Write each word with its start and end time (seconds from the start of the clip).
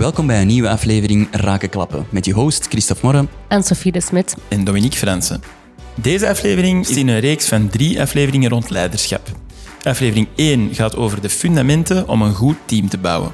Welkom 0.00 0.26
bij 0.26 0.40
een 0.40 0.46
nieuwe 0.46 0.68
aflevering 0.68 1.28
Raken 1.30 1.68
Klappen 1.68 2.06
met 2.10 2.24
je 2.24 2.32
host 2.32 2.66
Christophe 2.66 3.06
Morre. 3.06 3.26
En 3.48 3.62
Sophie 3.62 3.92
de 3.92 4.00
Smit. 4.00 4.36
en 4.48 4.64
Dominique 4.64 4.98
Fransen. 4.98 5.42
Deze 5.94 6.28
aflevering 6.28 6.88
is 6.88 6.96
in 6.96 7.08
een 7.08 7.20
reeks 7.20 7.48
van 7.48 7.68
drie 7.68 8.00
afleveringen 8.00 8.50
rond 8.50 8.70
leiderschap. 8.70 9.28
Aflevering 9.82 10.28
1 10.36 10.74
gaat 10.74 10.96
over 10.96 11.20
de 11.20 11.28
fundamenten 11.28 12.08
om 12.08 12.22
een 12.22 12.34
goed 12.34 12.56
team 12.64 12.88
te 12.88 12.98
bouwen. 12.98 13.32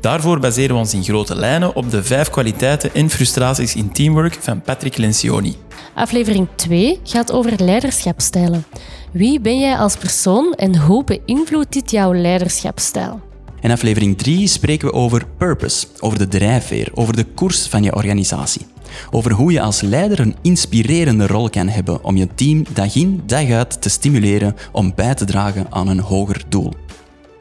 Daarvoor 0.00 0.40
baseren 0.40 0.74
we 0.74 0.80
ons 0.80 0.94
in 0.94 1.04
grote 1.04 1.34
lijnen 1.34 1.74
op 1.74 1.90
de 1.90 2.04
vijf 2.04 2.30
kwaliteiten 2.30 2.94
en 2.94 3.10
frustraties 3.10 3.74
in 3.74 3.92
teamwork 3.92 4.36
van 4.40 4.60
Patrick 4.60 4.96
Lencioni. 4.96 5.56
Aflevering 5.94 6.48
2 6.54 7.00
gaat 7.02 7.32
over 7.32 7.52
leiderschapstijlen. 7.56 8.64
Wie 9.12 9.40
ben 9.40 9.58
jij 9.58 9.76
als 9.76 9.96
persoon 9.96 10.52
en 10.54 10.78
hoe 10.78 11.04
beïnvloedt 11.04 11.72
dit 11.72 11.90
jouw 11.90 12.14
leiderschapstijl? 12.14 13.25
In 13.60 13.70
aflevering 13.70 14.18
3 14.18 14.46
spreken 14.46 14.88
we 14.88 14.94
over 14.94 15.26
purpose, 15.38 15.86
over 16.00 16.18
de 16.18 16.28
drijfveer, 16.28 16.88
over 16.94 17.16
de 17.16 17.24
koers 17.24 17.66
van 17.66 17.82
je 17.82 17.94
organisatie. 17.94 18.66
Over 19.10 19.32
hoe 19.32 19.52
je 19.52 19.60
als 19.60 19.80
leider 19.80 20.20
een 20.20 20.36
inspirerende 20.42 21.26
rol 21.26 21.50
kan 21.50 21.68
hebben 21.68 22.04
om 22.04 22.16
je 22.16 22.28
team 22.34 22.64
dag 22.72 22.94
in 22.94 23.22
dag 23.26 23.50
uit 23.50 23.82
te 23.82 23.88
stimuleren 23.88 24.56
om 24.72 24.92
bij 24.94 25.14
te 25.14 25.24
dragen 25.24 25.66
aan 25.70 25.88
een 25.88 26.00
hoger 26.00 26.42
doel. 26.48 26.72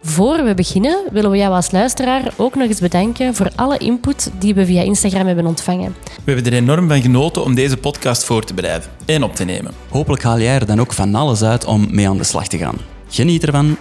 Voor 0.01 0.43
we 0.43 0.53
beginnen 0.53 1.03
willen 1.11 1.31
we 1.31 1.37
jou 1.37 1.53
als 1.53 1.71
luisteraar 1.71 2.33
ook 2.35 2.55
nog 2.55 2.67
eens 2.67 2.79
bedanken 2.79 3.35
voor 3.35 3.51
alle 3.55 3.77
input 3.77 4.31
die 4.39 4.53
we 4.53 4.65
via 4.65 4.81
Instagram 4.81 5.25
hebben 5.25 5.45
ontvangen. 5.45 5.95
We 6.23 6.31
hebben 6.31 6.51
er 6.51 6.57
enorm 6.57 6.87
van 6.87 7.01
genoten 7.01 7.43
om 7.43 7.55
deze 7.55 7.77
podcast 7.77 8.23
voor 8.23 8.43
te 8.43 8.53
bereiden 8.53 8.89
en 9.05 9.23
op 9.23 9.35
te 9.35 9.43
nemen. 9.43 9.71
Hopelijk 9.89 10.23
haal 10.23 10.39
jij 10.39 10.55
er 10.55 10.65
dan 10.65 10.79
ook 10.79 10.93
van 10.93 11.15
alles 11.15 11.43
uit 11.43 11.65
om 11.65 11.87
mee 11.91 12.09
aan 12.09 12.17
de 12.17 12.23
slag 12.23 12.47
te 12.47 12.57
gaan. 12.57 12.75
Geniet 13.09 13.43
ervan. 13.43 13.77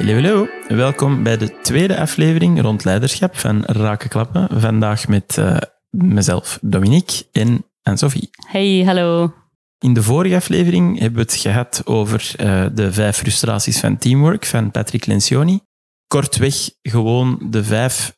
Hallo, 0.00 0.14
hallo. 0.14 0.48
Welkom 0.68 1.22
bij 1.22 1.36
de 1.36 1.60
tweede 1.62 1.98
aflevering 1.98 2.60
rond 2.60 2.84
leiderschap 2.84 3.36
van 3.36 3.64
Raken 3.64 4.08
Klappen. 4.08 4.60
Vandaag 4.60 5.08
met 5.08 5.38
eh, 5.38 5.56
mezelf, 5.90 6.58
Dominique 6.62 7.24
en 7.32 7.64
Anne-Sophie. 7.82 8.30
Hey, 8.46 8.82
hallo. 8.84 9.34
In 9.78 9.94
de 9.94 10.02
vorige 10.02 10.34
aflevering 10.34 10.98
hebben 10.98 11.18
we 11.18 11.32
het 11.32 11.40
gehad 11.40 11.82
over 11.84 12.32
eh, 12.36 12.66
de 12.74 12.92
vijf 12.92 13.16
frustraties 13.16 13.80
van 13.80 13.98
teamwork 13.98 14.46
van 14.46 14.70
Patrick 14.70 15.06
Lencioni. 15.06 15.60
Kortweg 16.06 16.70
gewoon 16.82 17.46
de 17.50 17.64
vijf 17.64 18.16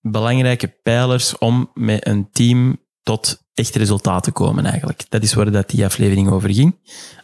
belangrijke 0.00 0.68
pijlers 0.82 1.38
om 1.38 1.70
met 1.74 2.06
een 2.06 2.30
team 2.30 2.80
tot 3.02 3.44
echt 3.54 3.74
resultaat 3.74 4.22
te 4.22 4.32
komen 4.32 4.64
eigenlijk. 4.66 5.04
Dat 5.08 5.22
is 5.22 5.34
waar 5.34 5.50
dat 5.50 5.70
die 5.70 5.84
aflevering 5.84 6.28
over 6.30 6.54
ging. 6.54 6.78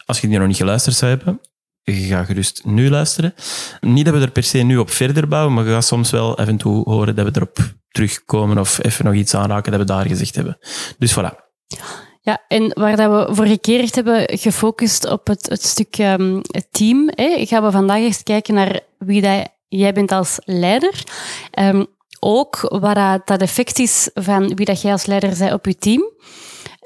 Als 0.05 0.21
je 0.21 0.27
die 0.27 0.37
nog 0.37 0.47
niet 0.47 0.57
geluisterd 0.57 0.95
zou 0.95 1.11
hebben, 1.11 1.41
ga 1.83 2.23
gerust 2.23 2.61
nu 2.65 2.89
luisteren. 2.89 3.33
Niet 3.79 4.05
dat 4.05 4.13
we 4.13 4.19
er 4.19 4.31
per 4.31 4.43
se 4.43 4.57
nu 4.57 4.77
op 4.77 4.89
verder 4.89 5.27
bouwen, 5.27 5.53
maar 5.53 5.65
je 5.65 5.71
gaat 5.71 5.85
soms 5.85 6.11
wel 6.11 6.37
af 6.37 6.47
en 6.47 6.57
toe 6.57 6.89
horen 6.89 7.15
dat 7.15 7.25
we 7.25 7.31
erop 7.35 7.57
terugkomen 7.89 8.57
of 8.57 8.83
even 8.83 9.05
nog 9.05 9.13
iets 9.13 9.35
aanraken 9.35 9.71
dat 9.71 9.81
we 9.81 9.85
daar 9.85 10.05
gezegd 10.05 10.35
hebben. 10.35 10.57
Dus 10.97 11.13
voilà. 11.19 11.49
Ja, 12.21 12.43
en 12.47 12.71
waar 12.73 12.95
dat 12.95 13.27
we 13.27 13.35
vorige 13.35 13.59
keer 13.59 13.79
echt 13.79 13.95
hebben 13.95 14.37
gefocust 14.37 15.09
op 15.09 15.27
het, 15.27 15.49
het 15.49 15.63
stuk 15.63 15.97
ehm, 15.97 16.39
het 16.51 16.67
team, 16.71 17.09
hè, 17.15 17.45
gaan 17.45 17.63
we 17.63 17.71
vandaag 17.71 17.97
eens 17.97 18.23
kijken 18.23 18.53
naar 18.53 18.79
wie 18.97 19.21
dat 19.21 19.47
jij 19.67 19.93
bent 19.93 20.11
als 20.11 20.39
leider. 20.45 21.03
Ehm, 21.51 21.85
ook 22.19 22.59
wat 22.61 22.95
dat, 22.95 23.27
dat 23.27 23.41
effect 23.41 23.79
is 23.79 24.09
van 24.13 24.55
wie 24.55 24.65
dat 24.65 24.81
jij 24.81 24.91
als 24.91 25.05
leider 25.05 25.37
bent 25.37 25.53
op 25.53 25.65
je 25.65 25.77
team. 25.77 26.11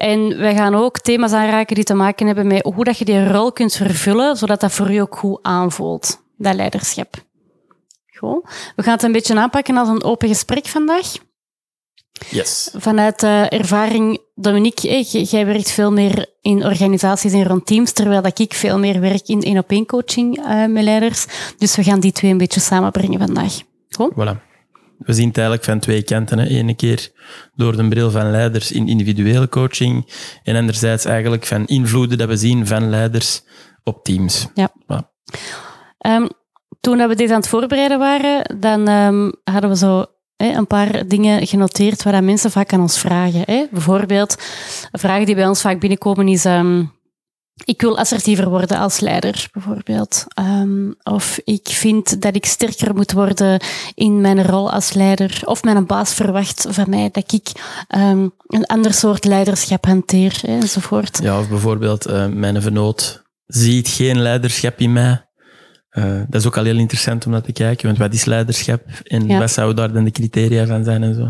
En 0.05 0.37
we 0.37 0.53
gaan 0.55 0.75
ook 0.75 0.99
thema's 0.99 1.31
aanraken 1.31 1.75
die 1.75 1.83
te 1.83 1.93
maken 1.93 2.25
hebben 2.25 2.47
met 2.47 2.63
hoe 2.63 2.83
dat 2.83 2.97
je 2.97 3.05
die 3.05 3.27
rol 3.27 3.51
kunt 3.51 3.73
vervullen, 3.73 4.37
zodat 4.37 4.59
dat 4.59 4.71
voor 4.71 4.91
je 4.91 5.01
ook 5.01 5.17
goed 5.17 5.39
aanvoelt, 5.41 6.21
dat 6.37 6.55
leiderschap. 6.55 7.23
Goed. 8.17 8.43
We 8.75 8.83
gaan 8.83 8.93
het 8.93 9.03
een 9.03 9.11
beetje 9.11 9.35
aanpakken 9.35 9.77
als 9.77 9.89
een 9.89 10.03
open 10.03 10.27
gesprek 10.27 10.65
vandaag. 10.65 11.11
Yes. 12.29 12.69
Vanuit 12.77 13.23
uh, 13.23 13.51
ervaring, 13.51 14.19
Dominique, 14.35 14.89
eh, 14.89 15.23
jij 15.29 15.45
werkt 15.45 15.71
veel 15.71 15.91
meer 15.91 16.25
in 16.41 16.65
organisaties 16.65 17.33
en 17.33 17.47
rond 17.47 17.65
teams, 17.65 17.91
terwijl 17.91 18.21
dat 18.21 18.39
ik 18.39 18.53
veel 18.53 18.79
meer 18.79 18.99
werk 18.99 19.27
in 19.27 19.41
één-op-één 19.41 19.85
coaching 19.85 20.37
uh, 20.37 20.65
met 20.65 20.83
leiders. 20.83 21.25
Dus 21.57 21.75
we 21.75 21.83
gaan 21.83 21.99
die 21.99 22.11
twee 22.11 22.31
een 22.31 22.37
beetje 22.37 22.59
samenbrengen 22.59 23.19
vandaag. 23.19 23.53
Goed? 23.89 24.11
Voilà. 24.13 24.54
We 24.97 25.13
zien 25.13 25.27
het 25.27 25.37
eigenlijk 25.37 25.67
van 25.67 25.79
twee 25.79 26.03
kanten. 26.03 26.39
Hè. 26.39 26.45
Ene 26.45 26.75
keer 26.75 27.11
door 27.55 27.77
de 27.77 27.87
bril 27.87 28.11
van 28.11 28.31
leiders 28.31 28.71
in 28.71 28.87
individuele 28.87 29.49
coaching 29.49 30.13
en 30.43 30.55
anderzijds 30.55 31.05
eigenlijk 31.05 31.45
van 31.45 31.65
invloeden 31.65 32.17
dat 32.17 32.27
we 32.27 32.37
zien 32.37 32.67
van 32.67 32.89
leiders 32.89 33.43
op 33.83 34.03
teams. 34.03 34.47
Ja. 34.53 34.71
Um, 36.07 36.27
toen 36.81 36.97
dat 36.97 37.09
we 37.09 37.15
dit 37.15 37.29
aan 37.29 37.35
het 37.35 37.47
voorbereiden 37.47 37.99
waren, 37.99 38.57
dan 38.59 38.87
um, 38.87 39.33
hadden 39.43 39.69
we 39.69 39.75
zo 39.75 40.05
een 40.37 40.67
paar 40.67 41.07
dingen 41.07 41.47
genoteerd 41.47 42.03
waar 42.03 42.23
mensen 42.23 42.51
vaak 42.51 42.73
aan 42.73 42.81
ons 42.81 42.99
vragen. 42.99 43.67
Bijvoorbeeld, 43.71 44.35
een 44.91 44.99
vraag 44.99 45.25
die 45.25 45.35
bij 45.35 45.47
ons 45.47 45.61
vaak 45.61 45.79
binnenkomen 45.79 46.27
is... 46.27 46.45
Um, 46.45 46.93
ik 47.63 47.81
wil 47.81 47.97
assertiever 47.97 48.49
worden 48.49 48.77
als 48.77 48.99
leider, 48.99 49.47
bijvoorbeeld. 49.51 50.25
Um, 50.39 50.95
of 51.03 51.39
ik 51.43 51.67
vind 51.67 52.21
dat 52.21 52.35
ik 52.35 52.45
sterker 52.45 52.95
moet 52.95 53.11
worden 53.11 53.61
in 53.93 54.21
mijn 54.21 54.43
rol 54.43 54.71
als 54.71 54.93
leider. 54.93 55.41
Of 55.45 55.63
mijn 55.63 55.85
baas 55.85 56.13
verwacht 56.13 56.65
van 56.69 56.89
mij 56.89 57.09
dat 57.11 57.33
ik 57.33 57.51
um, 57.95 58.31
een 58.47 58.65
ander 58.65 58.93
soort 58.93 59.25
leiderschap 59.25 59.85
hanteer, 59.85 60.39
hè, 60.41 60.59
enzovoort. 60.59 61.19
Ja, 61.21 61.39
of 61.39 61.49
bijvoorbeeld, 61.49 62.07
uh, 62.07 62.27
mijn 62.27 62.61
vernoot 62.61 63.23
ziet 63.45 63.87
geen 63.87 64.21
leiderschap 64.21 64.79
in 64.79 64.93
mij. 64.93 65.23
Uh, 65.91 66.21
dat 66.27 66.41
is 66.41 66.47
ook 66.47 66.57
al 66.57 66.63
heel 66.63 66.77
interessant 66.77 67.25
om 67.25 67.31
naar 67.31 67.41
te 67.41 67.51
kijken, 67.51 67.85
want 67.85 67.97
wat 67.97 68.13
is 68.13 68.25
leiderschap 68.25 68.81
en 69.03 69.27
ja. 69.27 69.39
wat 69.39 69.51
zouden 69.51 69.75
daar 69.75 69.93
dan 69.93 70.03
de 70.03 70.11
criteria 70.11 70.65
van 70.65 70.83
zijn 70.83 71.03
en 71.03 71.15
zo. 71.15 71.29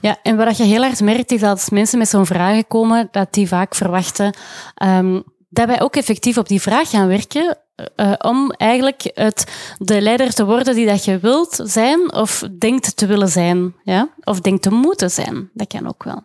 Ja, 0.00 0.18
en 0.22 0.36
wat 0.36 0.56
je 0.56 0.64
heel 0.64 0.82
hard 0.82 1.00
merkt 1.00 1.32
is 1.32 1.40
dat 1.40 1.50
als 1.50 1.70
mensen 1.70 1.98
met 1.98 2.08
zo'n 2.08 2.26
vragen 2.26 2.66
komen, 2.66 3.08
dat 3.10 3.34
die 3.34 3.48
vaak 3.48 3.74
verwachten 3.74 4.34
um, 4.82 5.24
dat 5.50 5.66
wij 5.66 5.80
ook 5.80 5.96
effectief 5.96 6.38
op 6.38 6.48
die 6.48 6.60
vraag 6.60 6.90
gaan 6.90 7.08
werken 7.08 7.58
uh, 7.96 8.12
om 8.18 8.50
eigenlijk 8.50 9.10
het, 9.14 9.44
de 9.78 10.00
leider 10.00 10.34
te 10.34 10.44
worden 10.44 10.74
die 10.74 10.86
dat 10.86 11.04
je 11.04 11.18
wilt 11.18 11.60
zijn 11.62 12.12
of 12.12 12.42
denkt 12.58 12.96
te 12.96 13.06
willen 13.06 13.28
zijn. 13.28 13.74
Ja? 13.84 14.08
Of 14.24 14.40
denkt 14.40 14.62
te 14.62 14.70
moeten 14.70 15.10
zijn. 15.10 15.50
Dat 15.52 15.66
kan 15.66 15.88
ook 15.88 16.04
wel. 16.04 16.22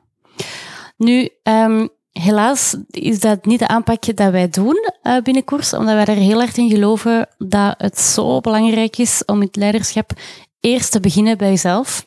Nu, 0.97 1.29
um, 1.43 1.89
helaas 2.11 2.75
is 2.89 3.19
dat 3.19 3.45
niet 3.45 3.59
de 3.59 3.67
aanpak 3.67 4.15
dat 4.15 4.31
wij 4.31 4.49
doen 4.49 4.89
uh, 5.03 5.17
binnen 5.21 5.43
koers, 5.43 5.73
omdat 5.73 5.93
wij 5.93 6.15
er 6.15 6.21
heel 6.21 6.41
erg 6.41 6.57
in 6.57 6.69
geloven 6.69 7.27
dat 7.37 7.75
het 7.77 7.99
zo 7.99 8.39
belangrijk 8.39 8.97
is 8.97 9.25
om 9.25 9.41
het 9.41 9.55
leiderschap 9.55 10.11
eerst 10.59 10.91
te 10.91 10.99
beginnen 10.99 11.37
bij 11.37 11.49
jezelf. 11.49 12.05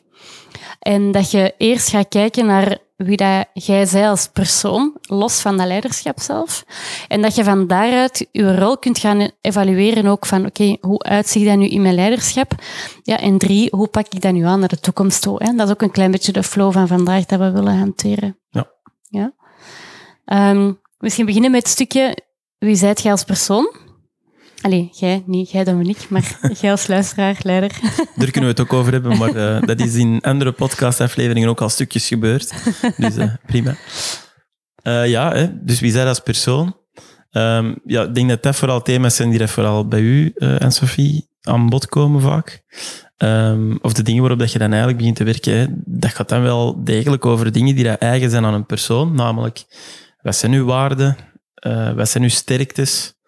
En 0.79 1.11
dat 1.11 1.31
je 1.31 1.53
eerst 1.57 1.89
gaat 1.89 2.07
kijken 2.07 2.45
naar 2.45 2.77
wie 3.05 3.17
dat 3.17 3.45
jij 3.53 3.85
zij 3.85 4.09
als 4.09 4.27
persoon, 4.27 4.97
los 5.01 5.41
van 5.41 5.57
dat 5.57 5.67
leiderschap 5.67 6.19
zelf. 6.19 6.65
En 7.07 7.21
dat 7.21 7.35
je 7.35 7.43
van 7.43 7.67
daaruit 7.67 8.27
je 8.31 8.57
rol 8.57 8.77
kunt 8.77 8.99
gaan 8.99 9.31
evalueren 9.41 10.05
ook 10.05 10.25
van, 10.25 10.45
oké, 10.45 10.63
okay, 10.63 10.77
hoe 10.81 11.03
uitziet 11.03 11.45
dat 11.45 11.57
nu 11.57 11.67
in 11.67 11.81
mijn 11.81 11.95
leiderschap? 11.95 12.51
Ja, 13.03 13.19
en 13.19 13.37
drie, 13.37 13.67
hoe 13.71 13.87
pak 13.87 14.05
ik 14.09 14.21
dat 14.21 14.33
nu 14.33 14.43
aan 14.43 14.59
naar 14.59 14.69
de 14.69 14.79
toekomst 14.79 15.21
toe? 15.21 15.43
Hè? 15.43 15.55
Dat 15.55 15.67
is 15.67 15.73
ook 15.73 15.81
een 15.81 15.91
klein 15.91 16.11
beetje 16.11 16.31
de 16.31 16.43
flow 16.43 16.71
van 16.73 16.87
vandaag 16.87 17.25
dat 17.25 17.39
we 17.39 17.51
willen 17.51 17.77
hanteren. 17.77 18.37
Ja. 18.49 18.71
ja? 19.09 19.33
Um, 20.51 20.79
misschien 20.97 21.25
beginnen 21.25 21.51
met 21.51 21.63
het 21.63 21.71
stukje, 21.71 22.17
wie 22.57 22.75
zijt 22.75 23.01
jij 23.01 23.11
als 23.11 23.23
persoon? 23.23 23.75
Allee, 24.61 24.89
jij, 24.91 25.23
niet 25.25 25.51
jij 25.51 25.63
Dominique, 25.63 26.05
maar 26.09 26.39
jij 26.61 26.71
als 26.71 26.87
luisteraar, 26.87 27.37
leider. 27.43 27.79
Daar 28.15 28.31
kunnen 28.31 28.55
we 28.55 28.55
het 28.55 28.59
ook 28.59 28.73
over 28.73 28.91
hebben, 28.91 29.17
maar 29.17 29.35
uh, 29.35 29.61
dat 29.67 29.79
is 29.79 29.95
in 29.95 30.21
andere 30.21 30.51
podcastafleveringen 30.51 31.49
ook 31.49 31.61
al 31.61 31.69
stukjes 31.69 32.07
gebeurd. 32.07 32.53
Dus 32.97 33.17
uh, 33.17 33.33
prima. 33.45 33.75
Uh, 34.83 35.07
ja, 35.07 35.33
hè, 35.33 35.63
dus 35.63 35.79
wie 35.79 35.91
zij 35.91 36.05
als 36.05 36.19
persoon? 36.19 36.77
Um, 37.31 37.79
ja, 37.85 38.03
ik 38.03 38.15
denk 38.15 38.29
dat 38.29 38.43
dat 38.43 38.55
vooral 38.55 38.81
thema's 38.81 39.15
zijn 39.15 39.29
die 39.29 39.47
vooral 39.47 39.87
bij 39.87 39.99
u 39.99 40.31
en 40.35 40.71
Sophie 40.71 41.29
aan 41.41 41.69
bod 41.69 41.87
komen 41.87 42.21
vaak. 42.21 42.63
Um, 43.17 43.79
of 43.81 43.93
de 43.93 44.03
dingen 44.03 44.21
waarop 44.21 44.39
dat 44.39 44.51
je 44.51 44.59
dan 44.59 44.69
eigenlijk 44.69 44.97
begint 44.97 45.15
te 45.15 45.23
werken, 45.23 45.57
hè, 45.57 45.65
dat 45.85 46.13
gaat 46.13 46.29
dan 46.29 46.41
wel 46.41 46.83
degelijk 46.83 47.25
over 47.25 47.51
dingen 47.51 47.75
die 47.75 47.83
dat 47.83 47.99
eigen 47.99 48.29
zijn 48.29 48.45
aan 48.45 48.53
een 48.53 48.65
persoon. 48.65 49.15
Namelijk, 49.15 49.63
wat 50.21 50.35
zijn 50.35 50.53
uw 50.53 50.65
waarden? 50.65 51.17
wat 51.95 52.09
zijn 52.09 52.23
uw 52.23 52.29
sterktes? 52.29 53.18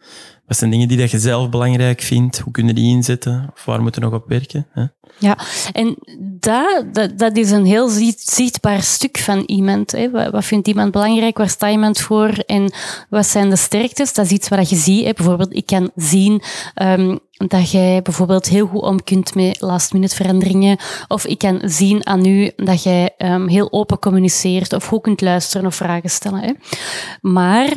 Wat 0.51 0.59
zijn 0.59 0.71
dingen 0.71 0.87
die 0.87 0.97
dat 0.97 1.11
je 1.11 1.19
zelf 1.19 1.49
belangrijk 1.49 2.01
vindt? 2.01 2.39
Hoe 2.39 2.51
kunnen 2.51 2.75
die 2.75 2.95
inzetten? 2.95 3.49
Of 3.53 3.65
waar 3.65 3.81
moeten 3.81 4.01
we 4.01 4.09
nog 4.09 4.19
op 4.21 4.27
werken? 4.27 4.67
Hè? 4.71 4.85
Ja, 5.17 5.37
en 5.71 5.97
dat, 6.39 7.17
dat, 7.17 7.37
is 7.37 7.51
een 7.51 7.65
heel 7.65 7.89
zichtbaar 8.17 8.81
stuk 8.81 9.17
van 9.17 9.43
iemand. 9.45 9.91
Hè. 9.91 10.31
Wat, 10.31 10.45
vindt 10.45 10.67
iemand 10.67 10.91
belangrijk? 10.91 11.37
Waar 11.37 11.49
staat 11.49 11.71
iemand 11.71 11.99
voor? 11.99 12.29
En 12.29 12.73
wat 13.09 13.27
zijn 13.27 13.49
de 13.49 13.55
sterktes? 13.55 14.13
Dat 14.13 14.25
is 14.25 14.31
iets 14.31 14.47
wat 14.47 14.69
je 14.69 14.75
ziet. 14.75 15.05
Hè. 15.05 15.13
Bijvoorbeeld, 15.13 15.55
ik 15.55 15.65
kan 15.65 15.91
zien 15.95 16.41
um, 16.81 17.19
dat 17.31 17.71
jij 17.71 18.01
bijvoorbeeld 18.01 18.47
heel 18.47 18.67
goed 18.67 18.81
om 18.81 19.03
kunt 19.03 19.35
met 19.35 19.61
last-minute 19.61 20.15
veranderingen. 20.15 20.77
Of 21.07 21.25
ik 21.25 21.37
kan 21.37 21.61
zien 21.65 22.05
aan 22.05 22.25
u 22.25 22.51
dat 22.55 22.83
jij 22.83 23.13
um, 23.17 23.47
heel 23.47 23.71
open 23.71 23.99
communiceert 23.99 24.73
of 24.73 24.85
goed 24.85 25.01
kunt 25.01 25.21
luisteren 25.21 25.67
of 25.67 25.75
vragen 25.75 26.09
stellen. 26.09 26.41
Hè. 26.41 26.51
Maar 27.21 27.69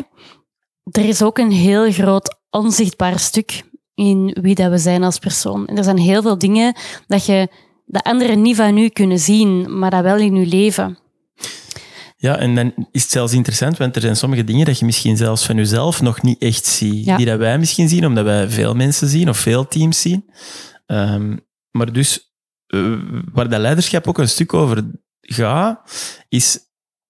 er 0.90 1.04
is 1.04 1.22
ook 1.22 1.38
een 1.38 1.52
heel 1.52 1.92
groot 1.92 2.42
onzichtbaar 2.54 3.18
stuk 3.18 3.62
in 3.94 4.36
wie 4.40 4.54
dat 4.54 4.70
we 4.70 4.78
zijn 4.78 5.02
als 5.02 5.18
persoon. 5.18 5.66
En 5.66 5.76
er 5.76 5.84
zijn 5.84 5.98
heel 5.98 6.22
veel 6.22 6.38
dingen 6.38 6.76
dat 7.06 7.26
je 7.26 7.48
dat 7.86 8.02
anderen 8.02 8.42
niet 8.42 8.56
van 8.56 8.78
u 8.78 8.88
kunnen 8.88 9.18
zien, 9.18 9.78
maar 9.78 9.90
dat 9.90 10.02
wel 10.02 10.16
in 10.16 10.34
uw 10.34 10.48
leven. 10.48 10.98
Ja, 12.16 12.36
en 12.36 12.54
dan 12.54 12.72
is 12.90 13.02
het 13.02 13.10
zelfs 13.10 13.32
interessant, 13.32 13.78
want 13.78 13.94
er 13.94 14.00
zijn 14.00 14.16
sommige 14.16 14.44
dingen 14.44 14.66
dat 14.66 14.78
je 14.78 14.84
misschien 14.84 15.16
zelfs 15.16 15.46
van 15.46 15.56
jezelf 15.56 16.00
nog 16.00 16.22
niet 16.22 16.42
echt 16.42 16.66
ziet. 16.66 17.04
Ja. 17.04 17.16
Die 17.16 17.26
dat 17.26 17.38
wij 17.38 17.58
misschien 17.58 17.88
zien, 17.88 18.06
omdat 18.06 18.24
wij 18.24 18.48
veel 18.48 18.74
mensen 18.74 19.08
zien 19.08 19.28
of 19.28 19.38
veel 19.38 19.68
teams 19.68 20.00
zien. 20.00 20.24
Ehm, 20.86 21.36
maar 21.70 21.92
dus, 21.92 22.34
eh, 22.66 22.94
waar 23.32 23.48
dat 23.48 23.60
leiderschap 23.60 24.08
ook 24.08 24.18
een 24.18 24.28
stuk 24.28 24.54
over 24.54 24.90
gaat, 25.20 25.80
is 26.28 26.58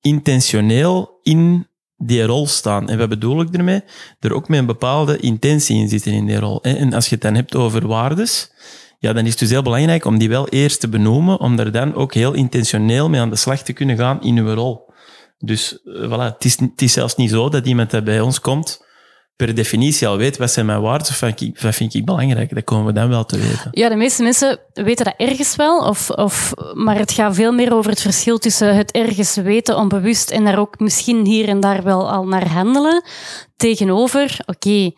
intentioneel 0.00 1.18
in 1.22 1.66
die 2.06 2.22
rol 2.22 2.46
staan. 2.46 2.88
En 2.88 2.98
wat 2.98 3.08
bedoel 3.08 3.40
ik 3.40 3.54
ermee? 3.54 3.82
Er 4.20 4.34
ook 4.34 4.48
met 4.48 4.58
een 4.58 4.66
bepaalde 4.66 5.16
intentie 5.16 5.76
in 5.76 5.88
zitten 5.88 6.12
in 6.12 6.26
die 6.26 6.38
rol. 6.38 6.62
En 6.62 6.92
als 6.92 7.04
je 7.04 7.14
het 7.14 7.22
dan 7.22 7.34
hebt 7.34 7.54
over 7.54 7.86
waardes, 7.86 8.50
ja, 8.98 9.12
dan 9.12 9.24
is 9.24 9.30
het 9.30 9.38
dus 9.38 9.50
heel 9.50 9.62
belangrijk 9.62 10.04
om 10.04 10.18
die 10.18 10.28
wel 10.28 10.48
eerst 10.48 10.80
te 10.80 10.88
benoemen, 10.88 11.40
om 11.40 11.56
daar 11.56 11.72
dan 11.72 11.94
ook 11.94 12.14
heel 12.14 12.32
intentioneel 12.32 13.08
mee 13.08 13.20
aan 13.20 13.30
de 13.30 13.36
slag 13.36 13.62
te 13.62 13.72
kunnen 13.72 13.96
gaan 13.96 14.22
in 14.22 14.38
uw 14.38 14.54
rol. 14.54 14.92
Dus 15.38 15.82
eh, 15.82 16.10
voilà, 16.10 16.34
het 16.34 16.44
is, 16.44 16.60
het 16.60 16.82
is 16.82 16.92
zelfs 16.92 17.16
niet 17.16 17.30
zo 17.30 17.48
dat 17.48 17.66
iemand 17.66 17.90
dat 17.90 18.04
bij 18.04 18.20
ons 18.20 18.40
komt 18.40 18.83
per 19.36 19.54
definitie 19.54 20.08
al 20.08 20.16
weet 20.16 20.36
wat 20.36 20.50
zijn 20.50 20.66
mijn 20.66 20.80
waarden 20.80 21.08
of 21.08 21.20
wat, 21.60 21.74
vind 21.74 21.94
ik 21.94 22.04
belangrijk. 22.04 22.54
Dat 22.54 22.64
komen 22.64 22.86
we 22.86 22.92
dan 22.92 23.08
wel 23.08 23.24
te 23.24 23.38
weten. 23.38 23.68
Ja, 23.70 23.88
de 23.88 23.96
meeste 23.96 24.22
mensen 24.22 24.58
weten 24.72 25.04
dat 25.04 25.14
ergens 25.16 25.56
wel, 25.56 25.88
of, 25.88 26.10
of, 26.10 26.52
maar 26.74 26.98
het 26.98 27.12
gaat 27.12 27.34
veel 27.34 27.52
meer 27.52 27.74
over 27.74 27.90
het 27.90 28.00
verschil 28.00 28.38
tussen 28.38 28.76
het 28.76 28.92
ergens 28.92 29.34
weten 29.34 29.76
onbewust 29.76 30.30
en 30.30 30.44
daar 30.44 30.58
ook 30.58 30.78
misschien 30.78 31.26
hier 31.26 31.48
en 31.48 31.60
daar 31.60 31.82
wel 31.82 32.10
al 32.10 32.26
naar 32.26 32.48
handelen, 32.48 33.04
tegenover, 33.56 34.36
oké, 34.46 34.90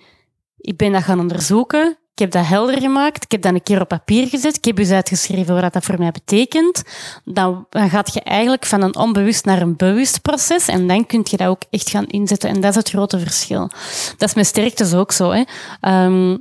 ik 0.57 0.77
ben 0.77 0.93
dat 0.93 1.03
gaan 1.03 1.21
onderzoeken, 1.21 1.99
ik 2.17 2.23
heb 2.23 2.31
dat 2.31 2.47
helder 2.47 2.81
gemaakt, 2.81 3.25
ik 3.25 3.31
heb 3.31 3.43
dat 3.43 3.55
een 3.55 3.63
keer 3.63 3.81
op 3.81 3.89
papier 3.89 4.29
gezet, 4.29 4.57
ik 4.57 4.65
heb 4.65 4.77
dus 4.77 4.91
uitgeschreven 4.91 5.61
wat 5.61 5.73
dat 5.73 5.85
voor 5.85 5.99
mij 5.99 6.11
betekent. 6.11 6.83
Dan, 7.25 7.67
gaat 7.71 8.15
je 8.15 8.21
eigenlijk 8.21 8.67
van 8.67 8.83
een 8.83 8.97
onbewust 8.97 9.45
naar 9.45 9.63
een 9.63 9.77
bewust 9.77 10.23
proces 10.23 10.69
en 10.69 10.87
dan 10.87 11.07
kun 11.07 11.21
je 11.25 11.37
dat 11.37 11.47
ook 11.47 11.63
echt 11.71 11.91
gaan 11.91 12.07
inzetten. 12.07 12.49
En 12.49 12.61
dat 12.61 12.71
is 12.71 12.77
het 12.77 12.89
grote 12.89 13.19
verschil. 13.19 13.71
Dat 14.17 14.29
is 14.29 14.35
met 14.35 14.47
sterktes 14.47 14.95
ook 14.95 15.13
zo. 15.13 15.31
Hè. 15.31 15.43
Ehm, 15.81 16.37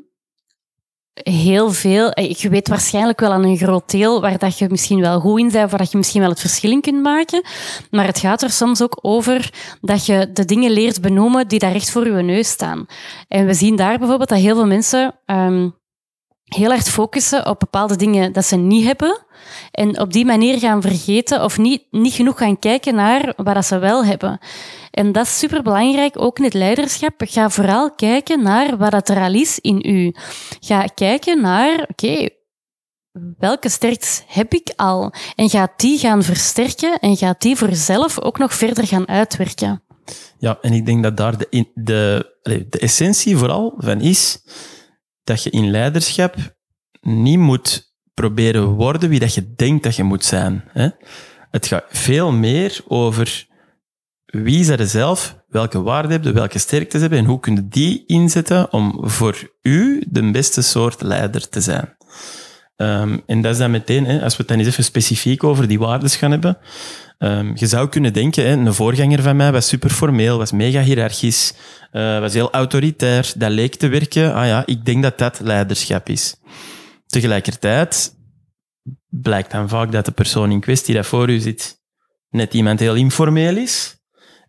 heel 1.24 1.72
veel. 1.72 2.12
eh, 2.12 2.34
Je 2.34 2.50
weet 2.50 2.68
waarschijnlijk 2.68 3.20
wel 3.20 3.32
aan 3.32 3.44
een 3.44 3.58
groot 3.58 3.92
deel 3.92 4.22
waar 4.22 4.38
dat 4.38 4.58
je 4.58 4.68
misschien 4.70 5.00
wel 5.02 5.20
goed 5.20 5.40
in 5.40 5.52
bent, 5.52 5.70
waar 5.70 5.80
dat 5.80 5.92
je 5.92 5.98
misschien 5.98 6.22
wel 6.22 6.30
het 6.30 6.40
verschil 6.40 6.72
in 6.72 6.82
kunt 6.82 7.02
maken. 7.02 7.44
Maar 7.92 8.06
het 8.06 8.20
gaat 8.20 8.42
er 8.42 8.50
soms 8.50 8.82
ook 8.82 9.00
over 9.02 9.50
dat 9.82 10.06
je 10.06 10.30
de 10.34 10.46
dingen 10.46 10.72
leert 10.72 11.02
benoemen 11.02 11.48
die 11.48 11.60
daar 11.60 11.72
recht 11.72 11.92
voor 11.92 12.06
je 12.08 12.24
neus 12.24 12.50
staan. 12.50 12.86
En 13.28 13.46
we 13.46 13.54
zien 13.54 13.76
daar 13.76 13.98
bijvoorbeeld 13.98 14.30
dat 14.30 14.40
heel 14.40 14.56
veel 14.56 14.68
mensen 14.68 15.16
ehm, 15.26 15.70
heel 16.46 16.70
hard 16.70 16.90
focussen 16.90 17.48
op 17.48 17.60
bepaalde 17.60 17.96
dingen 17.96 18.34
dat 18.34 18.46
ze 18.46 18.56
niet 18.56 18.86
hebben. 18.86 19.26
En 19.72 20.00
op 20.00 20.14
die 20.14 20.26
manier 20.26 20.60
gaan 20.60 20.82
vergeten 20.82 21.44
of 21.44 21.58
niet, 21.58 21.84
niet 21.92 22.14
genoeg 22.14 22.38
gaan 22.38 22.60
kijken 22.60 22.96
naar 22.96 23.34
wat 23.36 23.66
ze 23.66 23.78
wel 23.78 24.06
hebben. 24.06 24.40
En 24.92 25.12
dat 25.12 25.26
is 25.26 25.38
superbelangrijk, 25.38 26.22
ook 26.22 26.38
in 26.38 26.44
het 26.44 26.54
leiderschap. 26.54 27.14
Ga 27.18 27.50
vooral 27.50 27.92
kijken 27.92 28.44
naar 28.44 28.78
wat 28.78 28.92
dat 28.92 29.10
er 29.10 29.18
al 29.18 29.34
is 29.34 29.60
in 29.60 29.82
u. 29.86 30.14
Ga 30.60 30.86
kijken 30.86 31.42
naar, 31.42 31.88
oké, 31.90 32.30
welke 33.38 33.70
sterktes 33.70 34.24
heb 34.28 34.54
ik 34.54 34.74
al? 34.76 35.14
En 35.36 35.50
ga 35.50 35.74
die 35.78 35.98
gaan 35.98 36.24
versterken 36.24 37.00
en 37.00 37.18
ga 37.18 37.36
die 37.38 37.56
voor 37.56 37.70
jezelf 37.70 38.20
ook 38.20 38.38
nog 38.38 38.54
verder 38.54 38.88
gaan 38.88 39.08
uitwerken. 39.08 39.84
Ja, 40.38 40.58
en 40.62 40.74
ik 40.74 40.86
denk 40.86 41.04
dat 41.04 41.18
daar 41.18 41.38
de, 41.38 41.68
de, 41.74 42.32
de 42.70 42.80
essentie 42.80 43.38
vooral 43.38 43.74
van 43.78 44.02
is 44.02 44.40
dat 45.26 45.44
je 45.44 45.50
in 45.50 45.72
leiderschap 45.72 46.36
niet 47.02 47.40
moet 47.40 47.94
proberen 48.14 48.68
worden 48.68 49.10
wie 49.10 49.20
dat 49.20 49.34
je 49.34 49.54
denkt 49.56 49.84
dat 49.84 49.96
je 49.96 50.04
moet 50.04 50.26
zijn. 50.26 50.64
Hè? 50.68 50.90
Het 51.52 51.68
gaat 51.68 51.86
veel 51.90 52.32
meer 52.32 52.82
over 52.88 53.48
wie 54.26 54.64
zijn 54.64 54.80
er 54.80 54.88
zelf, 54.88 55.44
welke 55.48 55.82
waarden 55.82 56.12
hebben, 56.12 56.34
welke 56.34 56.60
sterktes 56.60 57.02
hebben 57.02 57.20
en 57.20 57.26
hoe 57.26 57.40
kun 57.40 57.56
je 57.56 57.68
die 57.68 58.04
inzetten 58.06 58.74
om 58.74 59.10
voor 59.10 59.52
u 59.62 60.04
de 60.10 60.32
beste 60.32 60.62
soort 60.62 61.02
leider 61.02 61.50
te 61.50 61.62
zijn. 61.62 61.96
Ehm, 62.76 63.18
en 63.26 63.42
dat 63.42 63.52
is 63.52 63.58
dan 63.58 63.72
meteen, 63.72 64.22
als 64.22 64.34
we 64.34 64.40
het 64.40 64.48
dan 64.48 64.58
eens 64.58 64.68
even 64.68 64.84
specifiek 64.84 65.44
over 65.44 65.68
die 65.68 65.80
waarden 65.80 66.10
gaan 66.10 66.32
hebben. 66.32 66.58
Ehm, 67.18 67.52
je 67.56 67.68
zou 67.68 67.90
kunnen 67.90 68.14
denken, 68.14 68.46
hè, 68.46 68.52
een 68.52 68.74
voorganger 68.74 69.22
van 69.22 69.36
mij 69.36 69.52
was 69.52 69.68
super 69.68 69.90
formeel, 69.90 70.38
was 70.38 70.52
mega 70.52 70.82
hiërarchisch, 70.82 71.54
eh, 71.92 72.20
was 72.20 72.34
heel 72.34 72.52
autoritair, 72.52 73.34
dat 73.38 73.52
leek 73.52 73.76
te 73.76 73.88
werken. 73.88 74.34
Ah 74.34 74.48
ja, 74.48 74.64
ik 74.66 74.86
denk 74.86 75.04
dat 75.04 75.18
dat 75.18 75.40
leiderschap 75.40 76.10
is. 76.10 76.36
Tegelijkertijd 77.08 78.16
blijkt 79.10 79.52
dan 79.52 79.70
vaak 79.70 79.92
dat 79.92 80.06
de 80.06 80.12
persoon 80.12 80.52
in 80.52 80.60
kwestie 80.60 80.96
dat 80.96 81.06
voor 81.06 81.30
u 81.30 81.40
zit 81.40 81.80
net 82.30 82.54
iemand 82.54 82.80
heel 82.80 82.96
informeel 82.96 83.58
is 83.58 83.96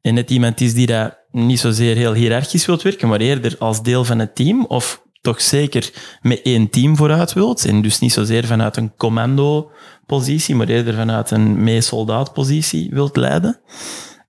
en 0.01 0.15
net 0.15 0.31
iemand 0.31 0.61
is 0.61 0.75
die 0.75 0.87
dat 0.87 1.19
niet 1.31 1.61
zozeer 1.61 1.97
heel 1.97 2.13
hiërarchisch 2.13 2.67
wilt 2.67 2.83
werken, 2.83 3.09
maar 3.09 3.21
eerder 3.21 3.57
als 3.59 3.83
deel 3.83 4.05
van 4.05 4.19
het 4.19 4.35
team 4.35 4.65
of 4.65 5.06
toch 5.27 5.41
zeker 5.41 5.91
met 6.21 6.41
één 6.43 6.71
team 6.71 6.97
vooruit 6.97 7.33
wilt. 7.33 7.65
En 7.65 7.83
dus 7.83 7.99
niet 7.99 8.13
zozeer 8.13 8.45
vanuit 8.47 8.77
een 8.77 8.95
commando-positie, 8.97 10.55
maar 10.55 10.69
eerder 10.69 10.95
vanuit 10.95 11.31
een 11.31 11.63
mee-soldaat-positie 11.63 12.91
wilt 12.91 13.17
leiden. 13.17 13.61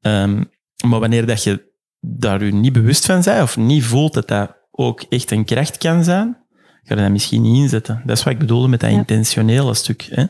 Ehm, 0.02 0.44
maar 0.88 1.00
wanneer 1.00 1.26
dat 1.26 1.44
je 1.44 1.72
daar 2.00 2.42
u 2.42 2.52
niet 2.52 2.74
bewust 2.74 3.06
van 3.06 3.22
bent 3.24 3.42
of 3.42 3.58
niet 3.58 3.84
voelt 3.84 4.14
dat 4.14 4.28
dat 4.28 4.56
ook 4.72 5.02
echt 5.10 5.32
een 5.32 5.46
kracht 5.46 5.78
kan 5.78 6.04
zijn, 6.04 6.38
ga 6.84 6.96
je 6.96 7.02
dat 7.02 7.12
misschien 7.12 7.42
niet 7.42 7.56
inzetten. 7.62 8.02
Dat 8.06 8.18
is 8.18 8.24
wat 8.24 8.34
ik 8.34 8.40
bedoelde 8.40 8.68
met 8.68 8.80
dat 8.80 8.90
Ja. 8.92 8.96
intentionele 8.98 9.74
stuk. 9.74 10.08
Hè? 10.12 10.24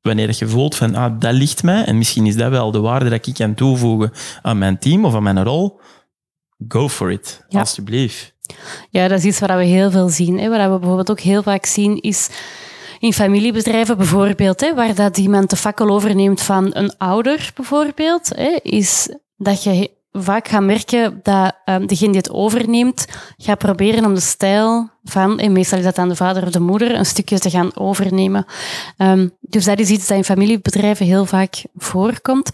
Wanneer 0.00 0.26
dat 0.26 0.38
je 0.38 0.48
voelt 0.48 0.76
van, 0.76 0.94
ah, 0.94 1.20
dat 1.20 1.32
ligt 1.32 1.62
mij, 1.62 1.84
en 1.84 1.98
misschien 1.98 2.26
is 2.26 2.36
dat 2.36 2.50
wel 2.50 2.70
de 2.70 2.80
waarde 2.80 3.08
dat 3.10 3.26
ik 3.26 3.34
kan 3.34 3.54
toevoegen 3.54 4.12
aan 4.42 4.58
mijn 4.58 4.78
team 4.78 5.04
of 5.04 5.14
aan 5.14 5.22
mijn 5.22 5.42
rol, 5.44 5.80
go 6.68 6.88
for 6.88 7.10
it, 7.12 7.44
Ja. 7.48 7.58
alsjeblieft. 7.58 8.31
Ja, 8.90 9.08
dat 9.08 9.18
is 9.18 9.24
iets 9.24 9.38
wat 9.38 9.50
we 9.50 9.64
heel 9.64 9.90
veel 9.90 10.08
zien. 10.08 10.38
Hè. 10.38 10.48
Wat 10.48 10.60
we 10.60 10.78
bijvoorbeeld 10.78 11.10
ook 11.10 11.20
heel 11.20 11.42
vaak 11.42 11.66
zien 11.66 12.00
is 12.00 12.28
in 12.98 13.12
familiebedrijven 13.12 13.96
bijvoorbeeld, 13.96 14.60
hè, 14.60 14.74
waar 14.74 14.94
dat 14.94 15.18
iemand 15.18 15.50
de 15.50 15.56
fakkel 15.56 15.88
overneemt 15.88 16.42
van 16.42 16.70
een 16.74 16.96
ouder 16.98 17.50
bijvoorbeeld, 17.54 18.28
hè, 18.36 18.58
is 18.62 19.08
dat 19.36 19.62
je 19.62 19.90
vaak 20.12 20.48
gaat 20.48 20.62
merken 20.62 21.20
dat 21.22 21.56
ehm, 21.64 21.86
degene 21.86 22.10
die 22.10 22.20
het 22.20 22.30
overneemt, 22.30 23.06
gaat 23.36 23.58
proberen 23.58 24.04
om 24.04 24.14
de 24.14 24.20
stijl 24.20 24.90
van, 25.04 25.38
en 25.38 25.52
meestal 25.52 25.78
is 25.78 25.84
dat 25.84 25.94
dan 25.94 26.08
de 26.08 26.16
vader 26.16 26.42
of 26.42 26.50
de 26.50 26.60
moeder, 26.60 26.94
een 26.94 27.06
stukje 27.06 27.38
te 27.38 27.50
gaan 27.50 27.76
overnemen. 27.76 28.46
Ehm, 28.96 29.28
dus 29.40 29.64
dat 29.64 29.78
is 29.78 29.90
iets 29.90 30.06
dat 30.06 30.16
in 30.16 30.24
familiebedrijven 30.24 31.06
heel 31.06 31.26
vaak 31.26 31.62
voorkomt. 31.76 32.50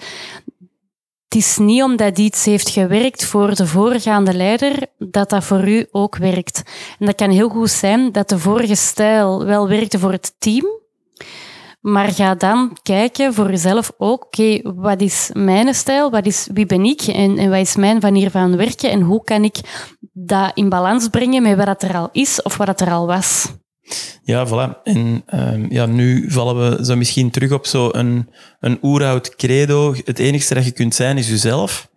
Het 1.29 1.39
is 1.39 1.59
niet 1.59 1.83
omdat 1.83 2.19
iets 2.19 2.45
heeft 2.45 2.69
gewerkt 2.69 3.25
voor 3.25 3.55
de 3.55 3.67
voorgaande 3.67 4.35
leider, 4.35 4.87
dat 4.99 5.31
dat 5.31 5.45
voor 5.45 5.69
u 5.69 5.87
ook 5.91 6.17
werkt. 6.17 6.63
En 6.99 7.07
dat 7.07 7.15
kan 7.15 7.31
heel 7.31 7.49
goed 7.49 7.71
zijn 7.71 8.13
dat 8.13 8.29
de 8.29 8.39
vorige 8.39 8.75
stijl 8.75 9.45
wel 9.45 9.69
werkte 9.69 9.99
voor 9.99 10.13
het 10.13 10.35
team, 10.39 10.67
maar 11.81 12.09
ga 12.09 12.35
dan 12.35 12.77
kijken 12.83 13.35
voor 13.35 13.51
jezelf 13.51 13.93
ook, 13.99 14.25
oké, 14.25 14.61
wat 14.75 15.01
is 15.01 15.31
mijn 15.33 15.75
stijl, 15.75 16.11
wat 16.11 16.27
is, 16.27 16.49
wie 16.53 16.67
ben 16.67 16.85
ik 16.85 17.01
en, 17.01 17.39
en 17.39 17.51
wat 17.51 17.59
is 17.59 17.77
mijn 17.77 17.99
manier 18.01 18.31
van 18.31 18.57
werken 18.57 18.91
en 18.91 19.01
hoe 19.01 19.25
kan 19.25 19.45
ik 19.45 19.57
dat 20.13 20.51
in 20.55 20.69
balans 20.69 21.09
brengen 21.09 21.43
met 21.43 21.65
wat 21.65 21.83
er 21.83 21.97
al 21.97 22.09
is 22.13 22.43
of 22.43 22.57
wat 22.57 22.81
er 22.81 22.91
al 22.91 23.07
was. 23.07 23.47
Ja, 24.23 24.47
voilà. 24.47 24.83
En 24.83 25.23
ehm, 25.27 25.67
ja, 25.71 25.87
nu 25.87 26.31
vallen 26.31 26.71
we 26.71 26.85
zo 26.85 26.97
misschien 26.97 27.31
terug 27.31 27.53
op 27.53 27.67
zo'n 27.67 28.29
een 28.61 28.79
oeroud 28.83 29.37
credo. 29.37 29.95
Het 30.05 30.19
enige 30.19 30.55
dat 30.55 30.65
je 30.65 30.71
kunt 30.71 30.95
zijn 30.95 31.19
is 31.19 31.29
jezelf. 31.29 31.91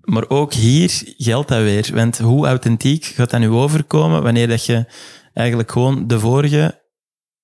Maar 0.00 0.28
ook 0.28 0.52
hier 0.52 1.14
geldt 1.16 1.48
dat 1.48 1.62
weer. 1.62 1.90
Want 1.94 2.18
hoe 2.18 2.46
authentiek 2.46 3.04
gaat 3.04 3.30
dat 3.30 3.40
nu 3.40 3.48
overkomen 3.48 4.22
wanneer 4.22 4.48
dat 4.48 4.66
je 4.66 4.86
eigenlijk 5.34 5.70
gewoon 5.70 6.06
de 6.06 6.20
vorige 6.20 6.80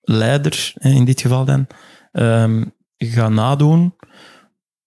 leider, 0.00 0.72
in 0.78 1.04
dit 1.04 1.20
geval 1.20 1.44
dan, 1.44 1.66
ehm, 2.12 2.64
gaat 2.96 3.30
nadoen? 3.30 3.94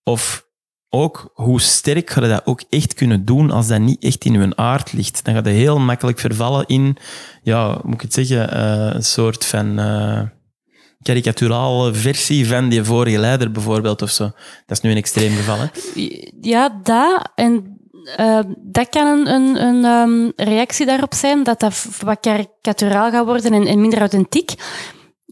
Of 0.03 0.49
ook 0.93 1.31
hoe 1.33 1.61
sterk 1.61 2.09
ga 2.09 2.21
je 2.21 2.27
dat 2.27 2.45
ook 2.45 2.63
echt 2.69 2.93
kunnen 2.93 3.25
doen 3.25 3.51
als 3.51 3.67
dat 3.67 3.79
niet 3.79 4.03
echt 4.03 4.25
in 4.25 4.33
je 4.33 4.55
aard 4.55 4.93
ligt? 4.93 5.25
Dan 5.25 5.33
gaat 5.33 5.45
je 5.45 5.51
heel 5.51 5.79
makkelijk 5.79 6.19
vervallen 6.19 6.65
in, 6.67 6.97
ja, 7.43 7.79
moet 7.83 7.93
ik 7.93 8.01
het 8.01 8.13
zeggen, 8.13 8.51
eh, 8.51 8.95
een 8.95 9.03
soort 9.03 9.45
van 9.45 9.79
uh, 9.79 10.21
versie 11.91 12.47
van 12.47 12.69
die 12.69 12.83
vorige 12.83 13.17
leider 13.17 13.51
bijvoorbeeld 13.51 14.01
of 14.01 14.09
zo. 14.09 14.23
Dat 14.65 14.77
is 14.77 14.81
nu 14.81 14.91
een 14.91 14.97
extreem 14.97 15.35
geval, 15.35 15.57
hè? 15.57 15.65
Ja, 16.41 16.79
dat. 16.83 17.31
En 17.35 17.79
uh, 18.19 18.39
dat 18.57 18.89
kan 18.89 19.07
een, 19.07 19.27
een, 19.27 19.61
een 19.61 19.85
um, 19.85 20.31
reactie 20.35 20.85
daarop 20.85 21.13
zijn, 21.13 21.43
dat 21.43 21.59
dat 21.59 21.87
wat 22.01 22.19
karikaturaal 22.19 23.11
gaat 23.11 23.25
worden 23.25 23.53
en, 23.53 23.67
en 23.67 23.81
minder 23.81 23.99
authentiek. 23.99 24.53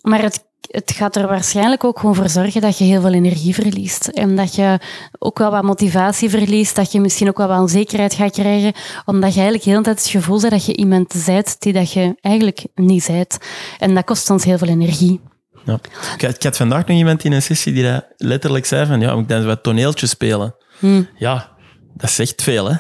Maar 0.01 0.21
het 0.21 0.48
het 0.61 0.91
gaat 0.91 1.15
er 1.15 1.27
waarschijnlijk 1.27 1.83
ook 1.83 1.99
gewoon 1.99 2.15
voor 2.15 2.29
zorgen 2.29 2.61
dat 2.61 2.77
je 2.77 2.83
heel 2.83 3.01
veel 3.01 3.13
energie 3.13 3.53
verliest. 3.53 4.07
En 4.07 4.35
dat 4.35 4.55
je 4.55 4.79
ook 5.19 5.37
wel 5.37 5.51
wat 5.51 5.63
motivatie 5.63 6.29
verliest. 6.29 6.75
Dat 6.75 6.91
je 6.91 6.99
misschien 6.99 7.27
ook 7.27 7.37
wel 7.37 7.47
wat 7.47 7.59
onzekerheid 7.59 8.13
gaat 8.13 8.31
krijgen. 8.31 8.73
Omdat 9.05 9.33
je 9.33 9.39
eigenlijk 9.39 9.63
heel 9.63 9.77
de 9.77 9.83
tijd 9.83 9.99
het 9.99 10.07
gevoel 10.07 10.39
hebt 10.39 10.51
dat 10.51 10.65
je 10.65 10.75
iemand 10.75 11.13
zijt 11.13 11.55
die 11.59 11.73
dat 11.73 11.91
je 11.91 12.15
eigenlijk 12.21 12.65
niet 12.75 13.03
zijt. 13.03 13.37
En 13.79 13.95
dat 13.95 14.05
kost 14.05 14.29
ons 14.29 14.43
heel 14.43 14.57
veel 14.57 14.67
energie. 14.67 15.21
Ja. 15.65 15.79
Ik, 16.15 16.21
had, 16.21 16.35
ik 16.35 16.43
had 16.43 16.57
vandaag 16.57 16.85
nog 16.85 16.97
iemand 16.97 17.23
in 17.23 17.31
een 17.31 17.41
sessie 17.41 17.73
die 17.73 17.83
dat 17.83 18.05
letterlijk 18.17 18.65
zei 18.65 18.85
van 18.85 18.99
ja, 18.99 19.13
moet 19.13 19.23
ik 19.23 19.29
dan 19.29 19.45
wat 19.45 19.63
toneeltjes 19.63 20.09
spelen? 20.09 20.55
Hm. 20.79 21.03
Ja, 21.15 21.49
dat 21.93 22.09
zegt 22.09 22.41
veel, 22.41 22.69
hè. 22.69 22.75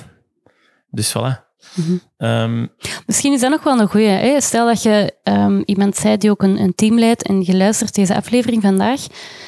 Dus 0.89 1.13
voilà. 1.17 1.48
Mhm. 1.75 1.97
Ehm, 2.17 2.67
Misschien 3.05 3.33
is 3.33 3.41
dat 3.41 3.51
nog 3.51 3.63
wel 3.63 3.79
een 3.79 3.89
goeie. 3.89 4.07
Hè? 4.07 4.41
Stel 4.41 4.65
dat 4.65 4.83
je 4.83 5.13
ehm, 5.23 5.61
iemand 5.65 5.95
zei 5.95 6.17
die 6.17 6.29
ook 6.29 6.43
een, 6.43 6.59
een 6.59 6.75
team 6.75 6.99
leidt 6.99 7.23
en 7.23 7.41
je 7.41 7.57
luistert 7.57 7.95
deze 7.95 8.15
aflevering 8.15 8.61
vandaag. 8.61 9.01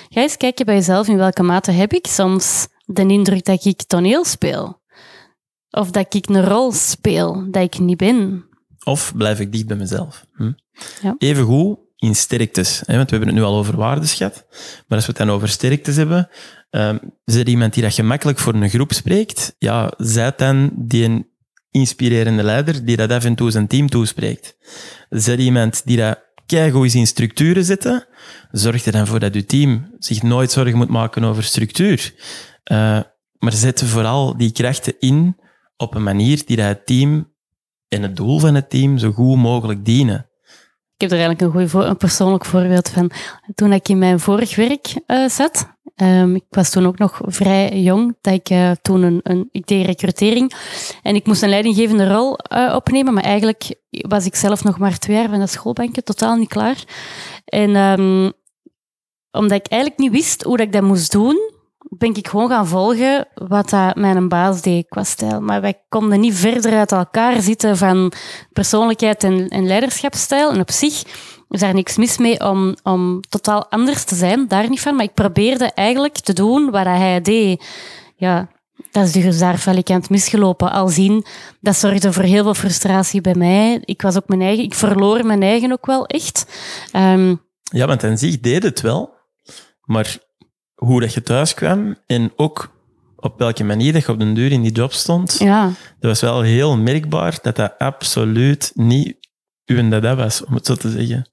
Ga 0.09 0.21
eens 0.21 0.37
kijken 0.37 0.65
bij 0.65 0.75
jezelf 0.75 1.07
in 1.07 1.17
welke 1.17 1.43
mate 1.43 1.71
heb 1.71 1.93
ik 1.93 2.07
soms 2.07 2.67
de 2.85 3.05
indruk 3.05 3.45
dat 3.45 3.65
ik 3.65 3.83
toneel 3.83 4.25
speel. 4.25 4.81
Of 5.69 5.91
dat 5.91 6.13
ik 6.13 6.29
een 6.29 6.45
rol 6.45 6.71
speel 6.71 7.51
dat 7.51 7.63
ik 7.63 7.79
niet 7.79 7.97
ben. 7.97 8.45
Of 8.83 9.13
blijf 9.15 9.39
ik 9.39 9.51
dicht 9.51 9.65
bij 9.67 9.77
mezelf? 9.77 10.25
Hm? 10.33 10.51
Ja. 11.01 11.15
Evengoed 11.17 11.79
in 11.95 12.15
sterktes. 12.15 12.83
Hè? 12.85 12.95
Want 12.95 13.09
we 13.09 13.15
hebben 13.15 13.35
het 13.35 13.43
nu 13.43 13.49
al 13.51 13.57
over 13.57 13.77
waardes 13.77 14.13
gehad. 14.13 14.45
Maar 14.87 14.97
als 14.97 15.05
we 15.05 15.13
het 15.13 15.17
dan 15.17 15.29
over 15.35 15.49
sterktes 15.49 15.95
hebben, 15.95 16.29
ehm 16.69 16.97
is 17.25 17.35
er 17.35 17.47
iemand 17.47 17.73
die 17.73 17.83
dat 17.83 17.93
gemakkelijk 17.93 18.39
voor 18.39 18.53
een 18.53 18.69
groep 18.69 18.93
spreekt? 18.93 19.55
Ja, 19.57 19.93
zij 19.97 20.33
dan 20.35 20.71
die 20.75 21.05
een 21.05 21.30
inspirerende 21.71 22.43
leider 22.43 22.85
die 22.85 22.97
dat 22.97 23.11
af 23.11 23.23
en 23.23 23.35
toe 23.35 23.51
zijn 23.51 23.67
team 23.67 23.89
toespreekt. 23.89 24.57
Zet 25.09 25.39
iemand 25.39 25.81
die 25.85 25.97
dat 25.97 26.19
keigoed 26.45 26.85
is 26.85 26.95
in 26.95 27.07
structuren 27.07 27.63
zetten, 27.63 28.05
zorg 28.51 28.85
er 28.85 28.91
dan 28.91 29.07
voor 29.07 29.19
dat 29.19 29.33
je 29.33 29.45
team 29.45 29.95
zich 29.99 30.23
nooit 30.23 30.51
zorgen 30.51 30.77
moet 30.77 30.89
maken 30.89 31.23
over 31.23 31.43
structuur. 31.43 32.13
Eh, 32.63 32.99
maar 33.37 33.53
zet 33.53 33.83
vooral 33.83 34.37
die 34.37 34.51
krachten 34.51 34.93
in 34.99 35.37
op 35.77 35.95
een 35.95 36.03
manier 36.03 36.45
die 36.45 36.57
dat 36.57 36.65
het 36.65 36.85
team 36.85 37.33
en 37.87 38.01
het 38.01 38.15
doel 38.15 38.39
van 38.39 38.55
het 38.55 38.69
team 38.69 38.97
zo 38.97 39.11
goed 39.11 39.37
mogelijk 39.37 39.85
dienen. 39.85 40.29
Ik 40.95 41.09
heb 41.09 41.19
er 41.19 41.25
eigenlijk 41.25 41.55
een, 41.55 41.69
voor, 41.69 41.85
een 41.85 41.97
persoonlijk 41.97 42.45
voorbeeld 42.45 42.89
van. 42.89 43.11
Toen 43.55 43.73
ik 43.73 43.87
in 43.87 43.97
mijn 43.97 44.19
vorig 44.19 44.55
werk 44.55 44.93
eh, 45.05 45.29
zat, 45.29 45.77
ehm, 45.95 46.35
ik 46.35 46.43
was 46.49 46.69
toen 46.69 46.85
ook 46.85 46.97
nog 46.97 47.21
vrij 47.25 47.81
jong, 47.81 48.17
dat 48.21 48.33
ik 48.33 48.49
eh, 48.49 48.71
toen 48.81 49.01
een, 49.01 49.19
een, 49.23 49.49
ik 49.51 49.67
deed 49.67 49.85
recrutering 49.85 50.53
en 51.01 51.15
ik 51.15 51.25
moest 51.25 51.41
een 51.41 51.49
leidinggevende 51.49 52.13
rol 52.13 52.37
eh, 52.37 52.73
opnemen, 52.75 53.13
maar 53.13 53.23
eigenlijk 53.23 53.75
was 53.89 54.25
ik 54.25 54.35
zelf 54.35 54.63
nog 54.63 54.77
maar 54.77 54.97
twee 54.97 55.17
jaar 55.17 55.29
van 55.29 55.39
de 55.39 55.47
schoolbanken, 55.47 56.03
totaal 56.03 56.35
niet 56.35 56.49
klaar. 56.49 56.83
En 57.45 57.75
ehm, 57.75 58.31
omdat 59.31 59.57
ik 59.57 59.67
eigenlijk 59.67 60.01
niet 60.01 60.11
wist 60.11 60.43
hoe 60.43 60.57
dat 60.57 60.65
ik 60.65 60.73
dat 60.73 60.81
moest 60.81 61.11
doen, 61.11 61.51
ben 61.97 62.15
ik 62.15 62.27
gewoon 62.27 62.49
gaan 62.49 62.67
volgen 62.67 63.27
wat 63.33 63.69
dat 63.69 63.95
mijn 63.95 64.27
baas 64.27 64.61
deed 64.61 64.87
qua 64.87 65.03
stijl. 65.03 65.41
Maar 65.41 65.61
wij 65.61 65.81
konden 65.89 66.19
niet 66.19 66.35
verder 66.35 66.77
uit 66.77 66.91
elkaar 66.91 67.41
zitten 67.41 67.77
van 67.77 68.11
persoonlijkheid 68.53 69.23
en, 69.23 69.47
en 69.47 69.67
leiderschapsstijl. 69.67 70.51
En 70.51 70.59
op 70.59 70.71
zich 70.71 71.03
is 71.51 71.59
daar 71.59 71.73
niks 71.73 71.97
mis 71.97 72.17
mee 72.17 72.39
om, 72.39 72.75
om 72.83 73.21
totaal 73.29 73.65
anders 73.69 74.03
te 74.03 74.15
zijn, 74.15 74.47
daar 74.47 74.69
niet 74.69 74.81
van. 74.81 74.95
Maar 74.95 75.05
ik 75.05 75.13
probeerde 75.13 75.65
eigenlijk 75.65 76.19
te 76.19 76.33
doen 76.33 76.69
wat 76.71 76.85
hij 76.85 77.21
deed. 77.21 77.65
Ja, 78.15 78.49
dat 78.91 79.05
is 79.05 79.11
dus 79.11 79.39
daar 79.39 79.59
valikant 79.59 80.09
misgelopen. 80.09 80.71
Al 80.71 80.87
zien, 80.87 81.25
dat 81.59 81.75
zorgde 81.75 82.13
voor 82.13 82.23
heel 82.23 82.43
veel 82.43 82.53
frustratie 82.53 83.21
bij 83.21 83.35
mij. 83.35 83.81
Ik 83.85 84.01
was 84.01 84.15
ook 84.15 84.27
mijn 84.27 84.41
eigen, 84.41 84.63
ik 84.63 84.73
verloor 84.73 85.25
mijn 85.25 85.43
eigen 85.43 85.71
ook 85.71 85.85
wel 85.85 86.05
echt. 86.05 86.45
Ehm, 86.91 87.35
Ja, 87.73 87.87
want 87.87 88.03
aan 88.03 88.17
zich 88.17 88.39
deed 88.39 88.63
het 88.63 88.81
wel, 88.81 89.13
maar 89.81 90.17
hoe 90.75 90.99
dat 91.01 91.13
je 91.13 91.23
thuis 91.23 91.53
kwam 91.53 91.95
en 92.05 92.31
ook 92.35 92.71
op 93.15 93.39
welke 93.39 93.63
manier 93.63 93.93
dat 93.93 94.05
je 94.05 94.11
op 94.11 94.19
den 94.19 94.33
duur 94.33 94.51
in 94.51 94.61
die 94.61 94.71
job 94.71 94.93
stond, 94.93 95.35
ja, 95.39 95.63
dat 95.99 96.09
was 96.09 96.21
wel 96.21 96.41
heel 96.41 96.77
merkbaar 96.77 97.39
dat 97.41 97.55
dat 97.55 97.73
absoluut 97.77 98.71
niet 98.73 99.15
uw 99.65 99.89
dada 99.89 100.15
was, 100.15 100.45
om 100.45 100.53
het 100.53 100.65
zo 100.65 100.75
te 100.75 100.89
zeggen. 100.89 101.29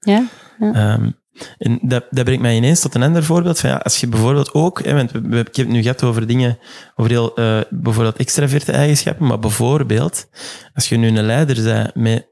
ja, 0.59 0.73
Ehm, 0.73 1.11
en 1.57 1.79
dat, 1.81 2.05
dat 2.09 2.23
brengt 2.23 2.41
mij 2.41 2.55
ineens 2.55 2.79
tot 2.79 2.95
een 2.95 3.03
ander 3.03 3.23
voorbeeld. 3.23 3.59
Van, 3.59 3.69
ja, 3.69 3.75
als 3.75 3.99
je 3.99 4.07
bijvoorbeeld 4.07 4.53
ook, 4.53 4.83
hè, 4.83 4.93
want 4.93 5.11
we, 5.11 5.21
we- 5.21 5.39
ik 5.39 5.55
heb 5.55 5.65
het 5.65 5.67
nu 5.75 5.81
gehad 5.81 6.03
over 6.03 6.27
dingen, 6.27 6.57
over 6.95 7.11
heel, 7.11 7.35
eh, 7.35 7.59
bijvoorbeeld 7.69 8.17
extraverte 8.17 8.71
eigenschappen, 8.71 9.27
maar 9.27 9.39
bijvoorbeeld, 9.39 10.27
als 10.73 10.89
je 10.89 10.97
nu 10.97 11.07
een 11.07 11.25
leider 11.25 11.63
bent 11.63 11.95
met, 11.95 12.27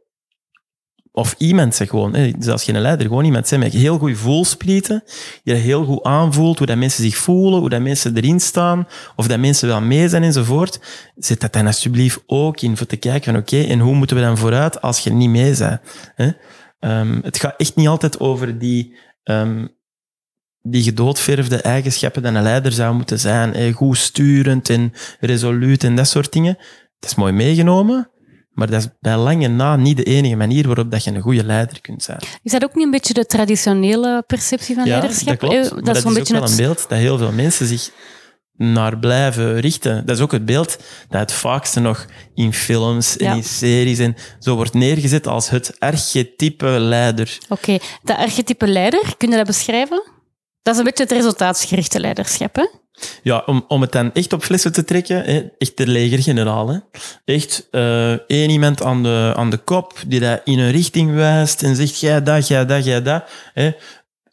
of 1.17 1.36
iemand 1.38 1.75
zegt 1.75 1.89
gewoon, 1.89 2.15
hè, 2.15 2.31
zelfs 2.39 2.63
geen 2.63 2.81
leider, 2.81 3.07
gewoon 3.07 3.25
iemand 3.25 3.47
zijn 3.47 3.59
met 3.59 3.74
heel 3.74 3.97
goed 3.97 4.17
voelsprieten, 4.17 5.03
die 5.43 5.53
dat 5.53 5.63
heel 5.63 5.86
goed 5.86 6.03
aanvoelt, 6.03 6.57
hoe 6.57 6.67
dat 6.67 6.77
mensen 6.77 7.03
zich 7.03 7.15
voelen, 7.15 7.59
hoe 7.59 7.69
dat 7.69 7.81
mensen 7.81 8.17
erin 8.17 8.39
staan, 8.39 8.88
of 9.15 9.27
dat 9.27 9.39
mensen 9.39 9.67
wel 9.67 9.81
mee 9.81 10.09
zijn 10.09 10.24
enzovoort. 10.24 10.79
Zet 11.15 11.41
dat 11.41 11.53
dan 11.53 11.65
alsjeblieft 11.65 12.24
ook 12.25 12.62
in 12.62 12.77
voor 12.77 12.88
te 12.88 12.95
kijken 12.95 13.31
van 13.31 13.41
oké, 13.41 13.62
en 13.62 13.79
hoe 13.79 13.95
moeten 13.95 14.15
we 14.15 14.21
dan 14.21 14.38
vooruit 14.38 14.81
als 14.81 15.00
je 15.00 15.12
niet 15.12 15.29
mee 15.29 15.55
bent? 15.57 15.79
Hè? 16.15 16.31
Ehm, 16.79 17.19
het 17.24 17.39
gaat 17.39 17.53
echt 17.57 17.75
niet 17.75 17.88
altijd 17.88 18.19
over 18.19 18.57
die, 18.57 18.95
ehm, 19.24 19.65
die 20.62 20.83
gedoodverfde 20.83 21.62
eigenschappen 21.62 22.21
dat 22.21 22.36
een 22.36 22.43
leider 22.43 22.71
zou 22.71 22.95
moeten 22.95 23.19
zijn. 23.19 23.53
hè. 23.53 23.71
Goed 23.71 23.97
sturend 23.97 24.69
en 24.69 24.93
resoluut 25.19 25.83
en 25.83 25.95
dat 25.95 26.07
soort 26.07 26.31
dingen. 26.31 26.57
Dat 27.00 27.09
is 27.09 27.15
mooi 27.15 27.33
meegenomen, 27.33 28.09
maar 28.57 28.69
dat 28.69 28.79
is 28.81 28.87
bij 28.99 29.17
lange 29.17 29.47
na 29.47 29.75
niet 29.75 29.97
de 29.97 30.03
enige 30.03 30.35
manier 30.35 30.65
waarop 30.65 30.91
dat 30.91 31.03
je 31.03 31.11
een 31.11 31.21
goede 31.21 31.43
leider 31.43 31.81
kunt 31.81 32.03
zijn. 32.03 32.19
Is 32.43 32.51
dat 32.51 32.63
ook 32.63 32.75
niet 32.75 32.85
een 32.85 32.91
beetje 32.91 33.13
de 33.13 33.25
traditionele 33.25 34.23
perceptie 34.27 34.75
van 34.75 34.87
leiderschap? 34.87 35.27
dat 35.27 35.37
klopt. 35.37 35.53
Eh, 35.55 35.71
Maar 35.71 35.83
Dat 35.83 35.95
is 35.95 36.05
ook 36.05 36.27
wel 36.27 36.41
het... 36.41 36.49
een 36.51 36.57
beeld 36.57 36.85
dat 36.89 36.97
heel 36.97 37.17
veel 37.17 37.31
mensen 37.31 37.67
zich 37.67 37.89
naar 38.53 38.97
blijven 38.99 39.59
richten. 39.59 40.05
Dat 40.05 40.15
is 40.17 40.21
ook 40.23 40.31
het 40.31 40.45
beeld 40.45 40.77
dat 41.09 41.19
het 41.19 41.31
vaakste 41.31 41.79
nog 41.79 42.05
in 42.35 42.53
films 42.53 43.17
en 43.17 43.25
Ja. 43.25 43.33
in 43.33 43.43
series 43.43 43.99
en 43.99 44.15
zo 44.39 44.55
wordt 44.55 44.73
neergezet 44.73 45.27
als 45.27 45.49
het 45.49 45.75
archetype 45.79 46.65
leider. 46.65 47.37
Oké, 47.49 47.77
de 48.03 48.17
archetype 48.17 48.67
leider, 48.67 49.13
kun 49.17 49.29
je 49.29 49.35
dat 49.35 49.45
beschrijven? 49.45 50.03
Dat 50.61 50.73
is 50.73 50.79
een 50.79 50.85
beetje 50.85 51.03
het 51.03 51.11
resultaatsgerichte 51.13 51.99
leiderschap, 51.99 52.55
hè? 52.55 52.67
Ja, 53.24 53.44
om, 53.46 53.66
om 53.68 53.82
het 53.82 53.92
dan 53.92 54.13
echt 54.13 54.34
op 54.34 54.44
flessen 54.44 54.74
te 54.74 54.84
trekken, 54.84 55.24
hè, 55.24 55.48
echt 55.58 55.77
de 55.77 55.88
legergeneraal. 55.88 56.82
Echt 57.25 57.68
eh, 57.72 58.12
één 58.12 58.50
iemand 58.50 58.84
aan 58.84 59.04
de, 59.04 59.34
aan 59.36 59.50
de 59.50 59.58
kop 59.58 59.94
die 60.08 60.20
dat 60.20 60.42
in 60.44 60.60
een 60.60 60.72
richting 60.72 61.13
wijst 61.13 61.63
en 61.63 61.75
zegt, 61.75 62.00
jij 62.00 62.24
dat, 62.24 62.48
jij 62.48 62.66
dat, 62.66 62.86
jij 62.86 63.01
dat. 63.01 63.30
Hè. 63.54 63.72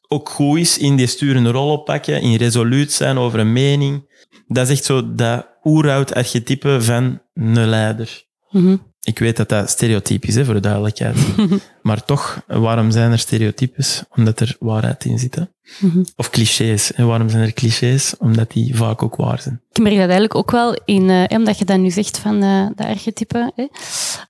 Ook 0.09 0.28
goed 0.28 0.59
is 0.59 0.78
in 0.78 0.97
die 0.97 1.06
sturende 1.06 1.50
rol 1.50 1.71
oppakken, 1.71 2.21
in 2.21 2.37
resoluut 2.37 2.92
zijn 2.92 3.18
over 3.18 3.38
een 3.38 3.52
mening. 3.52 4.12
Dat 4.47 4.68
is 4.68 4.76
echt 4.76 4.85
zo 4.85 5.14
dat 5.14 5.47
oeroud 5.64 6.14
archetype 6.14 6.83
van 6.83 7.21
een 7.35 7.66
leider. 7.66 8.25
Mhm. 8.50 8.76
Ik 9.04 9.18
weet 9.18 9.37
dat 9.37 9.49
dat 9.49 9.70
stereotypisch 9.70 10.28
is, 10.28 10.37
hè, 10.37 10.44
voor 10.44 10.54
de 10.54 10.61
duidelijkheid. 10.61 11.16
maar 11.82 12.04
toch, 12.04 12.42
waarom 12.46 12.90
zijn 12.90 13.12
er 13.12 13.18
stereotypes? 13.18 14.02
Omdat 14.16 14.40
er 14.40 14.56
waarheid 14.58 15.04
in 15.04 15.18
zit. 15.18 15.34
Hè? 15.34 15.42
Mhm. 15.78 16.04
Of 16.16 16.30
clichés. 16.30 16.92
En 16.92 17.06
waarom 17.06 17.28
zijn 17.28 17.42
er 17.42 17.52
clichés? 17.52 18.14
Omdat 18.18 18.52
die 18.52 18.76
vaak 18.76 19.02
ook 19.02 19.16
waar 19.16 19.40
zijn. 19.40 19.61
Ik 19.73 19.78
merk 19.82 19.94
dat 19.94 20.02
eigenlijk 20.02 20.34
ook 20.34 20.50
wel 20.50 20.78
in, 20.84 21.11
eh, 21.11 21.38
omdat 21.38 21.58
je 21.58 21.64
dat 21.64 21.78
nu 21.78 21.90
zegt 21.90 22.18
van 22.18 22.42
eh, 22.42 22.66
de 22.76 22.87
archetype. 22.87 23.52
Hè. 23.54 23.66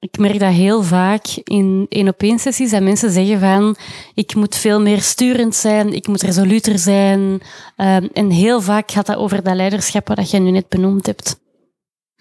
Ik 0.00 0.18
merk 0.18 0.38
dat 0.38 0.52
heel 0.52 0.82
vaak 0.82 1.26
in 1.44 1.86
één 1.88 2.08
op 2.08 2.22
één 2.22 2.38
sessies 2.38 2.70
dat 2.70 2.82
mensen 2.82 3.10
zeggen 3.10 3.40
van 3.40 3.76
ik 4.14 4.34
moet 4.34 4.56
veel 4.56 4.80
meer 4.80 5.02
sturend 5.02 5.54
zijn, 5.54 5.92
ik 5.92 6.06
moet 6.06 6.22
resoluter 6.22 6.78
zijn. 6.78 7.40
Ehm, 7.76 8.06
en 8.12 8.30
heel 8.30 8.60
vaak 8.60 8.90
gaat 8.90 9.06
dat 9.06 9.16
over 9.16 9.42
dat 9.42 9.54
leiderschap 9.54 10.08
wat 10.08 10.30
je 10.30 10.38
nu 10.38 10.50
net 10.50 10.68
benoemd 10.68 11.06
hebt. 11.06 11.42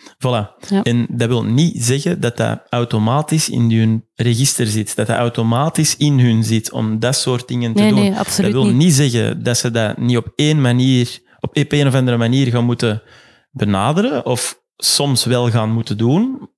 Voilà. 0.03 0.55
Ja. 0.69 0.83
En 0.83 1.07
dat 1.10 1.27
wil 1.27 1.43
niet 1.43 1.83
zeggen 1.83 2.19
dat 2.22 2.38
dat 2.38 2.62
automatisch 2.69 3.50
in 3.50 3.72
hun 3.72 4.05
register 4.15 4.67
zit. 4.67 4.95
Dat 4.95 5.07
dat 5.07 5.17
automatisch 5.17 5.98
in 5.98 6.19
hun 6.19 6.43
zit 6.43 6.72
om 6.72 7.00
dat 7.00 7.15
soort 7.15 7.48
dingen 7.48 7.74
te 7.74 7.81
Nee, 7.81 7.89
doen. 7.91 8.00
nee, 8.00 8.13
dat 8.13 8.38
wil 8.51 8.65
niet. 8.65 8.74
niet. 8.75 8.93
zeggen 8.93 9.43
dat 9.43 9.57
ze 9.57 9.72
dat 9.72 9.98
niet 9.98 10.17
op 10.17 10.31
één 10.36 10.62
manier, 10.62 11.19
op 11.39 11.50
een 11.53 11.88
of 11.88 11.93
andere 11.95 12.17
manier 12.17 12.48
gaan 12.48 12.65
moeten 12.65 13.01
benaderen 13.51 14.25
of 14.25 14.62
soms 14.77 15.25
wel 15.25 15.50
gaan 15.50 15.72
moeten 15.72 15.98
doen. 15.98 16.50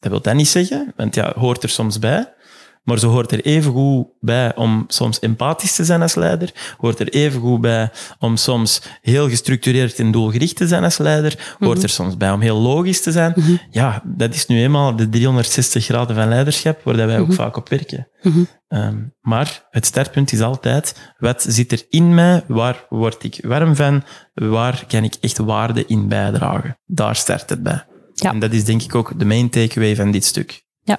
Dat 0.00 0.10
wil 0.10 0.20
dat 0.20 0.34
niet 0.34 0.48
zeggen, 0.48 0.92
want 0.96 1.14
ja, 1.14 1.32
hoort 1.36 1.62
er 1.62 1.68
soms 1.68 1.98
bij. 1.98 2.32
Maar 2.82 2.98
ze 2.98 3.06
hoort 3.06 3.32
er 3.32 3.44
even 3.44 3.72
goed 3.72 4.06
bij 4.20 4.56
om 4.56 4.84
soms 4.88 5.18
empathisch 5.20 5.74
te 5.74 5.84
zijn 5.84 6.02
als 6.02 6.14
leider. 6.14 6.74
Hoort 6.78 6.98
er 7.00 7.08
even 7.08 7.40
goed 7.40 7.60
bij 7.60 7.90
om 8.18 8.36
soms 8.36 8.82
heel 9.02 9.28
gestructureerd 9.28 9.98
en 9.98 10.10
doelgericht 10.10 10.56
te 10.56 10.66
zijn 10.66 10.84
als 10.84 10.98
leider. 10.98 11.54
Hoort 11.58 11.74
Mhm. 11.76 11.82
er 11.82 11.88
soms 11.88 12.16
bij 12.16 12.30
om 12.30 12.40
heel 12.40 12.58
logisch 12.60 13.02
te 13.02 13.12
zijn. 13.12 13.60
Ja, 13.70 14.02
dat 14.04 14.34
is 14.34 14.46
nu 14.46 14.62
eenmaal 14.62 14.96
de 14.96 15.08
360 15.08 15.84
graden 15.84 16.16
van 16.16 16.28
leiderschap 16.28 16.80
waar 16.84 16.96
dat 16.96 17.06
wij 17.06 17.20
ook 17.20 17.32
vaak 17.32 17.56
op 17.56 17.68
werken. 17.68 18.08
Mhm. 18.22 18.40
Ehm, 18.68 18.96
maar 19.20 19.66
het 19.70 19.86
startpunt 19.86 20.32
is 20.32 20.40
altijd, 20.40 21.12
wat 21.18 21.44
zit 21.48 21.72
er 21.72 21.82
in 21.88 22.14
mij? 22.14 22.44
Waar 22.48 22.86
word 22.88 23.24
ik 23.24 23.38
warm 23.42 23.76
van? 23.76 24.02
Waar 24.34 24.84
kan 24.88 25.04
ik 25.04 25.14
echt 25.20 25.38
waarde 25.38 25.86
in 25.86 26.08
bijdragen? 26.08 26.78
Daar 26.86 27.16
start 27.16 27.50
het 27.50 27.62
bij. 27.62 27.84
Ja. 28.14 28.30
En 28.30 28.38
dat 28.38 28.52
is 28.52 28.64
denk 28.64 28.82
ik 28.82 28.94
ook 28.94 29.18
de 29.18 29.24
main 29.24 29.50
takeaway 29.50 29.96
van 29.96 30.10
dit 30.10 30.24
stuk. 30.24 30.62
Ja, 30.82 30.98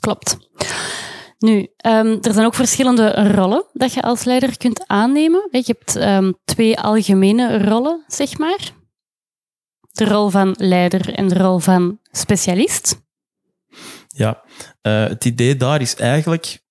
klopt. 0.00 0.36
Nu, 1.38 1.68
ehm, 1.76 2.18
er 2.20 2.32
zijn 2.32 2.46
ook 2.46 2.54
verschillende 2.54 3.32
rollen 3.32 3.64
dat 3.72 3.92
je 3.92 4.02
als 4.02 4.24
leider 4.24 4.56
kunt 4.56 4.86
aannemen. 4.86 5.48
Je 5.50 5.62
hebt 5.66 5.96
ehm, 5.96 6.32
twee 6.44 6.80
algemene 6.80 7.64
rollen, 7.64 8.04
zeg 8.06 8.38
maar. 8.38 8.70
De 9.92 10.04
rol 10.04 10.28
van 10.28 10.54
leider 10.58 11.14
en 11.14 11.28
de 11.28 11.34
rol 11.38 11.58
van 11.58 11.98
specialist. 12.10 13.04
Ja, 14.08 14.42
eh, 14.82 15.06
het 15.06 15.24
idee 15.24 15.56
daar 15.56 15.80
is 15.80 15.94
eigenlijk 15.94 16.64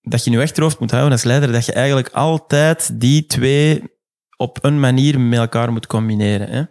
dat 0.00 0.24
je 0.24 0.30
in 0.30 0.36
je 0.36 0.42
achterhoofd 0.42 0.78
moet 0.78 0.90
houden 0.90 1.12
als 1.12 1.22
leider, 1.22 1.52
dat 1.52 1.66
je 1.66 1.72
eigenlijk 1.72 2.08
altijd 2.08 3.00
die 3.00 3.26
twee 3.26 3.82
op 4.36 4.64
een 4.64 4.80
manier 4.80 5.20
met 5.20 5.38
elkaar 5.38 5.72
moet 5.72 5.86
combineren. 5.86 6.48
Hè. 6.48 6.62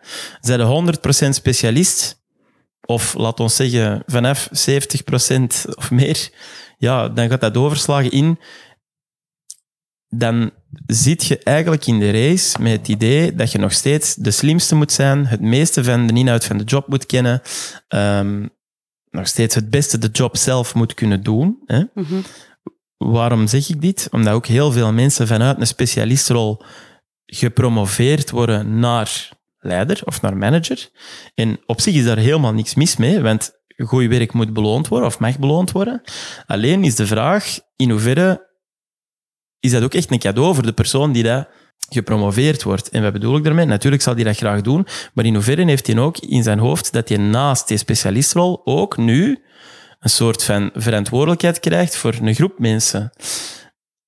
Zijn 0.42 0.60
de 0.60 0.66
100% 0.66 1.36
specialist, 1.36 2.22
of 2.82 3.14
laat 3.14 3.40
ons 3.40 3.56
zeggen 3.56 4.04
vanaf 4.06 4.50
70% 4.52 5.66
of 5.76 5.92
meer, 5.92 6.30
ja, 6.80 7.10
dan 7.10 7.30
gaat 7.30 7.42
dat 7.42 7.58
overslagen 7.58 8.12
in. 8.12 8.40
Dan 10.08 10.52
zit 10.86 11.26
je 11.26 11.38
eigenlijk 11.38 11.86
in 11.88 12.00
de 12.00 12.12
race 12.12 12.62
met 12.62 12.72
het 12.72 12.88
idee 12.88 13.36
dat 13.36 13.52
je 13.52 13.58
nog 13.58 13.72
steeds 13.72 14.16
de 14.16 14.32
slimste 14.32 14.76
moet 14.76 14.92
zijn, 14.92 15.26
het 15.26 15.42
meeste 15.42 15.84
van 15.84 16.08
de 16.08 16.14
inhoud 16.14 16.46
van 16.46 16.58
de 16.58 16.64
job 16.64 16.88
moet 16.88 17.06
kennen, 17.06 17.42
ehm, 17.88 18.48
nog 19.10 19.28
steeds 19.28 19.56
het 19.56 19.70
beste 19.70 19.98
de 19.98 20.10
job 20.12 20.38
zelf 20.38 20.76
moet 20.76 20.94
kunnen 20.94 21.24
doen. 21.24 21.60
Hè. 21.66 21.84
Mhm. 21.94 22.22
Waarom 22.98 23.48
zeg 23.48 23.70
ik 23.70 23.82
dit? 23.82 24.08
Omdat 24.12 24.34
ook 24.34 24.48
heel 24.48 24.72
veel 24.72 24.94
mensen 24.94 25.28
vanuit 25.28 25.60
een 25.60 25.68
specialistrol 25.68 26.64
gepromoveerd 27.26 28.30
worden 28.30 28.80
naar 28.80 29.30
leider 29.60 30.02
of 30.06 30.22
naar 30.22 30.38
manager. 30.38 30.90
En 31.36 31.60
op 31.66 31.82
zich 31.82 31.96
is 31.96 32.06
daar 32.06 32.18
helemaal 32.18 32.54
niks 32.54 32.76
mis 32.76 32.98
mee, 32.98 33.22
want 33.22 33.59
goed 33.86 34.06
werk 34.06 34.34
moet 34.34 34.54
beloond 34.54 34.88
worden 34.88 35.08
of 35.08 35.20
mag 35.20 35.40
beloond 35.40 35.72
worden. 35.72 36.02
Alleen 36.46 36.84
is 36.84 36.96
de 36.96 37.08
vraag 37.08 37.60
in 37.76 37.90
hoeverre 37.90 38.48
is 39.60 39.72
dat 39.72 39.84
ook 39.84 39.94
echt 39.94 40.12
een 40.12 40.20
cadeau 40.20 40.54
voor 40.54 40.66
de 40.66 40.74
persoon 40.74 41.12
die 41.12 41.24
dat 41.24 41.48
gepromoveerd 41.90 42.64
wordt. 42.64 42.90
En 42.90 43.02
wat 43.02 43.14
bedoel 43.14 43.38
ik 43.38 43.44
daarmee? 43.44 43.66
Natuurlijk 43.66 44.02
zal 44.02 44.16
hij 44.16 44.24
dat 44.24 44.38
graag 44.38 44.62
doen, 44.62 44.88
maar 45.14 45.26
in 45.26 45.34
hoeverre 45.34 45.66
heeft 45.66 45.88
hij 45.88 45.98
ook 45.98 46.18
in 46.18 46.44
zijn 46.44 46.60
hoofd 46.60 46.94
dat 46.94 47.10
hij 47.10 47.18
naast 47.18 47.68
die 47.68 47.78
specialistrol 47.78 48.62
ook 48.64 48.98
nu 48.98 49.44
een 50.00 50.10
soort 50.10 50.44
van 50.44 50.70
verantwoordelijkheid 50.74 51.60
krijgt 51.60 51.96
voor 51.96 52.16
een 52.22 52.36
groep 52.36 52.60
mensen. 52.60 53.12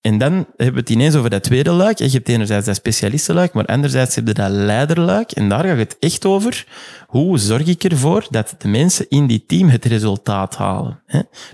En 0.02 0.18
dan 0.18 0.34
hebben 0.34 0.74
we 0.74 0.80
het 0.80 0.90
ineens 0.90 1.16
over 1.16 1.30
dat 1.30 1.44
tweede 1.44 1.72
luik. 1.72 1.98
Je 1.98 2.10
hebt 2.10 2.30
enerzijds 2.30 2.66
dat 2.66 2.76
specialistenluik, 2.76 3.54
maar 3.54 3.66
anderzijds 3.66 4.16
heb 4.16 4.28
je 4.28 4.34
dat 4.34 4.50
leiderluik. 4.50 5.32
En 5.32 5.50
daar 5.50 5.66
gaat 5.66 5.78
het 5.78 5.98
echt 6.00 6.26
over. 6.26 6.66
Hoe 7.08 7.38
zorg 7.38 7.68
ik 7.68 7.84
ervoor 7.84 8.28
dat 8.30 8.56
de 8.58 8.68
mensen 8.68 9.06
in 9.10 9.28
die 9.28 9.44
team 9.46 9.70
het 9.70 9.86
resultaat 9.86 10.56
halen? 10.56 11.02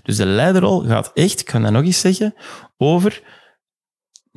Dus 0.03 0.15
de 0.15 0.25
leiderrol 0.25 0.79
gaat 0.79 1.11
echt, 1.13 1.39
ik 1.39 1.45
kan 1.45 1.61
dat 1.61 1.71
nog 1.71 1.83
eens 1.83 1.99
zeggen, 1.99 2.33
over 2.77 3.21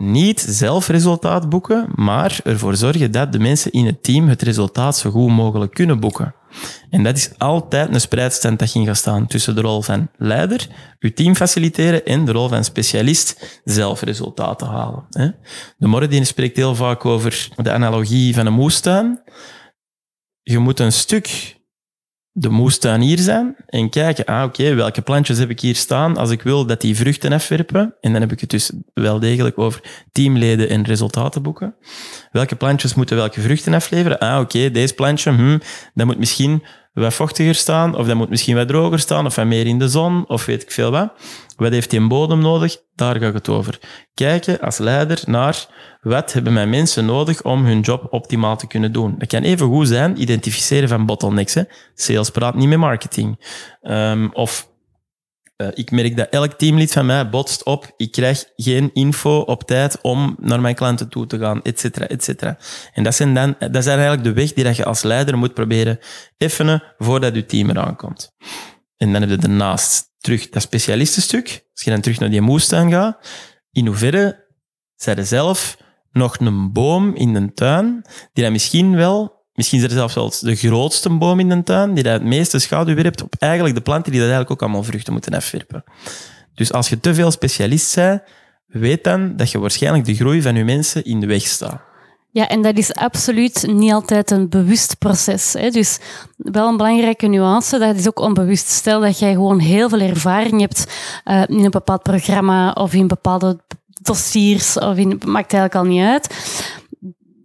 niet 0.01 0.41
zelf 0.41 0.89
resultaat 0.89 1.49
boeken, 1.49 1.89
maar 1.95 2.41
ervoor 2.45 2.77
zorgen 2.77 3.11
dat 3.11 3.33
de 3.33 3.39
mensen 3.39 3.73
in 3.73 3.87
het 3.87 4.03
team 4.03 4.29
het 4.29 4.43
resultaat 4.43 4.97
zo 4.97 5.11
goed 5.11 5.31
mogelijk 5.31 5.75
kunnen 5.75 6.01
boeken. 6.01 6.35
En 6.91 7.03
dat 7.03 7.17
is 7.17 7.31
altijd 7.39 7.95
een 7.95 8.01
spreidstand 8.01 8.59
dat 8.59 8.71
ging 8.71 8.87
gaan 8.87 8.97
staan 8.97 9.27
tussen 9.27 9.55
de 9.55 9.61
rol 9.61 9.83
van 9.83 10.09
leider, 10.17 10.67
uw 10.99 11.13
team 11.13 11.35
faciliteren, 11.35 12.05
en 12.05 12.25
de 12.25 12.33
rol 12.33 12.49
van 12.49 12.65
specialist, 12.65 13.61
zelf 13.65 14.03
resultaten 14.03 14.67
halen. 14.67 15.07
De 15.77 15.87
Morredien 15.87 16.27
spreekt 16.27 16.57
heel 16.57 16.75
vaak 16.75 17.05
over 17.05 17.49
de 17.57 17.73
analogie 17.73 18.35
van 18.35 18.47
een 18.47 18.53
moestuin. 18.53 19.23
Je 20.43 20.59
moet 20.59 20.81
een 20.81 20.93
stuk 20.93 21.59
de 22.33 22.49
moestuin 22.49 23.01
hier 23.01 23.19
zijn 23.19 23.57
en 23.67 23.91
kijken, 23.91 24.25
ah 24.25 24.45
oké, 24.45 24.75
welke 24.75 25.03
plantjes 25.03 25.39
heb 25.39 25.51
ik 25.51 25.61
hier 25.61 25.77
staan 25.77 26.17
als 26.17 26.31
ik 26.31 26.43
wil 26.43 26.67
dat 26.67 26.81
die 26.81 26.97
vruchten 26.97 27.33
afwerpen. 27.33 27.95
En 28.01 28.13
dan 28.13 28.21
heb 28.21 28.33
ik 28.33 28.41
het 28.41 28.51
dus 28.51 28.73
wel 28.95 29.19
degelijk 29.19 29.59
over 29.59 30.05
teamleden 30.13 30.69
en 30.69 30.85
resultaten 30.85 31.43
boeken. 31.43 31.75
Welke 32.33 32.57
plantjes 32.57 32.95
moeten 32.95 33.17
welke 33.17 33.41
vruchten 33.41 33.75
afleveren? 33.75 34.19
Ah 34.19 34.41
oké, 34.41 34.71
deze 34.71 34.95
plantje, 34.95 35.31
hm, 35.31 35.59
dat 35.95 36.07
moet 36.07 36.19
misschien 36.19 36.63
wat 36.93 37.15
vochtiger 37.15 37.55
staan, 37.55 37.97
of 37.97 38.07
dat 38.07 38.17
moet 38.17 38.29
misschien 38.29 38.57
wat 38.57 38.69
droger 38.69 38.99
staan, 38.99 39.27
of 39.27 39.35
wat 39.35 39.47
meer 39.47 39.67
in 39.67 39.79
de 39.79 39.89
zon, 39.89 40.25
of 40.29 40.45
weet 40.45 40.63
ik 40.63 40.71
veel 40.71 40.91
wat. 40.91 41.13
Wat 41.57 41.73
heeft 41.73 41.91
die 41.91 42.07
bodem 42.07 42.39
nodig? 42.39 42.77
Daar 42.95 43.21
gaat 43.21 43.35
het 43.35 43.49
over. 43.49 43.79
Kijken 44.15 44.61
als 44.61 44.79
leider 44.79 45.23
naar 45.27 45.67
wat 46.01 46.33
hebben 46.33 46.53
mijn 46.53 46.71
mensen 46.71 47.05
nodig 47.05 47.43
om 47.43 47.65
hun 47.65 47.81
job 47.81 48.07
optimaal 48.11 48.57
te 48.57 48.67
kunnen 48.67 48.93
doen. 48.93 49.15
Dat 49.19 49.29
kan 49.29 49.43
even 49.43 49.67
goed 49.67 49.89
zijn, 49.89 50.21
identificeren 50.21 50.89
van 50.89 51.07
bottlenecks. 51.07 51.55
Hè. 51.55 51.63
Sales 51.95 52.31
praat 52.31 52.55
niet 52.55 52.69
met 52.69 52.79
marketing. 52.79 53.45
Um, 53.83 54.31
of 54.33 54.70
uh, 55.61 55.69
ik 55.75 55.91
merk 55.91 56.17
dat 56.17 56.29
elk 56.29 56.53
teamlid 56.53 56.93
van 56.93 57.07
mij 57.07 57.31
botst 57.31 57.65
op, 57.65 57.93
ik 57.97 58.13
krijg 58.13 58.45
geen 58.57 58.91
info 58.93 59.39
op 59.39 59.63
tijd 59.63 60.01
om 60.01 60.37
naar 60.41 60.61
mijn 60.61 60.75
klanten 60.75 61.09
toe 61.09 61.27
te 61.27 61.39
gaan, 61.39 61.63
et 61.63 61.81
cetera, 61.81 62.07
et 62.07 62.25
cetera. 62.25 62.59
En 62.93 63.03
dat, 63.03 63.15
zijn 63.15 63.35
dan, 63.35 63.55
dat 63.59 63.77
is 63.77 63.87
eigenlijk 63.87 64.25
de 64.25 64.33
weg 64.33 64.53
die 64.53 64.65
dat 64.65 64.77
je 64.77 64.85
als 64.85 65.03
leider 65.03 65.39
moet 65.39 65.55
proberen 65.55 65.99
effenen 66.37 66.83
voordat 66.99 67.35
je 67.35 67.47
team 67.47 67.71
eraan 67.71 67.97
komt. 67.97 68.31
En 68.97 69.13
dan 69.13 69.21
heb 69.21 69.31
je 69.31 69.37
daarnaast 69.37 70.11
terug 70.19 70.49
dat 70.49 70.63
specialistenstuk. 70.63 71.67
Als 71.73 71.85
je 71.85 71.91
dan 71.91 72.01
terug 72.01 72.19
naar 72.19 72.31
die 72.31 72.41
moestuin 72.41 72.91
gaat, 72.91 73.29
in 73.71 73.87
hoeverre 73.87 74.47
zij 74.97 75.25
zelf 75.25 75.77
nog 76.13 76.39
een 76.39 76.73
boom 76.73 77.15
in 77.15 77.33
de 77.33 77.53
tuin, 77.53 78.05
die 78.33 78.45
dan 78.45 78.53
misschien 78.53 78.97
wel, 78.97 79.40
misschien 79.61 79.79
is 79.79 79.85
er 79.85 79.91
zelfs 79.91 80.15
wel 80.15 80.33
de 80.41 80.57
grootste 80.57 81.11
boom 81.11 81.41
in 81.41 81.49
de 81.49 81.63
tuin, 81.63 81.95
die 81.95 82.09
het 82.09 82.23
meeste 82.23 82.59
schaduw 82.59 82.95
werpt 82.95 83.23
op 83.23 83.35
eigenlijk 83.39 83.75
de 83.75 83.81
planten 83.81 84.13
die 84.13 84.21
dat 84.21 84.31
eigenlijk 84.31 84.51
ook 84.51 84.63
allemaal 84.69 84.91
vruchten 84.91 85.13
moeten 85.13 85.35
afwerpen. 85.35 85.85
Dus 86.55 86.73
als 86.73 86.89
je 86.89 87.01
te 87.01 87.15
veel 87.15 87.31
specialist 87.31 87.95
bent, 87.95 88.23
weet 88.67 89.05
dan 89.05 89.37
dat 89.37 89.51
je 89.51 89.59
waarschijnlijk 89.59 90.05
de 90.05 90.15
groei 90.15 90.43
van 90.43 90.55
je 90.55 90.65
mensen 90.65 91.05
in 91.05 91.21
de 91.21 91.27
weg 91.27 91.43
staat. 91.43 91.81
Ja, 92.33 92.49
en 92.49 92.63
dat 92.63 92.77
is 92.77 92.95
absoluut 92.95 93.67
niet 93.67 93.93
altijd 93.93 94.31
een 94.31 94.49
bewust 94.49 94.99
proces. 94.99 95.53
Hè. 95.53 95.71
Dus 95.71 95.99
wel 96.37 96.69
een 96.69 96.77
belangrijke 96.77 97.27
nuance, 97.27 97.79
dat 97.79 97.97
is 97.97 98.09
ook 98.09 98.19
onbewust. 98.19 98.69
Stel 98.69 99.01
dat 99.01 99.19
jij 99.19 99.33
gewoon 99.33 99.59
heel 99.59 99.89
veel 99.89 100.01
ervaring 100.01 100.61
hebt 100.61 100.87
uh, 101.25 101.43
in 101.47 101.65
een 101.65 101.71
bepaald 101.71 102.03
programma 102.03 102.71
of 102.71 102.93
in 102.93 103.07
bepaalde 103.07 103.59
dossiers, 104.03 104.79
of 104.79 104.97
in, 104.97 105.21
maakt 105.27 105.53
eigenlijk 105.53 105.75
al 105.75 105.85
niet 105.85 106.05
uit. 106.05 106.35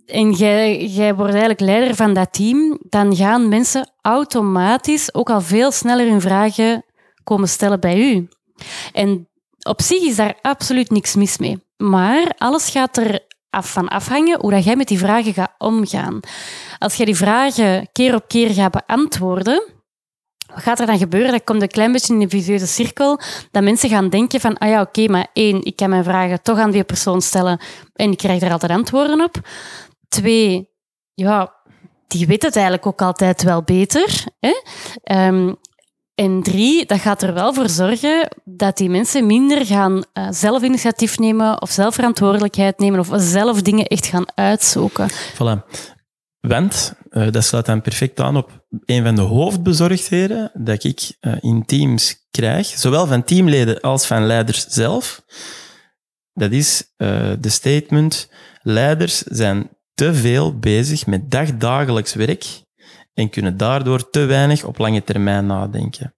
En 0.05 0.31
jij, 0.31 0.85
jij 0.85 1.15
wordt 1.15 1.31
eigenlijk 1.31 1.59
leider 1.59 1.95
van 1.95 2.13
dat 2.13 2.33
team, 2.33 2.77
dan 2.89 3.15
gaan 3.15 3.49
mensen 3.49 3.89
automatisch 4.01 5.13
ook 5.13 5.29
al 5.29 5.41
veel 5.41 5.71
sneller 5.71 6.09
hun 6.09 6.21
vragen 6.21 6.85
komen 7.23 7.49
stellen 7.49 7.79
bij 7.79 7.97
u. 7.97 8.27
En 8.93 9.29
op 9.61 9.81
zich 9.81 10.01
is 10.01 10.15
daar 10.15 10.37
absoluut 10.41 10.89
niks 10.89 11.15
mis 11.15 11.37
mee. 11.37 11.63
Maar 11.77 12.33
alles 12.37 12.69
gaat 12.69 12.97
er 12.97 13.19
af 13.49 13.71
van 13.71 13.87
afhangen 13.87 14.39
hoe 14.39 14.51
dat 14.51 14.63
jij 14.63 14.75
met 14.75 14.87
die 14.87 14.97
vragen 14.97 15.33
gaat 15.33 15.55
omgaan. 15.57 16.19
Als 16.77 16.95
jij 16.95 17.05
die 17.05 17.15
vragen 17.15 17.89
keer 17.91 18.15
op 18.15 18.27
keer 18.27 18.49
gaat 18.49 18.71
beantwoorden, 18.71 19.63
wat 20.53 20.63
gaat 20.63 20.79
er 20.79 20.85
dan 20.85 20.97
gebeuren? 20.97 21.31
Dat 21.31 21.43
komt 21.43 21.61
een 21.61 21.67
klein 21.67 21.91
beetje 21.91 22.13
in 22.13 22.21
een 22.21 22.29
visieuze 22.29 22.67
cirkel, 22.67 23.19
dat 23.51 23.63
mensen 23.63 23.89
gaan 23.89 24.09
denken 24.09 24.39
van, 24.39 24.57
ah 24.57 24.69
ja, 24.69 24.81
oké, 24.81 25.07
maar 25.07 25.27
één, 25.33 25.63
ik 25.63 25.75
kan 25.75 25.89
mijn 25.89 26.03
vragen 26.03 26.41
toch 26.41 26.57
aan 26.57 26.71
die 26.71 26.83
persoon 26.83 27.21
stellen 27.21 27.59
en 27.93 28.11
ik 28.11 28.17
krijg 28.17 28.41
er 28.41 28.51
altijd 28.51 28.71
antwoorden 28.71 29.21
op. 29.21 29.39
Twee, 30.07 30.69
ja, 31.13 31.53
die 32.07 32.27
weet 32.27 32.43
het 32.43 32.55
eigenlijk 32.55 32.85
ook 32.85 33.01
altijd 33.01 33.43
wel 33.43 33.63
beter. 33.63 34.23
Hè? 34.39 34.61
Ehm, 35.03 35.53
en 36.15 36.43
drie, 36.43 36.85
dat 36.85 36.99
gaat 36.99 37.21
er 37.21 37.33
wel 37.33 37.53
voor 37.53 37.69
zorgen 37.69 38.29
dat 38.43 38.77
die 38.77 38.89
mensen 38.89 39.25
minder 39.25 39.65
gaan 39.65 40.03
uh, 40.13 40.27
zelf 40.29 40.63
initiatief 40.63 41.19
nemen 41.19 41.61
of 41.61 41.71
zelf 41.71 41.95
verantwoordelijkheid 41.95 42.79
nemen 42.79 42.99
of 42.99 43.09
zelf 43.13 43.61
dingen 43.61 43.85
echt 43.85 44.05
gaan 44.05 44.25
uitzoeken. 44.35 45.09
Voilà. 45.09 45.65
Want, 46.39 46.93
uh, 47.09 47.31
dat 47.31 47.43
sluit 47.43 47.65
dan 47.65 47.81
perfect 47.81 48.19
aan 48.19 48.37
op 48.37 48.65
een 48.85 49.03
van 49.03 49.15
de 49.15 49.21
hoofdbezorgdheden 49.21 50.51
dat 50.53 50.83
ik 50.83 51.17
uh, 51.21 51.33
in 51.39 51.65
teams 51.65 52.27
krijg, 52.31 52.67
zowel 52.67 53.07
van 53.07 53.23
teamleden 53.23 53.81
als 53.81 54.05
van 54.05 54.25
leiders 54.25 54.65
zelf. 54.65 55.23
Dat 56.33 56.51
is 56.51 56.93
de 57.39 57.49
statement, 57.49 58.29
leiders 58.61 59.17
zijn 59.17 59.69
te 59.95 60.13
veel 60.13 60.59
bezig 60.59 61.05
met 61.05 61.31
dagdagelijks 61.31 62.13
werk 62.13 62.45
en 63.13 63.29
kunnen 63.29 63.57
daardoor 63.57 64.09
te 64.09 64.25
weinig 64.25 64.63
op 64.63 64.77
lange 64.77 65.03
termijn 65.03 65.45
nadenken. 65.45 66.15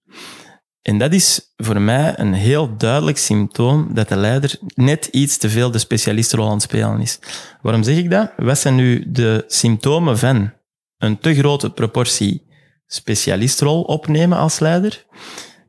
En 0.82 0.98
dat 0.98 1.12
is 1.12 1.52
voor 1.56 1.80
mij 1.80 2.18
een 2.18 2.32
heel 2.32 2.76
duidelijk 2.76 3.18
symptoom 3.18 3.94
dat 3.94 4.08
de 4.08 4.16
leider 4.16 4.58
net 4.74 5.06
iets 5.06 5.36
te 5.36 5.50
veel 5.50 5.70
de 5.70 5.78
specialistenrol 5.78 6.46
aan 6.46 6.52
het 6.52 6.62
spelen 6.62 7.00
is. 7.00 7.18
Waarom 7.62 7.82
zeg 7.82 7.96
ik 7.96 8.10
dat? 8.10 8.32
Wat 8.36 8.58
zijn 8.58 8.74
nu 8.74 9.10
de 9.10 9.44
symptomen 9.46 10.18
van 10.18 10.52
een 10.98 11.18
te 11.18 11.34
grote 11.34 11.70
proportie 11.70 12.46
specialistrol 12.86 13.82
opnemen 13.82 14.38
als 14.38 14.58
leider? 14.58 15.06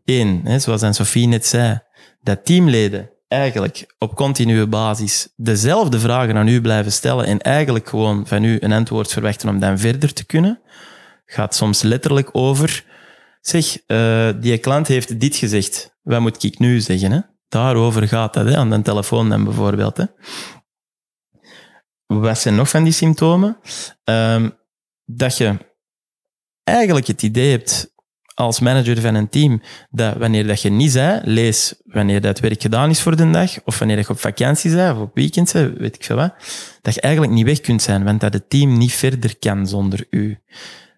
Eén, 0.06 0.62
zoals 0.62 0.96
Sophie 0.96 1.28
net 1.28 1.46
zei, 1.46 1.80
dat 2.22 2.46
teamleden 2.46 3.10
eigenlijk 3.30 3.94
op 3.98 4.16
continue 4.16 4.68
basis 4.68 5.28
dezelfde 5.36 6.00
vragen 6.00 6.38
aan 6.38 6.48
u 6.48 6.62
blijven 6.62 6.92
stellen 6.92 7.26
en 7.26 7.40
eigenlijk 7.40 7.90
gewoon 7.90 8.28
van 8.28 8.44
u 8.44 8.58
een 8.60 8.72
antwoord 8.72 9.12
verwachten 9.12 9.50
om 9.50 9.60
dan 9.60 9.80
verder 9.80 10.14
te 10.14 10.26
kunnen 10.26 10.62
gaat 11.32 11.56
soms 11.56 11.82
letterlijk 11.82 12.30
over. 12.32 12.86
Zeg, 13.42 13.78
uh, 13.88 14.30
die 14.40 14.58
klant 14.58 14.88
heeft 14.88 15.20
dit 15.20 15.36
gezegd. 15.36 15.98
Wat 16.02 16.22
moet 16.22 16.44
ik 16.44 16.60
nu 16.60 16.80
zeggen? 16.80 17.12
Hè? 17.12 17.20
Daarover 17.48 18.08
gaat 18.08 18.34
dat, 18.34 18.46
hè? 18.46 18.58
aan 18.58 18.70
de 18.70 18.82
telefoon 18.82 19.30
dan 19.30 19.44
bijvoorbeeld. 19.44 19.98
Hè? 19.98 20.06
Wat 22.06 22.40
zijn 22.40 22.56
nog 22.56 22.70
van 22.70 22.84
die 22.84 22.94
symptomen? 22.94 23.58
Um, 24.04 24.58
dat 25.06 25.38
je 25.38 25.58
eigenlijk 26.64 27.08
het 27.08 27.24
idee 27.24 27.52
hebt 27.52 27.94
als 28.40 28.60
manager 28.60 29.02
van 29.02 29.16
een 29.16 29.30
team 29.30 29.62
dat 29.90 30.18
wanneer 30.18 30.48
dat 30.48 30.62
je 30.62 30.70
niet 30.70 30.92
zei, 30.92 31.22
lees 31.24 31.74
wanneer 31.84 32.22
dat 32.22 32.40
werk 32.40 32.62
gedaan 32.62 32.90
is 32.90 33.02
voor 33.02 33.16
de 33.16 33.32
dag, 33.32 33.64
of 33.64 33.80
wanneer 33.80 33.98
je 33.98 34.10
op 34.10 34.20
vakantie 34.20 34.76
bent, 34.76 34.96
of 34.96 35.02
op 35.02 35.16
weekend 35.16 35.54
bent, 35.54 35.78
weet 35.78 35.96
ik 35.96 36.04
veel 36.04 36.16
wat, 36.16 36.34
dat 36.82 36.94
je 36.94 37.02
eigenlijk 37.02 37.34
niet 37.34 37.46
weg 37.46 37.62
kunt 37.62 37.82
zijn, 37.82 38.04
want 38.04 38.22
dat 38.22 38.34
het 38.34 38.50
team 38.50 38.78
niet 38.78 38.94
verder 38.94 39.38
kan 39.38 39.68
zonder 39.68 40.08
u. 40.10 40.38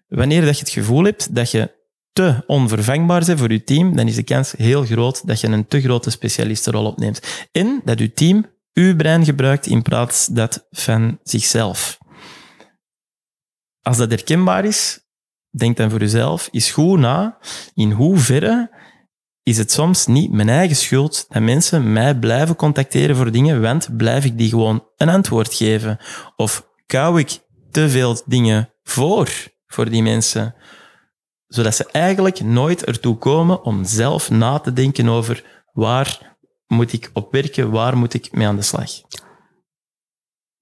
Wanneer 0.08 0.44
dat 0.44 0.58
je 0.58 0.64
het 0.64 0.72
gevoel 0.72 1.04
hebt 1.04 1.34
dat 1.34 1.50
je 1.50 1.70
te 2.12 2.42
onvervangbaar 2.46 3.24
bent 3.24 3.38
voor 3.38 3.52
je 3.52 3.64
team, 3.64 3.96
dan 3.96 4.06
is 4.06 4.14
de 4.14 4.22
kans 4.22 4.54
heel 4.56 4.84
groot 4.84 5.26
dat 5.26 5.40
je 5.40 5.46
een 5.46 5.66
te 5.66 5.80
grote 5.80 6.10
specialistenrol 6.10 6.86
opneemt. 6.86 7.46
En 7.52 7.80
dat 7.84 7.98
je 7.98 8.12
team 8.12 8.46
uw 8.72 8.96
brein 8.96 9.24
gebruikt 9.24 9.66
in 9.66 9.82
plaats 9.82 10.26
dat 10.26 10.66
van 10.70 11.18
zichzelf. 11.22 11.98
Als 13.80 13.96
dat 13.96 14.10
herkenbaar 14.10 14.64
is, 14.64 15.01
denk 15.58 15.76
dan 15.76 15.90
voor 15.90 16.00
jezelf, 16.00 16.48
is 16.50 16.70
goed 16.70 16.98
na 16.98 17.38
in 17.74 17.90
hoeverre 17.90 18.70
is 19.42 19.58
het 19.58 19.72
soms 19.72 20.06
niet 20.06 20.32
mijn 20.32 20.48
eigen 20.48 20.76
schuld 20.76 21.26
dat 21.28 21.42
mensen 21.42 21.92
mij 21.92 22.18
blijven 22.18 22.56
contacteren 22.56 23.16
voor 23.16 23.30
dingen, 23.30 23.60
want 23.60 23.96
blijf 23.96 24.24
ik 24.24 24.38
die 24.38 24.48
gewoon 24.48 24.86
een 24.96 25.08
antwoord 25.08 25.54
geven? 25.54 25.98
Of 26.36 26.68
kou 26.86 27.18
ik 27.18 27.38
te 27.70 27.88
veel 27.88 28.22
dingen 28.26 28.72
voor, 28.82 29.30
voor 29.66 29.90
die 29.90 30.02
mensen, 30.02 30.54
zodat 31.46 31.74
ze 31.74 31.86
eigenlijk 31.90 32.40
nooit 32.40 32.84
ertoe 32.84 33.16
komen 33.16 33.62
om 33.62 33.84
zelf 33.84 34.30
na 34.30 34.58
te 34.58 34.72
denken 34.72 35.08
over 35.08 35.64
waar 35.72 36.36
moet 36.66 36.92
ik 36.92 37.10
op 37.12 37.32
werken, 37.32 37.70
waar 37.70 37.96
moet 37.96 38.14
ik 38.14 38.32
mee 38.32 38.46
aan 38.46 38.56
de 38.56 38.62
slag? 38.62 38.90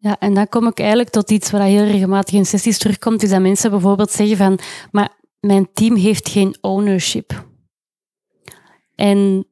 Ja, 0.02 0.18
en 0.18 0.34
dan 0.34 0.48
kom 0.48 0.66
ik 0.66 0.78
eigenlijk 0.78 1.10
tot 1.10 1.30
iets 1.30 1.50
wat 1.50 1.60
heel 1.60 1.84
regelmatig 1.84 2.34
in 2.34 2.46
sessies 2.46 2.78
terugkomt, 2.78 3.22
is 3.22 3.30
dat 3.30 3.40
mensen 3.40 3.70
bijvoorbeeld 3.70 4.10
zeggen 4.10 4.36
van, 4.36 4.58
maar 4.90 5.18
mijn 5.40 5.68
team 5.72 5.96
heeft 5.96 6.28
geen 6.28 6.56
ownership. 6.60 7.44
En 8.94 9.46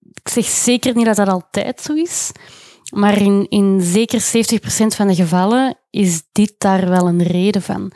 ik 0.00 0.28
zeg 0.28 0.44
zeker 0.44 0.94
niet 0.94 1.06
dat 1.06 1.16
dat 1.16 1.28
altijd 1.28 1.80
zo 1.80 1.94
is, 1.94 2.32
maar 2.94 3.20
in, 3.20 3.46
in 3.48 3.80
zeker 3.80 4.20
70% 4.20 4.24
van 4.86 5.08
de 5.08 5.14
gevallen 5.14 5.78
is 5.90 6.22
dit 6.32 6.54
daar 6.58 6.88
wel 6.88 7.08
een 7.08 7.22
reden 7.22 7.62
van. 7.62 7.92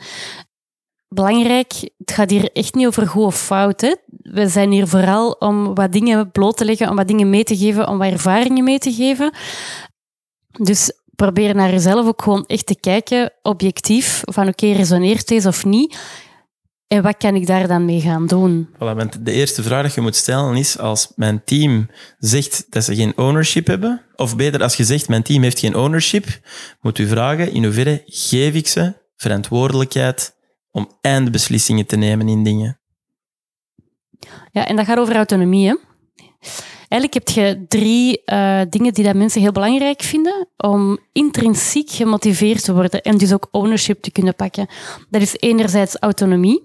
Belangrijk, 1.07 1.73
het 1.97 2.11
gaat 2.11 2.29
hier 2.29 2.51
echt 2.51 2.73
niet 2.73 2.87
over 2.87 3.07
goed 3.07 3.23
of 3.23 3.41
fout. 3.41 3.97
We 4.07 4.47
zijn 4.47 4.71
hier 4.71 4.87
vooral 4.87 5.31
om 5.31 5.75
wat 5.75 5.91
dingen 5.91 6.31
bloot 6.31 6.57
te 6.57 6.65
leggen, 6.65 6.89
om 6.89 6.95
wat 6.95 7.07
dingen 7.07 7.29
mee 7.29 7.43
te 7.43 7.57
geven, 7.57 7.87
om 7.87 7.97
wat 7.97 8.11
ervaringen 8.11 8.63
mee 8.63 8.79
te 8.79 8.93
geven. 8.93 9.33
Dus 10.47 10.91
probeer 11.15 11.55
naar 11.55 11.71
jezelf 11.71 12.07
ook 12.07 12.21
gewoon 12.21 12.45
echt 12.45 12.65
te 12.65 12.79
kijken, 12.79 13.33
objectief, 13.41 14.21
van 14.23 14.47
oké, 14.47 14.71
resoneert 14.71 15.27
deze 15.27 15.47
of 15.47 15.65
niet? 15.65 15.97
En 16.87 17.01
wat 17.01 17.17
kan 17.17 17.35
ik 17.35 17.47
daar 17.47 17.67
dan 17.67 17.85
mee 17.85 18.01
gaan 18.01 18.27
doen? 18.27 18.69
Voilà, 18.73 19.19
de 19.21 19.31
eerste 19.31 19.63
vraag 19.63 19.85
die 19.85 19.91
je 19.95 20.01
moet 20.01 20.15
stellen 20.15 20.55
is, 20.55 20.79
als 20.79 21.11
mijn 21.15 21.43
team 21.43 21.89
zegt 22.17 22.65
dat 22.69 22.83
ze 22.83 22.95
geen 22.95 23.17
ownership 23.17 23.67
hebben, 23.67 24.01
of 24.15 24.35
beter, 24.35 24.63
als 24.63 24.75
je 24.75 24.83
zegt 24.83 25.09
mijn 25.09 25.23
team 25.23 25.43
heeft 25.43 25.59
geen 25.59 25.75
ownership, 25.75 26.25
moet 26.81 26.99
u 26.99 27.07
vragen 27.07 27.51
in 27.51 27.63
hoeverre 27.63 28.03
geef 28.05 28.53
ik 28.53 28.67
ze 28.67 28.93
verantwoordelijkheid 29.15 30.35
om 30.71 30.97
eindbeslissingen 31.01 31.85
te 31.85 31.95
nemen 31.95 32.27
in 32.27 32.43
dingen. 32.43 32.79
Ja, 34.51 34.67
en 34.67 34.75
dat 34.75 34.85
gaat 34.85 34.97
over 34.97 35.15
autonomie. 35.15 35.67
Hè? 35.67 35.75
Eigenlijk 36.93 37.13
heb 37.13 37.29
je 37.29 37.65
drie 37.67 38.21
uh, 38.25 38.61
dingen 38.69 38.93
die 38.93 39.03
dat 39.03 39.15
mensen 39.15 39.41
heel 39.41 39.51
belangrijk 39.51 40.01
vinden 40.01 40.47
om 40.57 40.97
intrinsiek 41.11 41.89
gemotiveerd 41.89 42.63
te 42.63 42.73
worden 42.73 43.01
en 43.01 43.17
dus 43.17 43.33
ook 43.33 43.47
ownership 43.51 44.01
te 44.01 44.11
kunnen 44.11 44.35
pakken. 44.35 44.67
Dat 45.09 45.21
is 45.21 45.35
enerzijds 45.37 45.95
autonomie, 45.95 46.63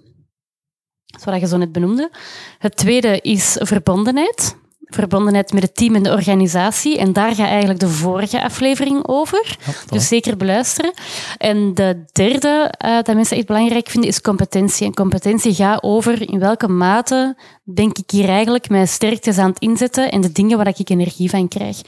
zoals 1.05 1.39
je 1.39 1.47
zo 1.47 1.57
net 1.57 1.71
benoemde. 1.71 2.11
Het 2.57 2.77
tweede 2.77 3.19
is 3.21 3.57
verbondenheid 3.59 4.55
verbondenheid 4.89 5.53
met 5.53 5.63
het 5.63 5.75
team 5.75 5.95
en 5.95 6.03
de 6.03 6.11
organisatie. 6.11 6.97
En 6.97 7.13
daar 7.13 7.35
gaat 7.35 7.47
eigenlijk 7.47 7.79
de 7.79 7.87
vorige 7.87 8.43
aflevering 8.43 9.07
over. 9.07 9.57
dus 9.89 10.07
zeker 10.07 10.37
beluisteren. 10.37 10.93
En 11.37 11.73
de 11.73 12.03
derde 12.11 12.73
uh, 12.85 12.95
dat 13.01 13.15
mensen 13.15 13.37
echt 13.37 13.45
belangrijk 13.45 13.89
vinden 13.89 14.09
is 14.09 14.21
competentie. 14.21 14.85
En 14.85 14.93
competentie 14.93 15.53
gaat 15.53 15.83
over 15.83 16.29
in 16.31 16.39
welke 16.39 16.67
mate 16.67 17.37
denk 17.73 17.97
ik 17.97 18.11
hier 18.11 18.29
eigenlijk 18.29 18.69
mijn 18.69 18.87
sterktes 18.87 19.37
aan 19.37 19.49
het 19.49 19.59
inzetten 19.59 20.11
en 20.11 20.21
de 20.21 20.31
dingen 20.31 20.57
waar 20.57 20.67
ik 20.67 20.89
energie 20.89 21.29
van 21.29 21.47
krijg. 21.47 21.81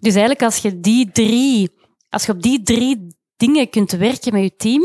Dus 0.00 0.12
eigenlijk 0.12 0.42
als 0.42 0.56
je 0.56 0.80
die 0.80 1.10
drie, 1.12 1.70
als 2.08 2.26
je 2.26 2.32
op 2.32 2.42
die 2.42 2.62
drie 2.62 3.16
dingen 3.36 3.70
kunt 3.70 3.92
werken 3.92 4.32
met 4.32 4.42
je 4.42 4.56
team, 4.56 4.82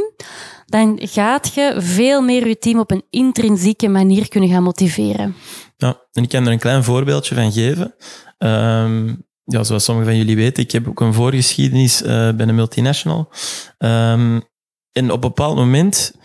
dan 0.65 0.99
gaat 1.01 1.53
je 1.53 1.73
veel 1.77 2.21
meer 2.21 2.47
je 2.47 2.57
team 2.57 2.79
op 2.79 2.91
een 2.91 3.03
intrinsieke 3.09 3.87
manier 3.87 4.27
kunnen 4.29 4.49
gaan 4.49 4.63
motiveren. 4.63 5.35
Ja, 5.83 6.01
en 6.11 6.23
ik 6.23 6.29
kan 6.29 6.45
er 6.45 6.51
een 6.51 6.59
klein 6.59 6.83
voorbeeldje 6.83 7.35
van 7.35 7.51
geven. 7.51 7.95
Um, 8.37 9.27
ja, 9.43 9.63
zoals 9.63 9.83
sommigen 9.83 10.09
van 10.09 10.19
jullie 10.19 10.35
weten, 10.35 10.63
ik 10.63 10.71
heb 10.71 10.87
ook 10.87 10.99
een 10.99 11.13
voorgeschiedenis 11.13 12.01
uh, 12.01 12.07
bij 12.07 12.47
een 12.47 12.55
multinational. 12.55 13.31
Um, 13.77 14.43
en 14.91 15.05
op 15.05 15.13
een 15.13 15.19
bepaald 15.19 15.55
moment 15.55 16.15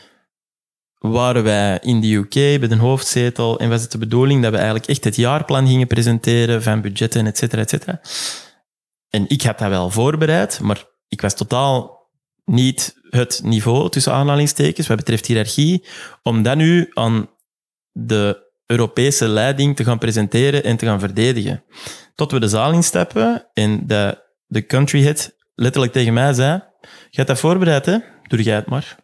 waren 0.99 1.43
wij 1.43 1.79
in 1.83 2.01
de 2.01 2.15
UK 2.15 2.33
bij 2.33 2.69
de 2.69 2.77
hoofdzetel 2.77 3.59
en 3.59 3.69
was 3.69 3.83
het 3.83 3.93
de 3.93 3.99
bedoeling 3.99 4.43
dat 4.43 4.51
we 4.51 4.57
eigenlijk 4.57 4.87
echt 4.87 5.05
het 5.05 5.17
jaarplan 5.17 5.67
gingen 5.67 5.87
presenteren 5.87 6.63
van 6.63 6.81
budgetten, 6.81 7.27
et 7.27 7.39
cetera, 7.39 7.63
et 7.63 7.71
cetera. 7.71 8.01
En 9.09 9.25
ik 9.29 9.43
had 9.43 9.59
dat 9.59 9.69
wel 9.69 9.91
voorbereid, 9.91 10.61
maar 10.61 10.85
ik 11.09 11.21
was 11.21 11.35
totaal 11.35 12.09
niet 12.45 12.95
het 13.11 13.41
niveau 13.45 13.91
tussen 13.91 14.13
aanhalingstekens 14.13 14.87
wat 14.87 14.97
betreft 14.97 15.27
hiërarchie, 15.27 15.87
om 16.23 16.43
dat 16.43 16.57
nu 16.57 16.91
aan 16.95 17.31
de 17.93 18.47
Europese 18.71 19.29
leiding 19.29 19.77
te 19.77 19.85
gaan 19.85 19.99
presenteren 19.99 20.65
en 20.65 20.77
te 20.77 20.87
gaan 20.87 21.01
verdedigen. 21.01 21.65
Tot 22.15 22.33
we 22.33 22.41
de 22.41 22.49
zaal 22.49 22.73
instappen 22.73 23.49
en 23.53 23.87
de, 23.87 24.25
de 24.47 24.67
country 24.67 25.03
head 25.03 25.37
letterlijk 25.55 25.93
tegen 25.93 26.13
mij 26.13 26.33
zei, 26.33 26.63
hebt 27.11 27.29
dat 27.29 27.39
voorbereid, 27.39 27.87
hè? 27.87 27.99
Doe 28.23 28.43
jij 28.43 28.55
het 28.55 28.67
maar. 28.67 28.97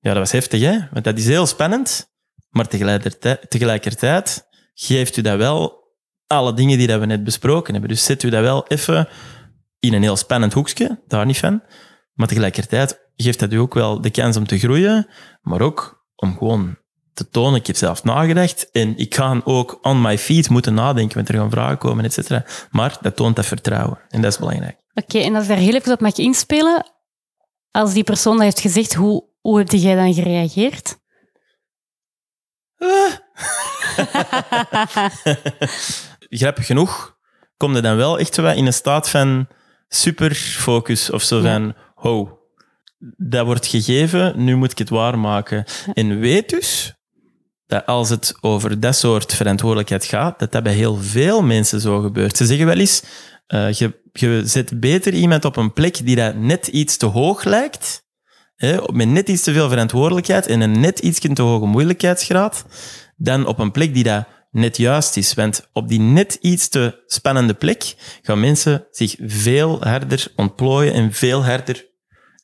Ja, 0.00 0.10
dat 0.10 0.16
was 0.16 0.32
heftig, 0.32 0.60
hè? 0.60 0.78
Want 0.92 1.04
dat 1.04 1.18
is 1.18 1.26
heel 1.26 1.46
spannend, 1.46 2.12
maar 2.50 2.68
tegelijkertijd, 2.68 3.50
tegelijkertijd 3.50 4.48
geeft 4.74 5.16
u 5.16 5.22
dat 5.22 5.36
wel 5.36 5.84
alle 6.26 6.54
dingen 6.54 6.78
die 6.78 6.86
dat 6.86 7.00
we 7.00 7.06
net 7.06 7.24
besproken 7.24 7.72
hebben. 7.72 7.90
Dus 7.90 8.04
zet 8.04 8.22
u 8.22 8.28
dat 8.28 8.42
wel 8.42 8.66
even 8.66 9.08
in 9.78 9.92
een 9.92 10.02
heel 10.02 10.16
spannend 10.16 10.52
hoekje, 10.52 11.02
daar 11.06 11.26
niet 11.26 11.38
van. 11.38 11.62
Maar 12.12 12.26
tegelijkertijd 12.26 13.10
geeft 13.16 13.38
dat 13.38 13.52
u 13.52 13.56
ook 13.56 13.74
wel 13.74 14.00
de 14.00 14.10
kans 14.10 14.36
om 14.36 14.46
te 14.46 14.58
groeien, 14.58 15.08
maar 15.42 15.60
ook 15.60 16.06
om 16.14 16.36
gewoon 16.36 16.78
te 17.16 17.28
tonen, 17.28 17.60
ik 17.60 17.66
heb 17.66 17.76
zelf 17.76 18.04
nagedacht 18.04 18.70
en 18.70 18.96
ik 18.96 19.14
ga 19.14 19.40
ook 19.44 19.78
on 19.82 20.00
my 20.00 20.18
feet 20.18 20.48
moeten 20.48 20.74
nadenken, 20.74 21.16
want 21.16 21.28
er 21.28 21.34
gaan 21.34 21.50
vragen 21.50 21.78
komen, 21.78 22.04
et 22.04 22.12
cetera. 22.12 22.44
Maar 22.70 22.98
dat 23.00 23.16
toont 23.16 23.36
dat 23.36 23.46
vertrouwen 23.46 23.98
en 24.08 24.22
dat 24.22 24.32
is 24.32 24.38
belangrijk. 24.38 24.76
Oké, 24.94 25.18
en 25.18 25.34
als 25.34 25.42
ik 25.42 25.48
daar 25.48 25.58
heel 25.58 25.74
even 25.74 25.92
op 25.92 26.00
mag 26.00 26.16
inspelen, 26.16 26.92
als 27.70 27.92
die 27.92 28.04
persoon 28.04 28.32
dat 28.32 28.42
heeft 28.42 28.60
gezegd, 28.60 28.94
hoe, 28.94 29.24
hoe 29.40 29.58
heb 29.58 29.70
jij 29.70 29.94
dan 29.94 30.14
gereageerd? 30.14 30.98
Uh. 32.78 33.12
Grappig 36.40 36.66
genoeg 36.66 37.16
kom 37.56 37.74
je 37.74 37.80
dan 37.80 37.96
wel 37.96 38.18
echt 38.18 38.38
in 38.38 38.66
een 38.66 38.72
staat 38.72 39.10
van 39.10 39.48
superfocus 39.88 41.10
of 41.10 41.22
zo 41.22 41.40
van, 41.40 41.74
ho, 41.94 42.38
dat 43.16 43.46
wordt 43.46 43.66
gegeven, 43.66 44.44
nu 44.44 44.56
moet 44.56 44.70
ik 44.70 44.78
het 44.78 44.88
waarmaken. 44.88 45.64
En 45.92 46.18
weet 46.18 46.48
dus 46.48 46.95
dat 47.66 47.86
als 47.86 48.08
het 48.08 48.34
over 48.40 48.80
dat 48.80 48.96
soort 48.96 49.34
verantwoordelijkheid 49.34 50.04
gaat, 50.04 50.38
dat 50.38 50.52
dat 50.52 50.62
bij 50.62 50.72
heel 50.72 50.96
veel 50.96 51.42
mensen 51.42 51.80
zo 51.80 52.00
gebeurt. 52.00 52.36
Ze 52.36 52.46
zeggen 52.46 52.66
wel 52.66 52.78
eens, 52.78 53.02
uh, 53.48 53.72
je, 53.72 54.00
je 54.12 54.42
zet 54.44 54.80
beter 54.80 55.14
iemand 55.14 55.44
op 55.44 55.56
een 55.56 55.72
plek 55.72 56.06
die 56.06 56.16
dat 56.16 56.34
net 56.34 56.66
iets 56.66 56.96
te 56.96 57.06
hoog 57.06 57.44
lijkt, 57.44 58.04
hè, 58.56 58.78
met 58.92 59.08
net 59.08 59.28
iets 59.28 59.42
te 59.42 59.52
veel 59.52 59.68
verantwoordelijkheid 59.68 60.46
en 60.46 60.60
een 60.60 60.80
net 60.80 60.98
iets 60.98 61.18
te 61.18 61.42
hoge 61.42 61.66
moeilijkheidsgraad, 61.66 62.64
dan 63.16 63.46
op 63.46 63.58
een 63.58 63.70
plek 63.70 63.94
die 63.94 64.04
dat 64.04 64.26
net 64.50 64.76
juist 64.76 65.16
is. 65.16 65.34
Want 65.34 65.68
op 65.72 65.88
die 65.88 66.00
net 66.00 66.38
iets 66.40 66.68
te 66.68 67.02
spannende 67.06 67.54
plek 67.54 67.94
gaan 68.22 68.40
mensen 68.40 68.86
zich 68.90 69.16
veel 69.18 69.82
harder 69.82 70.32
ontplooien 70.36 70.92
en 70.92 71.12
veel 71.12 71.44
harder 71.44 71.85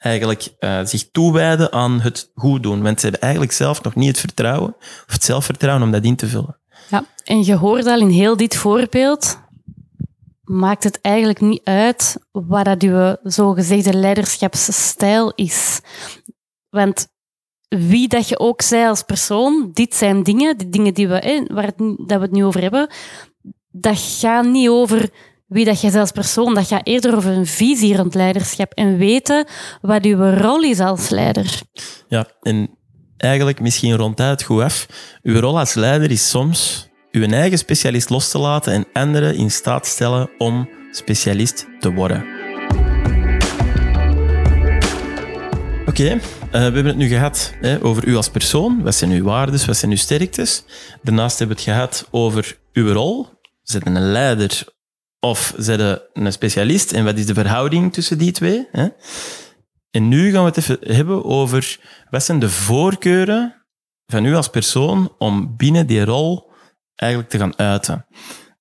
eigenlijk 0.02 0.48
uh, 0.60 0.84
zich 0.84 1.10
toewijden 1.10 1.72
aan 1.72 2.00
het 2.00 2.30
goed 2.34 2.62
doen. 2.62 2.82
Want 2.82 3.00
ze 3.00 3.06
hebben 3.06 3.20
eigenlijk 3.22 3.52
zelf 3.52 3.82
nog 3.82 3.94
niet 3.94 4.08
het 4.08 4.20
vertrouwen, 4.20 4.74
of 4.78 5.12
het 5.12 5.24
zelfvertrouwen 5.24 5.84
om 5.84 5.90
dat 5.90 6.04
in 6.04 6.16
te 6.16 6.26
vullen. 6.26 6.58
Ja, 6.88 7.04
en 7.24 7.44
je 7.44 7.56
hoort 7.56 7.86
al 7.86 8.00
in 8.00 8.08
heel 8.08 8.36
dit 8.36 8.56
voorbeeld, 8.56 9.38
maakt 10.42 10.84
het 10.84 11.00
eigenlijk 11.00 11.40
niet 11.40 11.60
uit 11.64 12.16
wat 12.30 12.64
dat 12.64 13.18
zogezegde 13.22 13.94
leiderschapsstijl 13.94 15.32
is. 15.34 15.80
Want 16.68 17.08
wie 17.68 18.08
dat 18.08 18.28
je 18.28 18.38
ook 18.38 18.62
zij 18.62 18.88
als 18.88 19.02
persoon, 19.02 19.70
dit 19.72 19.94
zijn 19.94 20.22
dingen, 20.22 20.58
die 20.58 20.68
dingen 20.68 20.94
die 20.94 21.08
we, 21.08 21.46
waar 21.52 21.64
het, 21.64 21.78
dat 21.78 22.18
we 22.18 22.24
het 22.24 22.30
nu 22.30 22.44
over 22.44 22.60
hebben, 22.60 22.90
dat 23.70 23.98
gaat 23.98 24.46
niet 24.46 24.68
over 24.68 25.10
wie 25.52 25.64
dat 25.64 25.80
je 25.80 25.98
als 25.98 26.10
persoon, 26.10 26.54
dat 26.54 26.66
gaat 26.66 26.86
eerder 26.86 27.16
over 27.16 27.30
een 27.30 27.46
visie 27.46 27.96
rond 27.96 28.14
leiderschap 28.14 28.72
en 28.72 28.96
weten 28.96 29.46
wat 29.80 30.04
uw 30.04 30.30
rol 30.30 30.62
is 30.62 30.80
als 30.80 31.08
leider. 31.08 31.60
Ja, 32.08 32.26
en 32.40 32.78
eigenlijk 33.16 33.60
misschien 33.60 33.96
ronduit 33.96 34.42
goed 34.42 34.62
af. 34.62 34.86
Uw 35.22 35.40
rol 35.40 35.58
als 35.58 35.74
leider 35.74 36.10
is 36.10 36.30
soms 36.30 36.88
uw 37.10 37.26
eigen 37.26 37.58
specialist 37.58 38.10
los 38.10 38.30
te 38.30 38.38
laten 38.38 38.72
en 38.72 38.86
anderen 38.92 39.34
in 39.34 39.50
staat 39.50 39.86
stellen 39.86 40.30
om 40.38 40.68
specialist 40.90 41.66
te 41.80 41.92
worden. 41.92 42.24
Oké, 45.86 46.08
eh, 46.08 46.18
we 46.50 46.58
hebben 46.58 46.86
het 46.86 46.96
nu 46.96 47.08
gehad 47.08 47.54
hè, 47.60 47.84
over 47.84 48.06
u 48.06 48.16
als 48.16 48.28
persoon. 48.28 48.82
Wat 48.82 48.94
zijn 48.94 49.10
uw 49.10 49.24
waarden, 49.24 49.66
wat 49.66 49.76
zijn 49.76 49.90
uw 49.90 49.96
sterktes? 49.96 50.64
Daarnaast 51.02 51.38
hebben 51.38 51.56
we 51.56 51.62
het 51.62 51.72
gehad 51.72 52.08
over 52.10 52.58
uw 52.72 52.92
rol. 52.92 53.26
Zet 53.62 53.86
een 53.86 54.00
leider 54.00 54.64
of 55.24 55.54
zet 55.56 56.00
een 56.12 56.32
specialist? 56.32 56.92
En 56.92 57.04
wat 57.04 57.18
is 57.18 57.26
de 57.26 57.35
verhouding 57.35 57.92
tussen 57.92 58.18
die 58.18 58.32
twee? 58.32 58.68
Hè? 58.72 58.88
En 59.90 60.08
nu 60.08 60.30
gaan 60.30 60.44
we 60.44 60.48
het 60.48 60.56
even 60.56 60.78
hebben 60.96 61.24
over 61.24 61.78
wat 62.11 62.24
zijn 62.24 62.38
de 62.38 62.48
voorkeuren 62.48 63.54
van 64.06 64.24
u 64.24 64.35
als 64.35 64.48
persoon 64.48 65.14
om 65.18 65.56
binnen 65.56 65.87
die 65.87 66.04
rol 66.04 66.50
eigenlijk 66.94 67.30
te 67.30 67.38
gaan 67.38 67.58
uiten. 67.58 68.06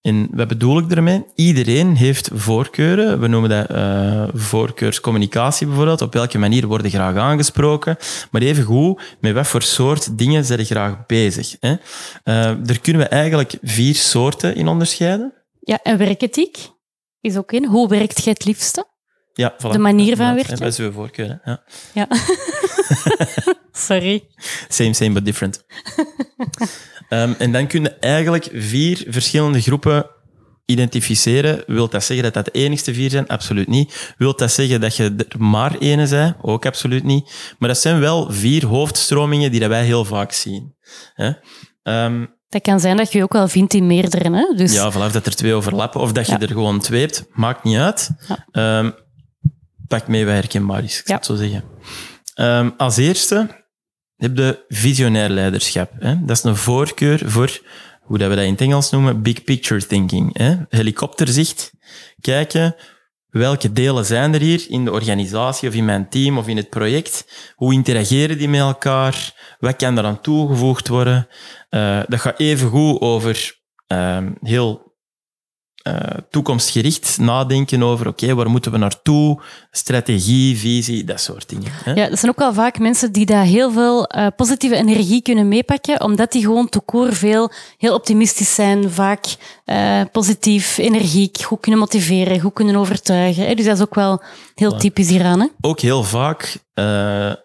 En 0.01 0.27
wat 0.31 0.47
bedoel 0.47 0.77
ik 0.77 0.91
ermee? 0.91 1.25
Iedereen 1.35 1.95
heeft 1.95 2.29
voorkeuren. 2.33 3.19
We 3.19 3.27
noemen 3.27 3.49
dat 3.49 3.71
uh, 3.71 4.27
voorkeurscommunicatie 4.33 5.67
bijvoorbeeld. 5.67 6.01
Op 6.01 6.13
welke 6.13 6.37
manier 6.37 6.67
worden 6.67 6.91
graag 6.91 7.15
aangesproken. 7.15 7.97
Maar 8.31 8.41
even 8.41 8.63
goed, 8.63 9.01
met 9.19 9.33
wat 9.33 9.47
voor 9.47 9.61
soort 9.61 10.17
dingen 10.17 10.45
zijn 10.45 10.65
graag 10.65 11.05
bezig? 11.05 11.55
Hè? 11.59 11.75
Uh, 12.23 12.69
er 12.69 12.81
kunnen 12.81 13.01
we 13.01 13.07
eigenlijk 13.07 13.57
vier 13.61 13.95
soorten 13.95 14.55
in 14.55 14.67
onderscheiden. 14.67 15.33
Ja, 15.63 15.79
en 15.83 15.97
werkethiek 15.97 16.69
is 17.19 17.37
ook 17.37 17.51
in. 17.51 17.65
Hoe 17.65 17.87
werkt 17.87 18.23
jij 18.23 18.33
het 18.33 18.45
liefste? 18.45 18.89
Ja, 19.33 19.55
voilà. 19.57 19.71
De 19.71 19.77
manier 19.77 20.15
van 20.15 20.35
werken. 20.35 20.57
Dat 20.57 20.67
is 20.67 20.79
uw 20.79 20.91
voorkeur. 20.91 21.39
Ja. 21.43 21.63
ja. 21.93 22.07
Sorry. 23.87 24.23
Same, 24.67 24.93
same, 24.93 25.11
but 25.11 25.25
different. 25.25 25.63
um, 27.09 27.35
en 27.43 27.51
dan 27.51 27.67
kun 27.67 27.83
je 27.83 27.89
eigenlijk 27.89 28.49
vier 28.53 29.05
verschillende 29.07 29.61
groepen 29.61 30.09
identificeren. 30.65 31.63
Wilt 31.67 31.91
dat 31.91 32.03
zeggen 32.03 32.25
dat 32.31 32.33
dat 32.33 32.53
de 32.53 32.59
enigste 32.59 32.93
vier 32.93 33.09
zijn? 33.09 33.27
Absoluut 33.27 33.67
niet. 33.67 34.13
Wilt 34.17 34.39
dat 34.39 34.51
zeggen 34.51 34.81
dat 34.81 34.95
je 34.95 35.15
er 35.29 35.43
maar 35.43 35.77
ene 35.77 36.07
bent? 36.07 36.35
Ook 36.41 36.65
absoluut 36.65 37.03
niet. 37.03 37.55
Maar 37.59 37.69
dat 37.69 37.77
zijn 37.77 37.99
wel 37.99 38.31
vier 38.31 38.65
hoofdstromingen 38.65 39.51
die 39.51 39.67
wij 39.67 39.85
heel 39.85 40.05
vaak 40.05 40.31
zien. 40.31 40.75
Um, 41.83 42.39
dat 42.51 42.61
kan 42.61 42.79
zijn 42.79 42.97
dat 42.97 43.11
je 43.11 43.23
ook 43.23 43.33
wel 43.33 43.47
vindt 43.47 43.73
in 43.73 43.87
meerdere. 43.87 44.35
Hè? 44.35 44.55
Dus... 44.55 44.73
Ja, 44.73 44.91
vanaf 44.91 45.11
dat 45.11 45.25
er 45.25 45.35
twee 45.35 45.53
overlappen 45.53 46.01
of 46.01 46.11
dat 46.11 46.27
je 46.27 46.37
er 46.37 46.47
gewoon 46.47 46.79
twee 46.79 47.01
hebt, 47.01 47.25
maakt 47.33 47.63
niet 47.63 47.77
uit. 47.77 48.09
Ja. 48.51 48.79
Um, 48.79 48.93
pak 49.87 50.07
mee 50.07 50.25
wat 50.25 50.33
herkenbaar 50.33 50.83
is, 50.83 50.99
ik 50.99 51.07
ja. 51.07 51.15
het 51.15 51.25
zo 51.25 51.35
zeggen. 51.35 51.63
Um, 52.35 52.73
als 52.77 52.97
eerste 52.97 53.65
heb 54.17 54.37
je 54.37 54.65
visionair 54.67 55.29
leiderschap. 55.29 55.91
Hè? 55.99 56.25
Dat 56.25 56.37
is 56.37 56.43
een 56.43 56.55
voorkeur 56.55 57.21
voor, 57.25 57.59
hoe 58.01 58.17
dat 58.17 58.29
we 58.29 58.35
dat 58.35 58.45
in 58.45 58.51
het 58.51 58.61
Engels 58.61 58.91
noemen, 58.91 59.21
big 59.21 59.43
picture 59.43 59.85
thinking. 59.85 60.37
Hè? 60.37 60.55
Helikopterzicht. 60.69 61.71
Kijken, 62.21 62.75
welke 63.31 63.71
delen 63.71 64.05
zijn 64.05 64.33
er 64.33 64.39
hier 64.39 64.65
in 64.69 64.85
de 64.85 64.91
organisatie 64.91 65.69
of 65.69 65.75
in 65.75 65.85
mijn 65.85 66.09
team 66.09 66.37
of 66.37 66.47
in 66.47 66.57
het 66.57 66.69
project? 66.69 67.25
Hoe 67.55 67.73
interageren 67.73 68.37
die 68.37 68.49
met 68.49 68.59
elkaar? 68.59 69.33
Wat 69.59 69.75
kan 69.75 69.97
er 69.97 70.03
aan 70.03 70.21
toegevoegd 70.21 70.87
worden? 70.87 71.27
Uh, 71.69 71.99
dat 72.07 72.19
gaat 72.19 72.39
even 72.39 72.69
goed 72.69 73.01
over 73.01 73.59
uh, 73.87 74.17
heel 74.41 74.90
uh, 75.87 75.93
toekomstgericht 76.29 77.17
nadenken 77.19 77.83
over, 77.83 78.07
oké, 78.07 78.35
waar 78.35 78.49
moeten 78.49 78.71
we 78.71 78.77
naartoe? 78.77 79.41
Strategie, 79.71 80.57
visie, 80.57 81.03
dat 81.03 81.21
soort 81.21 81.49
dingen. 81.49 81.71
Hè? 81.83 81.93
Ja, 81.93 82.09
er 82.09 82.17
zijn 82.17 82.31
ook 82.31 82.39
wel 82.39 82.53
vaak 82.53 82.79
mensen 82.79 83.11
die 83.11 83.25
daar 83.25 83.43
heel 83.43 83.71
veel 83.71 84.15
uh, 84.15 84.27
positieve 84.35 84.75
energie 84.75 85.21
kunnen 85.21 85.47
meepakken, 85.47 86.01
omdat 86.03 86.31
die 86.31 86.41
gewoon 86.41 86.69
toekoor 86.69 87.13
veel 87.13 87.51
heel 87.77 87.93
optimistisch 87.93 88.55
zijn, 88.55 88.91
vaak 88.91 89.25
uh, 89.65 90.01
positief, 90.11 90.77
energiek, 90.77 91.41
goed 91.41 91.59
kunnen 91.59 91.79
motiveren, 91.79 92.39
goed 92.39 92.53
kunnen 92.53 92.75
overtuigen. 92.75 93.47
Hè? 93.47 93.53
Dus 93.53 93.65
dat 93.65 93.75
is 93.75 93.83
ook 93.83 93.95
wel 93.95 94.23
heel 94.55 94.77
typisch 94.77 95.09
hieraan. 95.09 95.39
Hè? 95.39 95.47
Ook 95.61 95.79
heel 95.79 96.03
vaak 96.03 96.57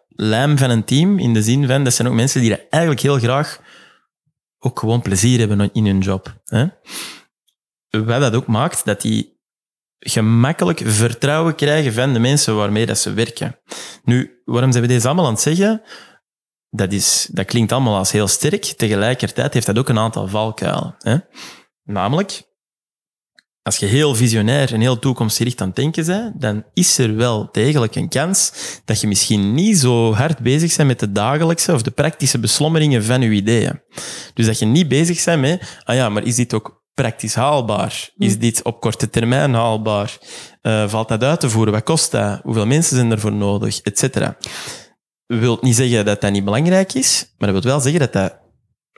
lijm 0.08 0.58
van 0.58 0.70
een 0.70 0.84
team, 0.84 1.18
in 1.18 1.34
de 1.34 1.42
zin 1.42 1.66
van, 1.66 1.84
dat 1.84 1.94
zijn 1.94 2.08
ook 2.08 2.14
mensen 2.14 2.40
die 2.40 2.68
eigenlijk 2.68 3.02
heel 3.02 3.18
graag 3.18 3.60
ook 4.58 4.78
gewoon 4.78 5.02
plezier 5.02 5.38
hebben 5.38 5.70
in 5.72 5.86
hun 5.86 5.98
job. 5.98 6.34
Hè? 6.44 6.66
Wat 7.90 8.20
dat 8.20 8.34
ook 8.34 8.46
maakt, 8.46 8.84
dat 8.84 9.00
die 9.00 9.36
gemakkelijk 9.98 10.80
vertrouwen 10.84 11.54
krijgen 11.54 11.92
van 11.92 12.12
de 12.12 12.18
mensen 12.18 12.56
waarmee 12.56 12.86
dat 12.86 12.98
ze 12.98 13.12
werken. 13.12 13.58
Nu, 14.04 14.42
waarom 14.44 14.70
zijn 14.70 14.82
we 14.82 14.88
deze 14.88 15.06
allemaal 15.06 15.26
aan 15.26 15.32
het 15.32 15.40
zeggen? 15.40 15.82
Dat, 16.70 16.92
is, 16.92 17.28
dat 17.32 17.46
klinkt 17.46 17.72
allemaal 17.72 17.96
als 17.96 18.12
heel 18.12 18.28
sterk. 18.28 18.62
Tegelijkertijd 18.62 19.54
heeft 19.54 19.66
dat 19.66 19.78
ook 19.78 19.88
een 19.88 19.98
aantal 19.98 20.28
valkuilen. 20.28 20.94
Hè? 20.98 21.16
Namelijk, 21.82 22.42
als 23.62 23.76
je 23.76 23.86
heel 23.86 24.14
visionair 24.14 24.72
en 24.72 24.80
heel 24.80 24.98
toekomstgericht 24.98 25.60
aan 25.60 25.66
het 25.66 25.76
denken 25.76 26.06
bent, 26.06 26.40
dan 26.40 26.64
is 26.74 26.98
er 26.98 27.16
wel 27.16 27.48
degelijk 27.52 27.94
een 27.94 28.08
kans 28.08 28.52
dat 28.84 29.00
je 29.00 29.06
misschien 29.06 29.54
niet 29.54 29.78
zo 29.78 30.14
hard 30.14 30.38
bezig 30.38 30.76
bent 30.76 30.88
met 30.88 31.00
de 31.00 31.12
dagelijkse 31.12 31.72
of 31.72 31.82
de 31.82 31.90
praktische 31.90 32.38
beslommeringen 32.38 33.04
van 33.04 33.20
je 33.20 33.30
ideeën. 33.30 33.82
Dus 34.34 34.46
dat 34.46 34.58
je 34.58 34.66
niet 34.66 34.88
bezig 34.88 35.24
bent 35.24 35.40
met, 35.40 35.80
ah 35.84 35.94
ja, 35.94 36.08
maar 36.08 36.24
is 36.24 36.34
dit 36.34 36.54
ook 36.54 36.84
praktisch 36.96 37.34
haalbaar? 37.34 38.10
Is 38.18 38.32
hm. 38.32 38.38
dit 38.38 38.62
op 38.62 38.80
korte 38.80 39.10
termijn 39.10 39.54
haalbaar? 39.54 40.18
Uh, 40.62 40.88
valt 40.88 41.08
dat 41.08 41.22
uit 41.22 41.40
te 41.40 41.50
voeren? 41.50 41.72
Wat 41.72 41.82
kost 41.82 42.10
dat? 42.10 42.40
Hoeveel 42.42 42.66
mensen 42.66 42.96
zijn 42.96 43.10
ervoor 43.10 43.32
nodig? 43.32 43.80
Etcetera. 43.80 44.36
Dat 45.26 45.38
wil 45.38 45.58
niet 45.60 45.76
zeggen 45.76 46.04
dat 46.04 46.20
dat 46.20 46.32
niet 46.32 46.44
belangrijk 46.44 46.94
is, 46.94 47.34
maar 47.38 47.52
dat 47.52 47.62
wil 47.62 47.72
wel 47.72 47.80
zeggen 47.80 48.00
dat 48.00 48.12
dat 48.12 48.38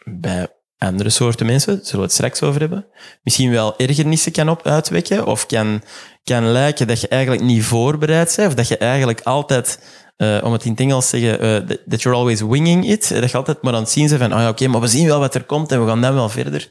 bij 0.04 0.48
andere 0.78 1.10
soorten 1.10 1.46
mensen, 1.46 1.74
daar 1.74 1.84
zullen 1.84 2.00
we 2.00 2.06
het 2.06 2.12
straks 2.12 2.42
over 2.42 2.60
hebben, 2.60 2.86
misschien 3.22 3.50
wel 3.50 3.78
ergernissen 3.78 4.32
kan 4.32 4.48
op 4.48 4.66
uitwekken 4.66 5.26
of 5.26 5.46
kan, 5.46 5.82
kan 6.24 6.44
lijken 6.44 6.86
dat 6.86 7.00
je 7.00 7.08
eigenlijk 7.08 7.42
niet 7.42 7.64
voorbereid 7.64 8.34
bent 8.36 8.48
of 8.48 8.54
dat 8.54 8.68
je 8.68 8.76
eigenlijk 8.76 9.20
altijd, 9.20 9.80
uh, 10.16 10.38
om 10.42 10.52
het 10.52 10.64
in 10.64 10.70
het 10.70 10.80
Engels 10.80 11.10
te 11.10 11.18
zeggen, 11.18 11.70
uh, 11.70 11.76
that 11.88 12.02
you're 12.02 12.18
always 12.18 12.40
winging 12.40 12.88
it, 12.88 13.08
dat 13.20 13.30
je 13.30 13.36
altijd 13.36 13.62
maar 13.62 13.74
aan 13.74 13.80
het 13.80 13.90
zien 13.90 14.08
bent 14.08 14.20
van, 14.20 14.32
oh 14.32 14.38
ja, 14.38 14.48
oké, 14.48 14.62
okay, 14.62 14.68
maar 14.72 14.80
we 14.80 14.86
zien 14.86 15.06
wel 15.06 15.20
wat 15.20 15.34
er 15.34 15.44
komt 15.44 15.72
en 15.72 15.80
we 15.80 15.88
gaan 15.88 16.00
dan 16.00 16.14
wel 16.14 16.28
verder. 16.28 16.70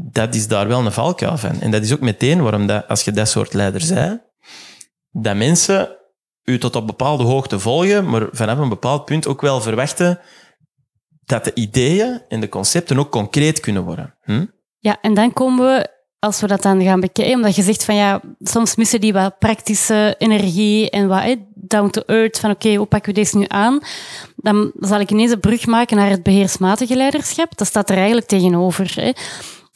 Dat 0.00 0.34
is 0.34 0.48
daar 0.48 0.68
wel 0.68 0.86
een 0.86 0.92
valkuil 0.92 1.38
van. 1.38 1.60
En 1.60 1.70
dat 1.70 1.82
is 1.82 1.92
ook 1.92 2.00
meteen 2.00 2.42
waarom 2.42 2.66
dat, 2.66 2.88
als 2.88 3.04
je 3.04 3.12
dat 3.12 3.28
soort 3.28 3.54
leider 3.54 3.94
bent, 3.94 4.20
dat 5.10 5.36
mensen 5.36 5.96
u 6.44 6.58
tot 6.58 6.76
op 6.76 6.86
bepaalde 6.86 7.24
hoogte 7.24 7.58
volgen, 7.58 8.10
maar 8.10 8.28
vanaf 8.32 8.58
een 8.58 8.68
bepaald 8.68 9.04
punt 9.04 9.26
ook 9.26 9.40
wel 9.40 9.60
verwachten 9.60 10.20
dat 11.24 11.44
de 11.44 11.54
ideeën 11.54 12.22
en 12.28 12.40
de 12.40 12.48
concepten 12.48 12.98
ook 12.98 13.10
concreet 13.10 13.60
kunnen 13.60 13.84
worden. 13.84 14.14
Hm? 14.22 14.46
Ja, 14.78 14.98
en 15.00 15.14
dan 15.14 15.32
komen 15.32 15.66
we, 15.66 15.88
als 16.18 16.40
we 16.40 16.46
dat 16.46 16.62
dan 16.62 16.82
gaan 16.82 17.00
bekijken, 17.00 17.34
omdat 17.34 17.56
je 17.56 17.62
zegt 17.62 17.84
van 17.84 17.94
ja, 17.94 18.20
soms 18.38 18.76
missen 18.76 19.00
die 19.00 19.12
wat 19.12 19.38
praktische 19.38 20.14
energie 20.18 20.90
en 20.90 21.08
wat 21.08 21.36
down 21.54 21.90
to 21.90 22.02
earth, 22.06 22.38
van 22.38 22.50
oké, 22.50 22.74
hoe 22.74 22.86
pakken 22.86 23.14
we 23.14 23.20
deze 23.20 23.38
nu 23.38 23.44
aan? 23.48 23.80
Dan 24.36 24.72
zal 24.80 25.00
ik 25.00 25.10
ineens 25.10 25.32
een 25.32 25.40
brug 25.40 25.66
maken 25.66 25.96
naar 25.96 26.10
het 26.10 26.22
beheersmatige 26.22 26.96
leiderschap. 26.96 27.58
Dat 27.58 27.66
staat 27.66 27.90
er 27.90 27.96
eigenlijk 27.96 28.26
tegenover. 28.26 29.14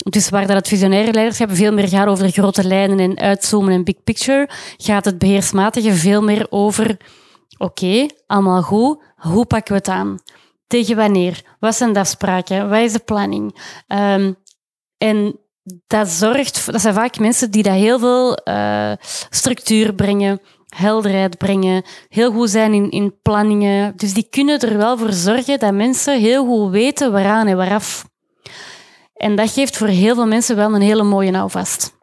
Dus 0.03 0.29
waar 0.29 0.47
dat 0.47 0.57
het 0.57 0.69
visionaire 0.69 1.13
leiderschap 1.13 1.49
veel 1.53 1.73
meer 1.73 1.89
gaat 1.89 2.07
over 2.07 2.31
grote 2.31 2.67
lijnen 2.67 2.99
en 2.99 3.19
uitzoomen 3.19 3.73
en 3.73 3.85
big 3.85 4.03
picture, 4.05 4.49
gaat 4.77 5.05
het 5.05 5.19
beheersmatige 5.19 5.93
veel 5.93 6.23
meer 6.23 6.47
over 6.51 6.97
oké, 7.59 8.07
allemaal 8.27 8.63
goed, 8.63 9.03
hoe 9.17 9.47
pakken 9.47 9.73
we 9.73 9.79
het 9.79 9.89
aan? 9.89 10.19
Tegen 10.67 10.97
wanneer? 10.97 11.43
Wat 11.61 11.75
zijn 11.75 11.93
de 11.93 11.99
afspraken? 11.99 12.69
Wat 12.69 12.81
is 12.81 12.93
de 12.93 12.99
planning? 12.99 13.61
Um, 13.87 14.37
en 14.99 15.41
dat 15.87 16.09
zorgt, 16.09 16.73
dat 16.73 16.81
zijn 16.81 16.95
vaak 16.95 17.19
mensen 17.19 17.51
die 17.51 17.63
dat 17.63 17.75
heel 17.75 17.99
veel 17.99 18.39
uh, 18.49 18.93
structuur 19.31 19.95
brengen, 19.95 20.41
helderheid 20.69 21.39
brengen, 21.39 21.85
heel 22.09 22.33
goed 22.33 22.51
zijn 22.51 22.75
in, 22.75 22.91
in 22.91 23.15
planningen. 23.23 23.97
Dus 23.97 24.15
die 24.15 24.27
kunnen 24.31 24.61
er 24.61 24.77
wel 24.77 24.99
voor 24.99 25.13
zorgen 25.13 25.59
dat 25.59 25.73
mensen 25.73 26.21
heel 26.21 26.47
goed 26.47 26.71
weten 26.71 27.13
waaraan 27.13 27.47
en 27.47 27.57
waaraf. 27.57 28.11
En 29.23 29.37
dat 29.37 29.51
geeft 29.51 29.77
voor 29.77 29.87
heel 29.87 30.15
veel 30.15 30.27
mensen 30.27 30.57
wel 30.57 30.75
een 30.75 30.81
hele 30.81 31.03
mooie 31.03 31.33
houvast. 31.33 31.99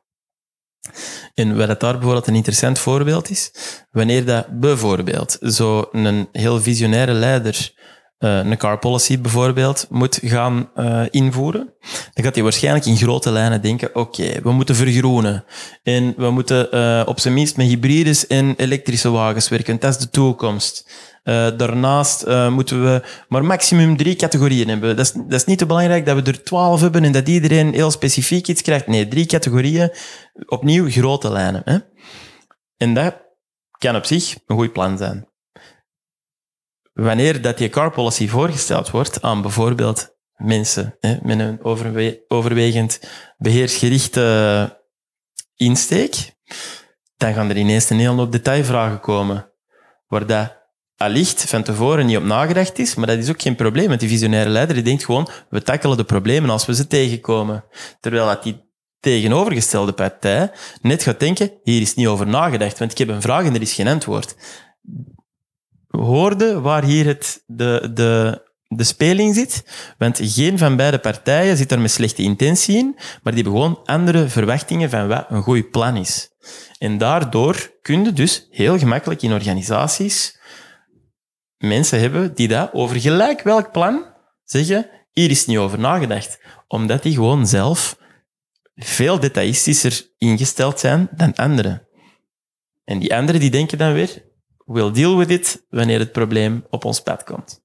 En 1.33 1.57
wat 1.57 1.67
het 1.67 1.79
daar 1.79 1.93
bijvoorbeeld 1.93 2.27
een 2.27 2.35
interessant 2.35 2.79
voorbeeld 2.79 3.29
is, 3.29 3.51
wanneer 3.91 4.25
dat 4.25 4.59
bijvoorbeeld 4.59 5.37
zo'n 5.39 6.27
heel 6.31 6.61
visionaire 6.61 7.11
leider 7.13 7.73
een 8.19 8.57
car 8.57 8.79
policy 8.79 9.19
bijvoorbeeld 9.19 9.87
moet 9.89 10.19
gaan 10.21 10.69
uh, 10.75 11.01
invoeren, 11.09 11.73
dan 12.13 12.23
gaat 12.23 12.33
hij 12.33 12.43
waarschijnlijk 12.43 12.85
in 12.85 12.97
grote 12.97 13.31
lijnen 13.31 13.61
denken, 13.61 13.95
oké, 13.95 14.41
we 14.43 14.51
moeten 14.51 14.75
vergroenen 14.75 15.45
en 15.83 16.13
we 16.17 16.29
moeten 16.29 16.67
uh, 16.75 17.01
op 17.05 17.19
zijn 17.19 17.33
minst 17.33 17.57
met 17.57 17.67
hybrides 17.67 18.27
en 18.27 18.53
elektrische 18.57 19.09
wagens 19.09 19.49
werken. 19.49 19.79
Dat 19.79 19.93
is 19.93 19.97
de 19.97 20.09
toekomst. 20.09 20.89
daarnaast 21.57 22.25
moeten 22.49 22.83
we 22.83 23.01
maar 23.27 23.45
maximum 23.45 23.97
drie 23.97 24.15
categorieën 24.15 24.67
hebben. 24.67 24.95
Dat 24.95 25.05
is, 25.05 25.11
dat 25.11 25.39
is 25.39 25.45
niet 25.45 25.57
te 25.57 25.65
belangrijk 25.65 26.05
dat 26.05 26.15
we 26.15 26.31
er 26.31 26.43
twaalf 26.43 26.81
hebben 26.81 27.03
en 27.03 27.11
dat 27.11 27.27
iedereen 27.27 27.73
heel 27.73 27.91
specifiek 27.91 28.47
iets 28.47 28.61
krijgt. 28.61 28.87
Nee, 28.87 29.07
drie 29.07 29.25
categorieën, 29.25 29.91
opnieuw 30.45 30.89
grote 30.89 31.31
lijnen. 31.31 31.61
Hè? 31.65 31.77
En 32.77 32.93
dat 32.93 33.15
kan 33.77 33.95
op 33.95 34.05
zich 34.05 34.35
een 34.47 34.57
goed 34.57 34.73
plan 34.73 34.97
zijn 34.97 35.28
wanneer 36.99 37.41
dat 37.41 37.57
die 37.57 37.69
car 37.69 37.91
policy 37.91 38.27
voorgesteld 38.27 38.89
wordt 38.89 39.21
aan 39.21 39.41
bijvoorbeeld 39.41 40.15
mensen 40.35 40.97
hè, 40.99 41.17
met 41.21 41.39
een 41.39 41.63
overwe 41.63 42.23
overwegend 42.27 42.99
beheersgerichte 43.37 44.83
insteek, 45.55 46.35
dan 47.17 47.33
gaan 47.33 47.49
er 47.49 47.57
ineens 47.57 47.89
een 47.89 47.99
hele 47.99 48.11
hoop 48.11 48.31
detailvragen 48.31 48.99
komen, 48.99 49.51
waar 50.07 50.25
dat 50.25 50.57
allicht 50.97 51.49
van 51.49 51.63
tevoren 51.63 52.05
niet 52.05 52.17
op 52.17 52.23
nagedacht 52.23 52.79
is, 52.79 52.95
maar 52.95 53.07
dat 53.07 53.17
is 53.17 53.29
ook 53.29 53.41
geen 53.41 53.55
probleem, 53.55 53.87
want 53.87 53.99
die 53.99 54.09
visionaire 54.09 54.49
leider 54.49 54.75
die 54.75 54.83
denkt 54.83 55.05
gewoon, 55.05 55.29
we 55.49 55.61
tackelen 55.61 55.97
de 55.97 56.03
problemen 56.03 56.49
als 56.49 56.65
we 56.65 56.75
ze 56.75 56.87
tegenkomen. 56.87 57.65
Terwijl 57.99 58.25
dat 58.25 58.43
die 58.43 58.67
tegenovergestelde 58.99 59.91
partij 59.91 60.51
net 60.81 61.03
gaat 61.03 61.19
denken, 61.19 61.51
hier 61.63 61.81
is 61.81 61.95
niet 61.95 62.07
over 62.07 62.27
nagedacht, 62.27 62.79
want 62.79 62.91
ik 62.91 62.97
heb 62.97 63.07
een 63.07 63.21
vraag 63.21 63.45
en 63.45 63.55
er 63.55 63.61
is 63.61 63.73
geen 63.73 63.87
antwoord. 63.87 64.35
Hoorde 66.01 66.59
waar 66.59 66.83
hier 66.83 67.05
het, 67.05 67.43
de, 67.45 67.91
de, 67.93 68.41
de 68.67 68.83
speling 68.83 69.35
zit, 69.35 69.63
want 69.97 70.19
geen 70.21 70.57
van 70.57 70.75
beide 70.75 70.99
partijen 70.99 71.57
zit 71.57 71.69
daar 71.69 71.81
met 71.81 71.91
slechte 71.91 72.21
intentie 72.21 72.77
in, 72.77 72.93
maar 72.95 73.33
die 73.33 73.43
hebben 73.43 73.61
gewoon 73.61 73.85
andere 73.85 74.27
verwachtingen 74.27 74.89
van 74.89 75.07
wat 75.07 75.25
een 75.29 75.41
goed 75.41 75.71
plan 75.71 75.95
is. 75.95 76.29
En 76.77 76.97
daardoor 76.97 77.71
kun 77.81 78.03
je 78.03 78.13
dus 78.13 78.47
heel 78.49 78.77
gemakkelijk 78.77 79.21
in 79.21 79.33
organisaties 79.33 80.37
mensen 81.59 81.99
hebben 81.99 82.35
die 82.35 82.47
dat 82.47 82.73
over 82.73 82.99
gelijk 82.99 83.41
welk 83.41 83.71
plan 83.71 84.05
zeggen, 84.43 84.89
hier 85.11 85.29
is 85.29 85.45
niet 85.45 85.57
over 85.57 85.79
nagedacht. 85.79 86.39
Omdat 86.67 87.03
die 87.03 87.13
gewoon 87.13 87.47
zelf 87.47 87.97
veel 88.75 89.19
detailistischer 89.19 90.07
ingesteld 90.17 90.79
zijn 90.79 91.09
dan 91.15 91.35
anderen. 91.35 91.87
En 92.83 92.99
die 92.99 93.15
anderen 93.15 93.41
die 93.41 93.49
denken 93.49 93.77
dan 93.77 93.93
weer, 93.93 94.23
we'll 94.69 94.91
deal 94.91 95.17
with 95.17 95.29
it 95.29 95.65
wanneer 95.69 95.99
het 95.99 96.11
probleem 96.11 96.65
op 96.69 96.85
ons 96.85 96.99
pad 97.01 97.23
komt. 97.23 97.61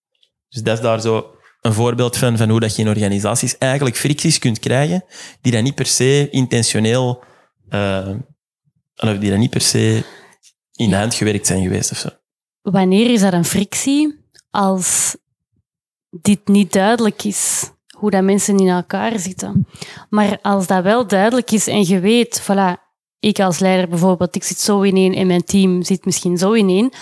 Dus 0.48 0.62
dat 0.62 0.76
is 0.76 0.82
daar 0.82 1.00
zo 1.00 1.34
een 1.60 1.72
voorbeeld 1.72 2.16
van, 2.16 2.36
van 2.36 2.48
hoe 2.48 2.60
dat 2.60 2.76
je 2.76 2.82
in 2.82 2.88
organisaties 2.88 3.58
eigenlijk 3.58 3.96
fricties 3.96 4.38
kunt 4.38 4.58
krijgen 4.58 5.04
die 5.40 5.52
dan 5.52 5.62
niet 5.62 5.74
per 5.74 5.86
se 5.86 6.28
intentioneel, 6.30 7.22
uh, 7.70 8.10
die 8.94 9.30
dan 9.30 9.38
niet 9.38 9.50
per 9.50 9.60
se 9.60 10.04
in 10.72 10.92
hand 10.92 11.14
gewerkt 11.14 11.46
zijn 11.46 11.62
geweest 11.62 11.90
of 11.90 11.98
zo. 11.98 12.08
Wanneer 12.62 13.10
is 13.10 13.22
er 13.22 13.34
een 13.34 13.44
frictie? 13.44 14.22
Als 14.50 15.16
dit 16.10 16.48
niet 16.48 16.72
duidelijk 16.72 17.24
is 17.24 17.70
hoe 17.96 18.10
dat 18.10 18.22
mensen 18.22 18.58
in 18.58 18.68
elkaar 18.68 19.18
zitten. 19.18 19.66
Maar 20.08 20.38
als 20.42 20.66
dat 20.66 20.82
wel 20.82 21.06
duidelijk 21.06 21.50
is 21.50 21.66
en 21.66 21.86
je 21.86 22.00
weet, 22.00 22.42
voilà, 22.42 22.83
ik 23.24 23.40
als 23.40 23.58
leider 23.58 23.88
bijvoorbeeld, 23.88 24.36
ik 24.36 24.44
zit 24.44 24.60
zo 24.60 24.82
ineen 24.82 25.14
en 25.14 25.26
mijn 25.26 25.44
team 25.44 25.82
zit 25.82 26.04
misschien 26.04 26.38
zo 26.38 26.54
ineen, 26.54 26.92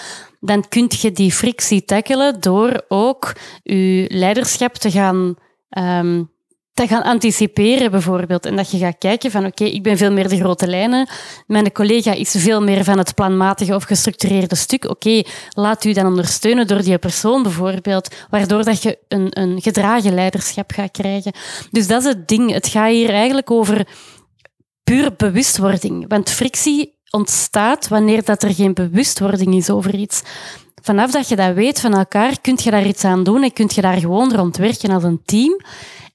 dan 0.41 0.69
kun 0.69 0.91
je 1.01 1.13
die 1.13 1.33
frictie 1.33 1.85
tackelen 1.85 2.41
door 2.41 2.85
ook 2.89 3.33
je 3.63 4.05
leiderschap 4.09 4.75
te 4.75 4.91
gaan 4.91 5.35
um, 5.79 6.31
te 6.75 6.87
gaan 6.87 7.03
anticiperen 7.03 7.91
bijvoorbeeld. 7.91 8.47
En 8.47 8.57
dat 8.57 8.71
je 8.71 8.79
gaat 8.79 8.99
kijken 8.99 9.31
van 9.31 9.47
oké, 9.47 9.65
ik 9.65 9.83
ben 9.83 9.97
veel 9.97 10.13
meer 10.13 10.29
de 10.29 10.37
grote 10.37 10.67
lijnen. 10.67 11.09
Mijn 11.47 11.73
collega 11.73 12.13
is 12.13 12.35
veel 12.39 12.63
meer 12.63 12.85
van 12.85 12.99
het 12.99 13.15
planmatige 13.15 13.75
of 13.75 13.85
gestructureerde 13.85 14.55
stuk. 14.55 14.91
Oké, 14.91 15.23
laat 15.51 15.85
u 15.85 15.93
dan 15.93 16.07
ondersteunen 16.07 16.67
door 16.67 16.83
die 16.83 16.99
persoon 16.99 17.43
bijvoorbeeld, 17.43 18.15
waardoor 18.31 18.65
dat 18.65 18.83
je 18.83 18.99
een, 19.09 19.27
een 19.31 19.63
gedragen 19.63 20.15
leiderschap 20.15 20.73
gaat 20.73 20.91
krijgen. 20.91 21.33
Dus 21.71 21.87
dat 21.87 22.03
is 22.03 22.09
het 22.09 22.29
ding. 22.29 22.53
Het 22.53 22.69
gaat 22.69 22.91
hier 22.91 23.11
eigenlijk 23.11 23.51
over 23.51 23.87
puur 24.85 25.15
bewustwording. 25.17 26.05
Want 26.09 26.31
frictie 26.31 27.01
ontstaat 27.11 27.89
wanneer 27.89 28.25
dat 28.25 28.43
er 28.43 28.55
geen 28.55 28.75
bewustwording 28.75 29.55
is 29.55 29.71
over 29.71 29.95
iets. 29.95 30.23
Vanaf 30.83 31.11
dat 31.11 31.29
je 31.29 31.37
dat 31.37 31.55
weet 31.55 31.81
van 31.81 31.95
elkaar, 31.95 32.41
kun 32.41 32.59
je 32.63 32.71
daar 32.71 32.87
iets 32.87 33.05
aan 33.05 33.25
doen 33.25 33.43
en 33.43 33.53
kun 33.53 33.71
je 33.75 33.81
daar 33.81 33.99
gewoon 33.99 34.35
rond 34.35 34.57
werken 34.57 34.91
als 34.91 35.03
een 35.03 35.23
team. 35.25 35.61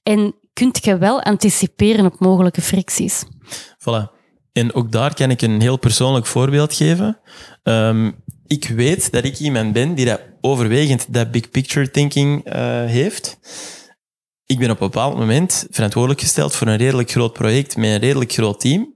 En 0.02 0.34
kunt 0.52 0.84
je 0.84 0.98
wel 0.98 1.22
anticiperen 1.22 2.06
op 2.06 2.20
mogelijke 2.20 2.60
fricties. 2.60 3.24
Voilà. 3.78 4.16
En 4.52 4.74
ook 4.74 4.92
daar 4.92 5.14
kan 5.14 5.30
ik 5.30 5.42
een 5.42 5.60
heel 5.60 5.78
persoonlijk 5.78 6.26
voorbeeld 6.26 6.74
geven. 6.74 7.18
Um, 7.62 8.14
ik 8.46 8.68
weet 8.68 9.12
dat 9.12 9.24
ik 9.24 9.38
iemand 9.38 9.72
ben 9.72 9.94
die 9.94 10.06
dat 10.06 10.20
overwegend 10.40 11.12
dat 11.12 11.30
big 11.30 11.50
picture 11.50 11.90
thinking 11.90 12.46
uh, 12.46 12.54
heeft. 12.84 13.38
Ik 14.48 14.58
ben 14.58 14.70
op 14.70 14.80
een 14.80 14.86
bepaald 14.86 15.16
moment 15.16 15.66
verantwoordelijk 15.70 16.20
gesteld 16.20 16.54
voor 16.54 16.66
een 16.66 16.76
redelijk 16.76 17.10
groot 17.10 17.32
project 17.32 17.76
met 17.76 17.90
een 17.90 17.98
redelijk 17.98 18.32
groot 18.32 18.60
team. 18.60 18.94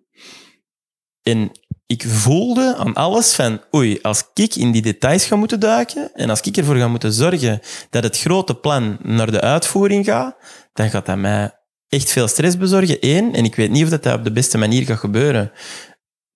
En 1.22 1.50
ik 1.86 2.04
voelde 2.06 2.76
aan 2.76 2.94
alles 2.94 3.34
van, 3.34 3.60
oei, 3.74 3.98
als 4.02 4.24
ik 4.34 4.54
in 4.54 4.72
die 4.72 4.82
details 4.82 5.24
ga 5.24 5.36
moeten 5.36 5.60
duiken 5.60 6.14
en 6.14 6.30
als 6.30 6.40
ik 6.40 6.56
ervoor 6.56 6.76
ga 6.76 6.88
moeten 6.88 7.12
zorgen 7.12 7.60
dat 7.90 8.02
het 8.02 8.18
grote 8.18 8.54
plan 8.54 8.98
naar 9.02 9.30
de 9.30 9.40
uitvoering 9.40 10.04
gaat, 10.04 10.36
dan 10.72 10.90
gaat 10.90 11.06
dat 11.06 11.16
mij 11.16 11.58
echt 11.88 12.10
veel 12.10 12.28
stress 12.28 12.56
bezorgen. 12.56 12.96
Eén, 13.00 13.34
en 13.34 13.44
ik 13.44 13.54
weet 13.54 13.70
niet 13.70 13.84
of 13.84 13.90
dat, 13.90 14.02
dat 14.02 14.18
op 14.18 14.24
de 14.24 14.32
beste 14.32 14.58
manier 14.58 14.84
gaat 14.84 14.98
gebeuren. 14.98 15.52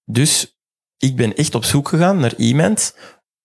Dus 0.05 0.61
ik 0.97 1.17
ben 1.17 1.35
echt 1.35 1.55
op 1.55 1.65
zoek 1.65 1.89
gegaan 1.89 2.19
naar 2.19 2.35
iemand 2.37 2.97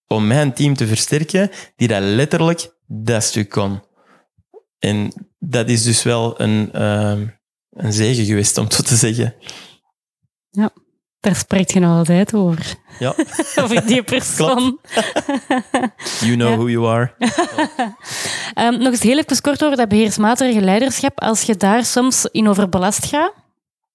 om 0.07 0.27
mijn 0.27 0.53
team 0.53 0.75
te 0.75 0.88
versterken 0.88 1.51
die 1.75 1.88
dat 1.88 2.01
letterlijk 2.01 2.75
dat 2.88 3.23
stuk 3.23 3.49
kon. 3.49 3.89
En 4.82 5.13
dat 5.39 5.70
is 5.70 5.84
dus 5.84 6.04
wel 6.04 6.41
een, 6.41 6.70
uh, 6.76 7.28
een 7.70 7.94
zegen 7.94 8.26
geweest, 8.26 8.58
om 8.58 8.72
zo 8.72 8.84
te 8.84 8.96
zeggen. 8.96 9.36
Ja. 10.50 10.70
Daar 11.20 11.36
spreekt 11.36 11.72
je 11.72 11.80
nog 11.80 11.98
altijd 11.98 12.34
over. 12.34 12.76
Ja. 13.00 13.15
over 13.62 13.86
die 13.86 14.04
persoon. 14.13 14.80
you 16.28 16.36
know 16.36 16.56
who 16.56 16.70
you 16.70 16.88
are. 16.88 17.13
um, 18.56 18.78
nog 18.78 18.91
eens 18.91 19.02
heel 19.02 19.17
even 19.17 19.41
kort 19.41 19.63
over 19.63 19.78
dat 19.78 19.89
beheersmatige 19.89 20.62
leiderschap. 20.62 21.20
Als 21.20 21.41
je 21.41 21.56
daar 21.56 21.86
soms 21.86 22.26
in 22.32 22.48
overbelast 22.48 23.06
gaat, 23.06 23.34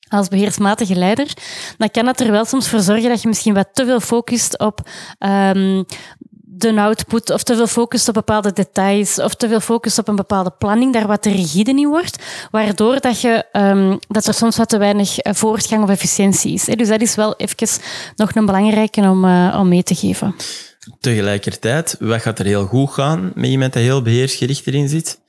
als 0.08 0.28
beheersmatige 0.28 0.94
leider, 0.94 1.32
dan 1.78 1.90
kan 1.90 2.04
dat 2.04 2.20
er 2.20 2.30
wel 2.30 2.44
soms 2.44 2.68
voor 2.68 2.80
zorgen 2.80 3.08
dat 3.08 3.22
je 3.22 3.28
misschien 3.28 3.54
wat 3.54 3.68
te 3.72 3.84
veel 3.84 4.00
focust 4.00 4.58
op 4.58 4.88
um, 5.18 5.84
de 6.58 6.80
output 6.80 7.30
of 7.30 7.42
te 7.42 7.54
veel 7.54 7.66
focust 7.66 8.08
op 8.08 8.14
bepaalde 8.14 8.52
details 8.52 9.18
of 9.18 9.34
te 9.34 9.48
veel 9.48 9.60
focust 9.60 9.98
op 9.98 10.08
een 10.08 10.16
bepaalde 10.16 10.52
planning, 10.58 10.92
daar 10.92 11.06
wat 11.06 11.22
te 11.22 11.30
rigide 11.30 11.70
in 11.70 11.86
wordt, 11.86 12.48
waardoor 12.50 13.00
dat, 13.00 13.20
je, 13.20 13.44
um, 13.52 13.98
dat 14.08 14.26
er 14.26 14.34
soms 14.34 14.56
wat 14.56 14.68
te 14.68 14.78
weinig 14.78 15.18
eh, 15.18 15.34
voortgang 15.34 15.82
of 15.82 15.90
efficiëntie 15.90 16.52
is. 16.52 16.64
Dus 16.64 16.88
dat 16.88 17.00
is 17.00 17.14
wel 17.14 17.36
even 17.36 17.82
nog 18.16 18.34
een 18.34 18.46
belangrijke 18.46 19.00
om, 19.00 19.24
uh, 19.24 19.56
om 19.60 19.68
mee 19.68 19.82
te 19.82 19.94
geven. 19.94 20.34
Tegelijkertijd, 21.00 21.96
wat 21.98 22.22
gaat 22.22 22.38
er 22.38 22.44
heel 22.44 22.66
goed 22.66 22.90
gaan 22.90 23.32
met 23.34 23.50
iemand 23.50 23.72
die 23.72 23.82
heel 23.82 24.02
beheersgericht 24.02 24.66
erin 24.66 24.88
zit? 24.88 25.20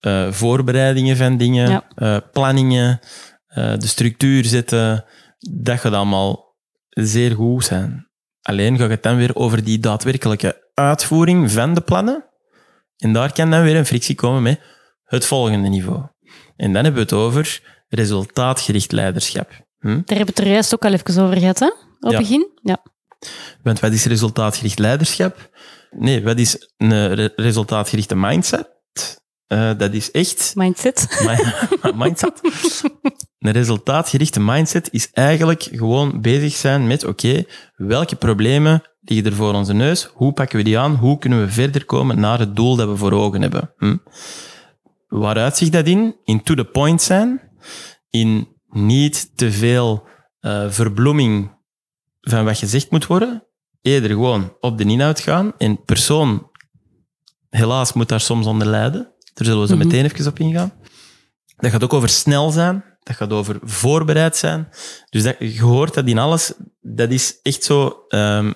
Uh, 0.00 0.32
voorbereidingen 0.32 1.16
van 1.16 1.36
dingen, 1.36 1.82
ja. 1.96 2.20
planningen, 2.20 3.00
de 3.54 3.86
structuur 3.86 4.44
zetten, 4.44 5.04
dat 5.38 5.80
gaat 5.80 5.92
allemaal 5.92 6.54
zeer 6.88 7.34
goed 7.34 7.64
zijn. 7.64 8.05
Alleen 8.46 8.78
gaat 8.78 8.90
het 8.90 9.02
dan 9.02 9.16
weer 9.16 9.34
over 9.34 9.64
die 9.64 9.78
daadwerkelijke 9.78 10.70
uitvoering 10.74 11.50
van 11.50 11.74
de 11.74 11.80
plannen. 11.80 12.24
En 12.96 13.12
daar 13.12 13.32
kan 13.32 13.50
dan 13.50 13.62
weer 13.62 13.76
een 13.76 13.86
frictie 13.86 14.14
komen 14.14 14.42
met 14.42 14.60
het 15.04 15.26
volgende 15.26 15.68
niveau. 15.68 16.02
En 16.56 16.72
dan 16.72 16.84
hebben 16.84 16.94
we 16.94 17.00
het 17.00 17.12
over 17.12 17.60
resultaatgericht 17.88 18.92
leiderschap. 18.92 19.50
Hm? 19.78 19.86
Daar 19.88 19.94
hebben 20.16 20.26
we 20.26 20.32
het 20.32 20.38
er 20.38 20.48
juist 20.48 20.74
ook 20.74 20.84
al 20.84 20.92
even 20.92 21.22
over 21.22 21.36
gehad, 21.36 21.58
hè? 21.58 21.66
Op 21.66 21.74
het 22.00 22.16
begin. 22.16 22.48
Ja. 22.62 22.82
Want 23.62 23.80
wat 23.80 23.92
is 23.92 24.04
resultaatgericht 24.04 24.78
leiderschap? 24.78 25.50
Nee, 25.90 26.22
wat 26.22 26.38
is 26.38 26.72
een 26.76 27.30
resultaatgerichte 27.36 28.16
mindset? 28.16 28.68
Uh, 29.48 29.78
dat 29.78 29.92
is 29.92 30.10
echt... 30.10 30.52
Mindset. 30.54 31.08
mindset. 31.94 32.40
Een 33.38 33.52
resultaatgerichte 33.52 34.40
mindset 34.40 34.88
is 34.92 35.10
eigenlijk 35.12 35.62
gewoon 35.62 36.20
bezig 36.20 36.52
zijn 36.52 36.86
met, 36.86 37.04
oké, 37.04 37.44
welke 37.76 38.16
problemen 38.16 38.82
liggen 39.00 39.26
er 39.30 39.36
voor 39.36 39.54
onze 39.54 39.72
neus? 39.72 40.04
Hoe 40.14 40.32
pakken 40.32 40.58
we 40.58 40.64
die 40.64 40.78
aan? 40.78 40.94
Hoe 40.94 41.18
kunnen 41.18 41.40
we 41.40 41.48
verder 41.50 41.84
komen 41.84 42.20
naar 42.20 42.38
het 42.38 42.56
doel 42.56 42.76
dat 42.76 42.88
we 42.88 42.96
voor 42.96 43.12
ogen 43.12 43.42
hebben? 43.42 43.72
Hm? 43.76 43.96
Waaruit 45.08 45.56
zich 45.56 45.68
dat 45.68 45.86
in? 45.86 46.16
In 46.24 46.42
to 46.42 46.54
the 46.54 46.64
point 46.64 47.02
zijn. 47.02 47.40
In 48.10 48.48
niet 48.68 49.36
te 49.36 49.52
veel 49.52 50.06
uh, 50.40 50.70
verbloeming 50.70 51.50
van 52.20 52.44
wat 52.44 52.58
gezegd 52.58 52.90
moet 52.90 53.06
worden. 53.06 53.46
Eerder 53.82 54.10
gewoon 54.10 54.56
op 54.60 54.78
de 54.78 54.84
inhoud 54.84 55.20
gaan. 55.20 55.52
En 55.58 55.84
persoon, 55.84 56.50
helaas, 57.50 57.92
moet 57.92 58.08
daar 58.08 58.20
soms 58.20 58.46
onder 58.46 58.66
lijden. 58.66 59.02
Daar 59.34 59.46
zullen 59.46 59.60
we 59.60 59.66
zo 59.66 59.76
mhm. 59.76 59.86
meteen 59.86 60.04
even 60.04 60.26
op 60.26 60.38
ingaan. 60.38 60.72
Dat 61.56 61.70
gaat 61.70 61.84
ook 61.84 61.92
over 61.92 62.08
snel 62.08 62.50
zijn. 62.50 62.84
Dat 63.06 63.16
gaat 63.16 63.32
over 63.32 63.58
voorbereid 63.62 64.36
zijn. 64.36 64.68
Dus 65.10 65.22
dat, 65.22 65.36
je 65.38 65.62
hoort 65.62 65.94
dat 65.94 66.06
in 66.06 66.18
alles. 66.18 66.52
Dat 66.80 67.10
is 67.10 67.38
echt 67.42 67.64
zo 67.64 68.04
um, 68.08 68.54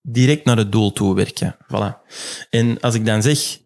direct 0.00 0.44
naar 0.44 0.56
het 0.56 0.72
doel 0.72 0.92
toe 0.92 1.14
werken. 1.14 1.56
Voilà. 1.64 2.06
En 2.50 2.80
als 2.80 2.94
ik 2.94 3.06
dan 3.06 3.22
zeg 3.22 3.58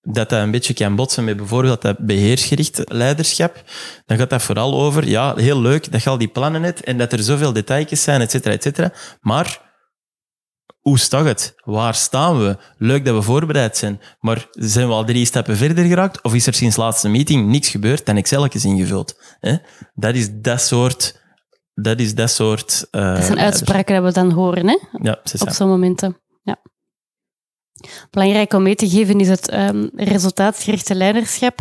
dat 0.00 0.28
dat 0.28 0.40
een 0.40 0.50
beetje 0.50 0.74
kan 0.74 0.96
botsen 0.96 1.24
met 1.24 1.36
bijvoorbeeld 1.36 1.82
dat 1.82 1.98
beheersgericht 1.98 2.82
leiderschap, 2.84 3.62
dan 4.04 4.18
gaat 4.18 4.30
dat 4.30 4.42
vooral 4.42 4.80
over, 4.80 5.08
ja, 5.08 5.34
heel 5.36 5.60
leuk 5.60 5.92
dat 5.92 6.02
je 6.02 6.10
al 6.10 6.18
die 6.18 6.28
plannen 6.28 6.62
hebt 6.62 6.84
en 6.84 6.98
dat 6.98 7.12
er 7.12 7.22
zoveel 7.22 7.52
details 7.52 8.02
zijn, 8.02 8.20
et 8.20 8.30
cetera, 8.30 8.54
et 8.54 8.62
cetera. 8.62 8.92
Maar 9.20 9.65
hoe 10.86 10.98
staat 10.98 11.24
het? 11.24 11.54
Waar 11.64 11.94
staan 11.94 12.38
we? 12.38 12.56
Leuk 12.78 13.04
dat 13.04 13.14
we 13.14 13.22
voorbereid 13.22 13.76
zijn, 13.76 14.00
maar 14.20 14.48
zijn 14.50 14.86
we 14.86 14.92
al 14.92 15.04
drie 15.04 15.24
stappen 15.24 15.56
verder 15.56 15.84
geraakt? 15.84 16.22
Of 16.22 16.34
is 16.34 16.46
er 16.46 16.54
sinds 16.54 16.76
laatste 16.76 17.08
meeting 17.08 17.48
niks 17.48 17.68
gebeurd 17.68 18.02
en 18.02 18.16
Excel-tjes 18.16 18.64
ingevuld? 18.64 19.36
Hè? 19.40 19.56
Dat 19.94 20.14
is 20.14 20.28
dat 20.32 20.60
soort... 20.60 21.24
Dat 21.74 22.00
is 22.00 22.14
dat 22.14 22.30
soort... 22.30 22.88
Uh, 22.92 23.14
dat 23.14 23.24
zijn 23.24 23.38
uitspraken 23.38 23.94
dat 23.94 24.04
we 24.04 24.20
dan 24.20 24.30
horen, 24.30 24.68
hè? 24.68 24.78
Ja, 25.02 25.20
Op 25.38 25.50
zo'n 25.50 25.68
momenten. 25.68 26.20
Ja. 26.42 26.56
Belangrijk 28.10 28.52
om 28.52 28.62
mee 28.62 28.74
te 28.74 28.88
geven 28.88 29.20
is 29.20 29.28
het 29.28 29.52
um, 29.52 29.90
resultaatgerichte 29.94 30.94
leiderschap. 30.94 31.58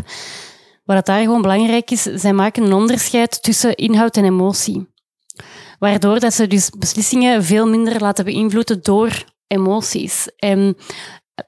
Wat 0.83 1.05
daar 1.05 1.21
gewoon 1.21 1.41
belangrijk 1.41 1.91
is, 1.91 2.01
zij 2.01 2.33
maken 2.33 2.63
een 2.63 2.73
onderscheid 2.73 3.43
tussen 3.43 3.75
inhoud 3.75 4.17
en 4.17 4.25
emotie. 4.25 4.93
Waardoor 5.79 6.19
dat 6.19 6.33
ze 6.33 6.47
dus 6.47 6.69
beslissingen 6.69 7.43
veel 7.43 7.67
minder 7.67 7.99
laten 7.99 8.25
beïnvloeden 8.25 8.81
door 8.81 9.23
emoties. 9.47 10.29
En 10.37 10.77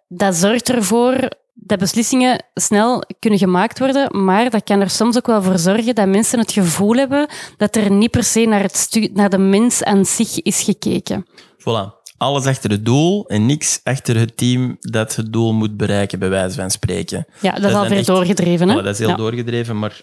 dat 0.08 0.36
zorgt 0.36 0.70
ervoor 0.70 1.30
dat 1.54 1.80
beslissingen 1.80 2.46
snel 2.54 3.04
kunnen 3.20 3.40
gemaakt 3.40 3.80
worden, 3.80 4.24
maar 4.26 4.50
dat 4.50 4.64
kan 4.64 4.82
er 4.82 4.90
soms 4.90 5.18
ook 5.18 5.28
wel 5.28 5.42
voor 5.44 5.60
zorgen 5.60 5.96
dat 5.96 6.08
mensen 6.08 6.40
het 6.40 6.52
gevoel 6.52 6.96
hebben 6.96 7.28
dat 7.58 7.76
er 7.76 7.92
niet 7.92 8.12
per 8.12 8.24
se 8.24 8.46
naar, 8.46 8.62
het 8.62 9.10
naar 9.14 9.30
de 9.30 9.38
mens 9.38 9.84
aan 9.84 10.06
zich 10.06 10.42
is 10.42 10.62
gekeken. 10.62 11.26
Voilà. 11.60 11.96
Alles 12.18 12.46
achter 12.46 12.70
het 12.70 12.86
doel 12.86 13.28
en 13.28 13.46
niks 13.46 13.80
achter 13.84 14.16
het 14.16 14.38
team 14.38 14.78
dat 14.80 15.16
het 15.16 15.34
doel 15.34 15.54
moet 15.54 15.78
bereiken, 15.78 16.20
bij 16.20 16.30
wijze 16.30 16.56
van 16.56 16.72
spreken. 16.72 17.26
Ja, 17.42 17.52
dat, 17.52 17.70
is 17.70 17.76
al 17.76 17.88
weer 17.88 18.06
doorgedreven. 18.06 18.70
Hè? 18.70 18.76
dat 18.76 19.00
is 19.00 19.06
heel 19.06 19.16
doorgedreven, 19.16 19.80
maar 19.80 20.02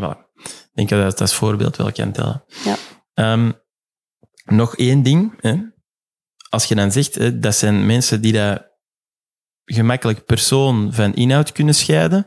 voilà. 0.00 0.16
ik 0.42 0.70
denk 0.74 0.88
dat 0.88 1.02
dat 1.02 1.20
als 1.20 1.34
voorbeeld 1.34 1.76
wel 1.76 1.92
kan 1.92 2.12
tellen. 2.12 2.44
Ja. 2.64 2.76
Um, 3.20 3.52
nog 4.44 4.76
één 4.76 5.02
ding. 5.02 5.34
Hè. 5.40 5.56
Als 6.48 6.64
je 6.64 6.74
dan 6.74 6.92
zegt, 6.92 7.14
hè, 7.14 7.38
dat 7.38 7.54
zijn 7.54 7.86
mensen 7.86 8.20
die 8.20 8.32
dat 8.32 8.68
gemakkelijk 9.64 10.24
persoon 10.24 10.92
van 10.92 11.14
inhoud 11.14 11.52
kunnen 11.52 11.74
scheiden. 11.74 12.26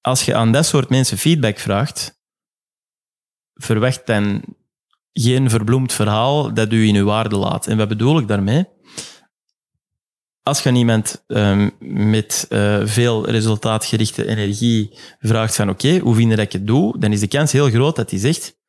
Als 0.00 0.24
je 0.24 0.34
aan 0.34 0.52
dat 0.52 0.66
soort 0.66 0.88
mensen 0.88 1.18
feedback 1.18 1.58
vraagt, 1.58 2.20
verwacht 3.54 4.06
dan 4.06 4.42
geen 5.12 5.50
verbloemd 5.50 5.92
verhaal 5.92 6.54
dat 6.54 6.72
u 6.72 6.86
in 6.86 6.96
uw 6.96 7.04
waarde 7.04 7.36
laat. 7.36 7.66
En 7.66 7.76
wat 7.76 7.88
bedoel 7.88 8.18
ik 8.18 8.28
daarmee? 8.28 8.64
Als 10.42 10.62
je 10.62 10.68
aan 10.68 10.76
iemand 10.76 11.24
um, 11.26 11.76
met 11.80 12.46
uh, 12.48 12.86
veel 12.86 13.30
resultaatgerichte 13.30 14.26
energie 14.26 14.98
vraagt 15.18 15.54
van 15.54 15.70
oké, 15.70 15.98
hoe 15.98 16.14
vind 16.14 16.30
dat 16.30 16.38
ik 16.38 16.52
het 16.52 16.66
doe? 16.66 16.98
Dan 16.98 17.12
is 17.12 17.20
de 17.20 17.28
kans 17.28 17.52
heel 17.52 17.70
groot 17.70 17.96
dat 17.96 18.10
hij 18.10 18.18
zegt 18.18 18.60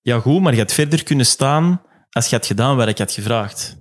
ja, 0.00 0.20
goed, 0.20 0.40
maar 0.40 0.52
je 0.52 0.58
had 0.58 0.72
verder 0.72 1.02
kunnen 1.02 1.26
staan 1.26 1.82
als 2.10 2.26
je 2.26 2.36
had 2.36 2.46
gedaan 2.46 2.76
wat 2.76 2.88
ik 2.88 2.98
had 2.98 3.12
gevraagd. 3.12 3.78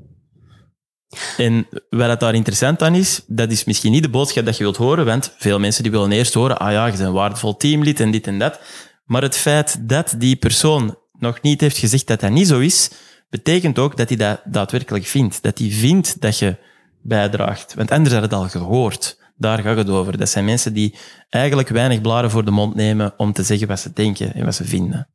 En 1.38 1.68
wat 1.90 2.10
het 2.10 2.20
daar 2.20 2.34
interessant 2.34 2.82
aan 2.82 2.96
is, 2.96 3.24
dat 3.28 3.52
is 3.52 3.64
misschien 3.64 3.92
niet 3.92 4.04
de 4.04 4.10
boodschap 4.10 4.46
dat 4.46 4.58
je 4.58 4.64
wilt 4.64 4.78
horen, 4.78 5.06
want 5.06 5.34
veel 5.38 5.60
mensen 5.60 5.84
die 5.84 5.92
willen 5.92 6.12
eerst 6.12 6.34
horen, 6.34 6.60
ah 6.60 6.72
ja, 6.72 6.86
je 6.86 6.92
bent 6.92 7.04
een 7.04 7.14
waardevol 7.14 7.58
teamlid 7.58 8.00
en 8.00 8.12
dit 8.12 8.28
en 8.28 8.40
dat. 8.40 8.60
Maar 9.06 9.22
het 9.22 9.38
feit 9.38 9.90
dat 9.90 10.16
die 10.18 10.36
persoon 10.36 10.98
nog 11.12 11.42
niet 11.42 11.62
heeft 11.62 11.78
gezegd 11.78 12.08
dat 12.08 12.20
dat 12.20 12.32
niet 12.32 12.48
zo 12.48 12.60
is, 12.60 12.92
betekent 13.30 13.80
ook 13.80 13.98
dat 13.98 14.08
hij 14.08 14.18
dat 14.18 14.42
daadwerkelijk 14.46 15.06
vindt. 15.06 15.44
Dat 15.44 15.58
hij 15.58 15.70
vindt 15.70 16.22
dat 16.22 16.40
je 16.40 16.58
bijdraagt. 17.02 17.74
Want 17.74 17.92
anders 17.92 18.14
had 18.14 18.24
het 18.24 18.34
al 18.34 18.50
gehoord. 18.50 19.18
Daar 19.36 19.60
gaat 19.60 19.78
het 19.78 19.90
over. 19.90 20.18
Dat 20.18 20.30
zijn 20.30 20.46
mensen 20.46 20.74
die 20.74 20.96
eigenlijk 21.30 21.70
weinig 21.70 22.02
blaren 22.02 22.32
voor 22.32 22.46
de 22.46 22.52
mond 22.52 22.76
nemen 22.76 23.14
om 23.18 23.34
te 23.34 23.44
zeggen 23.44 23.68
wat 23.68 23.80
ze 23.80 23.94
denken 23.94 24.34
en 24.34 24.46
wat 24.46 24.56
ze 24.56 24.66
vinden. 24.66 25.10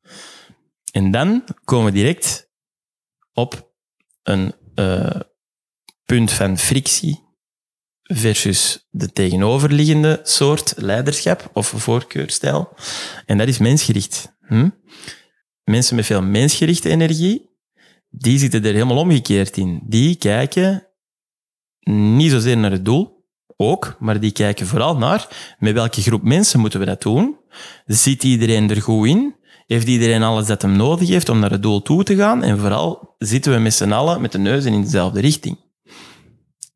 En 0.94 1.10
dan 1.10 1.44
komen 1.64 1.92
we 1.92 1.98
direct 1.98 2.50
op 3.32 3.72
een 4.22 4.54
uh, 4.74 5.20
punt 6.04 6.30
van 6.32 6.58
frictie 6.58 7.22
versus 8.02 8.86
de 8.90 9.12
tegenoverliggende 9.12 10.20
soort 10.22 10.74
leiderschap 10.76 11.50
of 11.52 11.66
voorkeurstijl. 11.66 12.74
En 13.26 13.38
dat 13.38 13.48
is 13.48 13.58
mensgericht. 13.58 14.36
Hm? 14.40 14.68
Mensen 15.64 15.96
met 15.96 16.06
veel 16.06 16.22
mensgerichte 16.22 16.88
energie, 16.88 17.50
die 18.08 18.38
zitten 18.38 18.64
er 18.64 18.72
helemaal 18.72 18.98
omgekeerd 18.98 19.56
in. 19.56 19.82
Die 19.84 20.16
kijken 20.16 20.88
niet 21.90 22.30
zozeer 22.30 22.56
naar 22.56 22.70
het 22.70 22.84
doel, 22.84 23.26
ook, 23.56 23.96
maar 23.98 24.20
die 24.20 24.32
kijken 24.32 24.66
vooral 24.66 24.96
naar 24.96 25.54
met 25.58 25.74
welke 25.74 26.02
groep 26.02 26.22
mensen 26.22 26.60
moeten 26.60 26.80
we 26.80 26.86
dat 26.86 27.02
doen. 27.02 27.38
Zit 27.86 28.24
iedereen 28.24 28.70
er 28.70 28.82
goed 28.82 29.06
in? 29.08 29.42
Heeft 29.66 29.86
iedereen 29.86 30.22
alles 30.22 30.46
dat 30.46 30.62
hem 30.62 30.76
nodig 30.76 31.08
heeft 31.08 31.28
om 31.28 31.38
naar 31.38 31.50
het 31.50 31.62
doel 31.62 31.82
toe 31.82 32.04
te 32.04 32.16
gaan? 32.16 32.42
En 32.42 32.58
vooral 32.58 33.14
zitten 33.18 33.52
we 33.52 33.58
met 33.58 33.74
z'n 33.74 33.92
allen 33.92 34.20
met 34.20 34.32
de 34.32 34.38
neus 34.38 34.64
in 34.64 34.82
dezelfde 34.82 35.20
richting. 35.20 35.58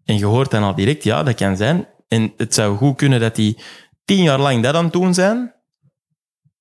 En 0.04 0.18
je 0.18 0.24
hoort 0.24 0.50
dan 0.50 0.62
al 0.62 0.74
direct, 0.74 1.04
ja, 1.04 1.22
dat 1.22 1.34
kan 1.34 1.56
zijn. 1.56 1.86
En 2.08 2.32
het 2.36 2.54
zou 2.54 2.76
goed 2.76 2.96
kunnen 2.96 3.20
dat 3.20 3.34
die 3.34 3.58
tien 4.04 4.22
jaar 4.22 4.40
lang 4.40 4.62
dat 4.62 4.74
aan 4.74 4.84
het 4.84 4.92
doen 4.92 5.14
zijn, 5.14 5.54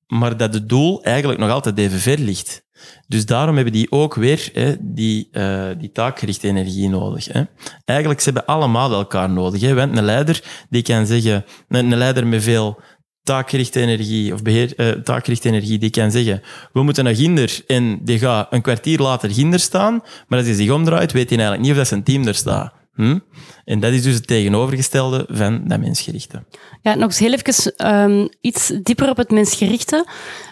maar 0.08 0.38
dat 0.38 0.54
het 0.54 0.70
doel 0.70 1.04
eigenlijk 1.04 1.40
nog 1.40 1.50
altijd 1.50 1.78
even 1.78 2.00
ver 2.00 2.20
ligt. 2.20 2.66
Dus 3.08 3.26
daarom 3.26 3.56
hebben 3.56 3.74
die 3.74 3.92
ook 3.92 4.16
weer 4.16 4.50
hè, 4.54 4.76
die, 4.80 5.30
uh, 5.32 5.70
die 5.78 5.92
taakgerichte 5.92 6.48
energie 6.48 6.90
nodig. 6.90 7.26
Hè. 7.26 7.44
Eigenlijk, 7.86 8.20
ze 8.20 8.26
hebben 8.32 8.46
allemaal 8.46 8.92
elkaar 8.94 9.30
nodig. 9.30 9.62
Hè. 9.62 9.74
Want 9.74 9.98
een 9.98 10.04
leider 10.04 10.66
die 10.70 10.82
kan 10.82 11.06
zeggen, 11.06 11.46
een 11.68 11.96
leider 11.96 12.28
met 12.28 12.44
veel 12.44 12.80
taakgerichte 13.28 13.80
energie 13.82 14.34
of 14.34 14.42
beheer, 14.42 14.74
uh, 14.78 14.92
taakgerichte 15.04 15.48
energie, 15.48 15.78
die 15.78 15.90
kan 15.90 16.12
zeggen, 16.12 16.42
we 16.74 16.84
moeten 16.84 17.04
naar 17.04 17.16
Ginder 17.16 17.62
en 17.68 18.00
die 18.02 18.20
gaat 18.20 18.48
een 18.54 18.62
kwartier 18.62 19.00
later 19.00 19.30
Ginder 19.32 19.60
staan, 19.60 20.02
maar 20.28 20.40
als 20.40 20.48
hij 20.48 20.56
zich 20.56 20.72
omdraait, 20.72 21.12
weet 21.12 21.30
hij 21.30 21.38
eigenlijk 21.38 21.62
niet 21.62 21.72
of 21.72 21.78
dat 21.78 21.88
zijn 21.88 22.04
team 22.04 22.28
er 22.28 22.36
staat. 22.36 22.77
Hm? 22.98 23.20
En 23.66 23.80
dat 23.80 23.92
is 23.92 24.04
dus 24.04 24.14
het 24.14 24.28
tegenovergestelde 24.28 25.26
van 25.30 25.62
dat 25.68 25.80
mensgerichte. 25.80 26.44
Ja, 26.82 26.96
nog 26.96 27.06
eens 27.06 27.20
heel 27.20 27.34
even 27.34 27.88
um, 27.94 28.30
iets 28.42 28.72
dieper 28.84 29.10
op 29.10 29.18
het 29.18 29.32
mensgerichte. 29.32 30.06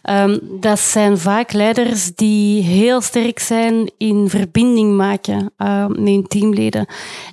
Um, 0.09 0.39
dat 0.59 0.79
zijn 0.79 1.17
vaak 1.17 1.51
leiders 1.51 2.15
die 2.15 2.63
heel 2.63 3.01
sterk 3.01 3.39
zijn 3.39 3.91
in 3.97 4.29
verbinding 4.29 4.95
maken 4.95 5.53
uh, 5.57 5.87
met 5.87 5.97
hun 5.97 6.27
teamleden. 6.27 6.85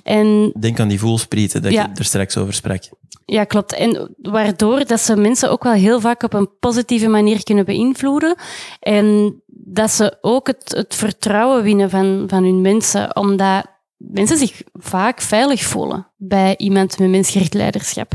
En, 0.03 0.51
Denk 0.59 0.79
aan 0.79 0.87
die 0.87 0.99
voelsprieten 0.99 1.61
dat 1.61 1.71
ja. 1.71 1.81
je 1.81 1.99
er 1.99 2.05
straks 2.05 2.37
over 2.37 2.53
sprak. 2.53 2.83
Ja, 3.25 3.43
klopt. 3.43 3.73
En 3.73 4.15
waardoor 4.21 4.85
dat 4.85 4.99
ze 4.99 5.15
mensen 5.15 5.51
ook 5.51 5.63
wel 5.63 5.73
heel 5.73 5.99
vaak 5.99 6.23
op 6.23 6.33
een 6.33 6.49
positieve 6.59 7.07
manier 7.07 7.43
kunnen 7.43 7.65
beïnvloeden. 7.65 8.35
En 8.79 9.35
dat 9.47 9.91
ze 9.91 10.17
ook 10.21 10.47
het, 10.47 10.73
het 10.75 10.95
vertrouwen 10.95 11.63
winnen 11.63 11.89
van, 11.89 12.23
van 12.27 12.43
hun 12.43 12.61
mensen. 12.61 13.15
Omdat 13.15 13.65
mensen 14.11 14.37
zich 14.37 14.61
vaak 14.73 15.21
veilig 15.21 15.63
voelen 15.63 16.07
bij 16.17 16.57
iemand 16.57 16.99
met 16.99 17.09
mensgericht 17.09 17.53
leiderschap. 17.53 18.13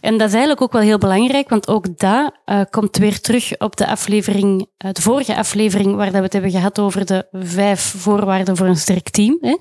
En 0.00 0.18
dat 0.18 0.26
is 0.26 0.32
eigenlijk 0.32 0.62
ook 0.62 0.72
wel 0.72 0.82
heel 0.82 0.98
belangrijk, 0.98 1.48
want 1.48 1.68
ook 1.68 1.98
dat 1.98 2.32
uh, 2.46 2.60
komt 2.70 2.96
weer 2.96 3.20
terug 3.20 3.58
op 3.58 3.76
de 3.76 3.86
aflevering, 3.86 4.60
uh, 4.60 4.92
de 4.92 5.02
vorige 5.02 5.36
aflevering, 5.36 5.94
waar 5.94 6.06
dat 6.06 6.14
we 6.14 6.22
het 6.22 6.32
hebben 6.32 6.50
gehad 6.50 6.78
over 6.78 7.06
de 7.06 7.26
vijf 7.32 7.94
voorwaarden 7.96 8.56
voor 8.56 8.66
een 8.66 8.76
sterk 8.76 9.10
team. 9.10 9.38
Hè. 9.40 9.56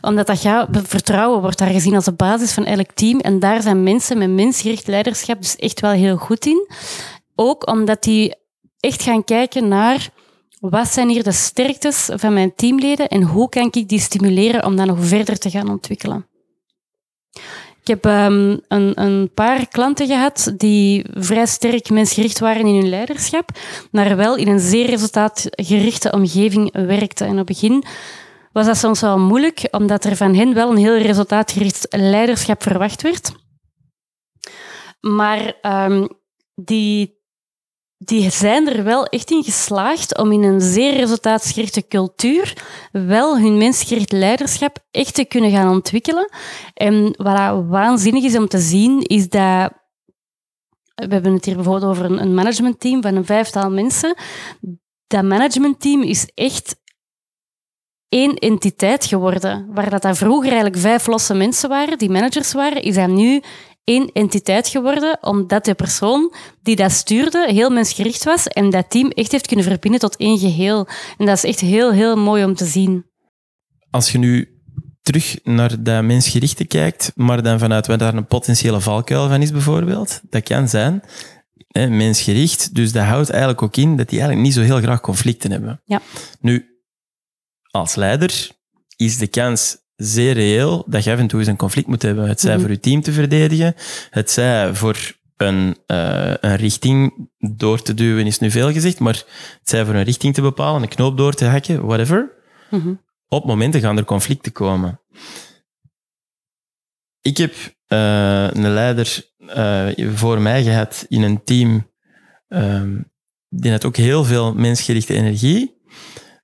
Omdat 0.00 0.26
dat 0.26 0.40
gaat, 0.40 0.68
vertrouwen 0.72 1.40
wordt 1.40 1.58
daar 1.58 1.68
gezien 1.68 1.94
als 1.94 2.04
de 2.04 2.12
basis 2.12 2.52
van 2.52 2.64
elk 2.64 2.92
team. 2.92 3.20
En 3.20 3.38
daar 3.38 3.62
zijn 3.62 3.82
mensen 3.82 4.18
met 4.18 4.30
mensgericht 4.30 4.86
leiderschap 4.86 5.40
dus 5.40 5.56
echt 5.56 5.80
wel 5.80 5.90
heel 5.92 6.16
goed 6.16 6.46
in. 6.46 6.68
Ook 7.34 7.66
omdat 7.66 8.02
die 8.02 8.34
echt 8.80 9.02
gaan 9.02 9.24
kijken 9.24 9.68
naar 9.68 10.08
wat 10.60 10.88
zijn 10.88 11.08
hier 11.08 11.22
de 11.22 11.32
sterktes 11.32 12.08
van 12.12 12.32
mijn 12.32 12.54
teamleden 12.54 13.08
en 13.08 13.22
hoe 13.22 13.48
kan 13.48 13.70
ik 13.72 13.88
die 13.88 14.00
stimuleren 14.00 14.64
om 14.64 14.76
dat 14.76 14.86
nog 14.86 15.06
verder 15.06 15.38
te 15.38 15.50
gaan 15.50 15.70
ontwikkelen? 15.70 16.26
Ik 17.80 18.02
heb 18.02 18.04
um, 18.04 18.60
een, 18.68 19.02
een, 19.02 19.30
paar 19.34 19.68
klanten 19.68 20.06
gehad 20.06 20.52
die 20.56 21.04
vrij 21.14 21.46
sterk 21.46 21.90
mensgericht 21.90 22.38
waren 22.38 22.66
in 22.66 22.74
hun 22.74 22.88
leiderschap, 22.88 23.50
maar 23.90 24.16
wel 24.16 24.36
in 24.36 24.48
een 24.48 24.60
zeer 24.60 24.86
resultaatgerichte 24.86 26.12
omgeving 26.12 26.72
werkten. 26.72 27.26
En 27.26 27.32
op 27.32 27.38
het 27.38 27.46
begin 27.46 27.84
was 28.52 28.66
dat 28.66 28.76
soms 28.76 29.00
wel 29.00 29.18
moeilijk, 29.18 29.68
omdat 29.70 30.04
er 30.04 30.16
van 30.16 30.34
hen 30.34 30.54
wel 30.54 30.70
een 30.70 30.76
heel 30.76 30.98
resultaatgericht 30.98 31.86
leiderschap 31.90 32.62
verwacht 32.62 33.02
werd. 33.02 33.32
Maar 35.00 35.54
um, 35.62 36.08
die 36.54 37.17
die 37.98 38.30
zijn 38.30 38.68
er 38.68 38.84
wel 38.84 39.06
echt 39.06 39.30
in 39.30 39.42
geslaagd 39.42 40.18
om 40.18 40.32
in 40.32 40.42
een 40.42 40.60
zeer 40.60 40.96
resultaatsgerichte 40.96 41.86
cultuur 41.88 42.64
wel 42.92 43.38
hun 43.38 43.56
mensgericht 43.56 44.12
leiderschap 44.12 44.78
echt 44.90 45.14
te 45.14 45.24
kunnen 45.24 45.50
gaan 45.50 45.70
ontwikkelen. 45.70 46.30
En 46.74 47.14
wat 47.16 47.64
waanzinnig 47.68 48.24
is 48.24 48.36
om 48.36 48.48
te 48.48 48.58
zien, 48.58 49.02
is 49.02 49.28
dat 49.28 49.72
we 50.94 51.12
hebben 51.12 51.32
het 51.32 51.44
hier 51.44 51.54
bijvoorbeeld 51.54 51.90
over 51.90 52.04
een 52.04 52.34
managementteam 52.34 53.02
van 53.02 53.14
een 53.14 53.24
vijftal 53.24 53.70
mensen. 53.70 54.14
Dat 55.06 55.24
managementteam 55.24 56.02
is 56.02 56.30
echt 56.34 56.76
één 58.08 58.34
entiteit 58.34 59.04
geworden. 59.04 59.66
Waar 59.74 59.90
dat, 59.90 60.02
dat 60.02 60.18
vroeger 60.18 60.50
eigenlijk 60.50 60.80
vijf 60.80 61.06
losse 61.06 61.34
mensen 61.34 61.68
waren, 61.68 61.98
die 61.98 62.10
managers 62.10 62.52
waren, 62.52 62.82
is 62.82 62.94
dat 62.94 63.08
nu 63.08 63.42
één 63.88 64.10
entiteit 64.12 64.68
geworden, 64.68 65.18
omdat 65.20 65.64
de 65.64 65.74
persoon 65.74 66.34
die 66.62 66.76
dat 66.76 66.92
stuurde 66.92 67.52
heel 67.52 67.70
mensgericht 67.70 68.24
was 68.24 68.46
en 68.46 68.70
dat 68.70 68.90
team 68.90 69.10
echt 69.10 69.32
heeft 69.32 69.46
kunnen 69.46 69.64
verbinden 69.64 70.00
tot 70.00 70.16
één 70.16 70.38
geheel. 70.38 70.88
En 71.18 71.26
dat 71.26 71.36
is 71.36 71.44
echt 71.44 71.60
heel, 71.60 71.92
heel 71.92 72.16
mooi 72.16 72.44
om 72.44 72.54
te 72.54 72.64
zien. 72.64 73.06
Als 73.90 74.12
je 74.12 74.18
nu 74.18 74.60
terug 75.02 75.38
naar 75.44 75.82
dat 75.82 76.04
mensgerichte 76.04 76.64
kijkt, 76.64 77.12
maar 77.14 77.42
dan 77.42 77.58
vanuit 77.58 77.86
wat 77.86 77.98
daar 77.98 78.14
een 78.14 78.26
potentiële 78.26 78.80
valkuil 78.80 79.28
van 79.28 79.42
is 79.42 79.52
bijvoorbeeld. 79.52 80.20
Dat 80.30 80.42
kan 80.42 80.68
zijn, 80.68 81.02
hè, 81.68 81.88
mensgericht, 81.88 82.74
dus 82.74 82.92
dat 82.92 83.04
houdt 83.04 83.30
eigenlijk 83.30 83.62
ook 83.62 83.76
in 83.76 83.96
dat 83.96 84.08
die 84.08 84.18
eigenlijk 84.18 84.48
niet 84.48 84.56
zo 84.56 84.72
heel 84.72 84.80
graag 84.80 85.00
conflicten 85.00 85.50
hebben. 85.50 85.80
Ja. 85.84 86.00
Nu, 86.40 86.66
als 87.70 87.94
leider 87.94 88.50
is 88.96 89.18
de 89.18 89.26
kans 89.26 89.76
zeer 89.98 90.32
reëel 90.32 90.84
dat 90.86 91.04
je 91.04 91.12
af 91.12 91.18
en 91.18 91.26
toe 91.26 91.38
eens 91.38 91.48
een 91.48 91.56
conflict 91.56 91.86
moet 91.86 92.02
hebben. 92.02 92.28
Het 92.28 92.40
zij 92.40 92.52
Mhm. 92.52 92.60
voor 92.60 92.70
je 92.70 92.80
team 92.80 93.02
te 93.02 93.12
verdedigen, 93.12 93.74
het 94.10 94.30
zij 94.30 94.74
voor 94.74 95.16
een, 95.36 95.76
eh, 95.86 96.34
een 96.40 96.56
richting 96.56 97.28
door 97.38 97.82
te 97.82 97.94
duwen, 97.94 98.26
is 98.26 98.38
nu 98.38 98.50
veel 98.50 98.72
gezegd, 98.72 98.98
maar 98.98 99.14
het 99.14 99.58
zij 99.62 99.84
voor 99.84 99.94
een 99.94 100.02
richting 100.02 100.34
te 100.34 100.40
bepalen, 100.42 100.82
een 100.82 100.88
knoop 100.88 101.16
door 101.16 101.34
te 101.34 101.44
hakken, 101.44 101.86
whatever. 101.86 102.32
Mhm. 102.70 102.94
Op 103.28 103.44
momenten 103.44 103.80
gaan 103.80 103.96
er 103.96 104.04
conflicten 104.04 104.52
komen. 104.52 105.00
Ik 107.20 107.36
heb 107.36 107.54
eh, 107.86 108.48
een 108.50 108.68
leider 108.72 109.26
eh, 109.46 109.88
voor 110.14 110.40
mij 110.40 110.62
gehad 110.62 111.06
in 111.08 111.22
een 111.22 111.44
team 111.44 111.90
ehm, 112.48 113.00
die 113.48 113.70
had 113.70 113.84
ook 113.84 113.96
heel 113.96 114.24
veel 114.24 114.54
mensgerichte 114.54 115.14
energie. 115.14 115.77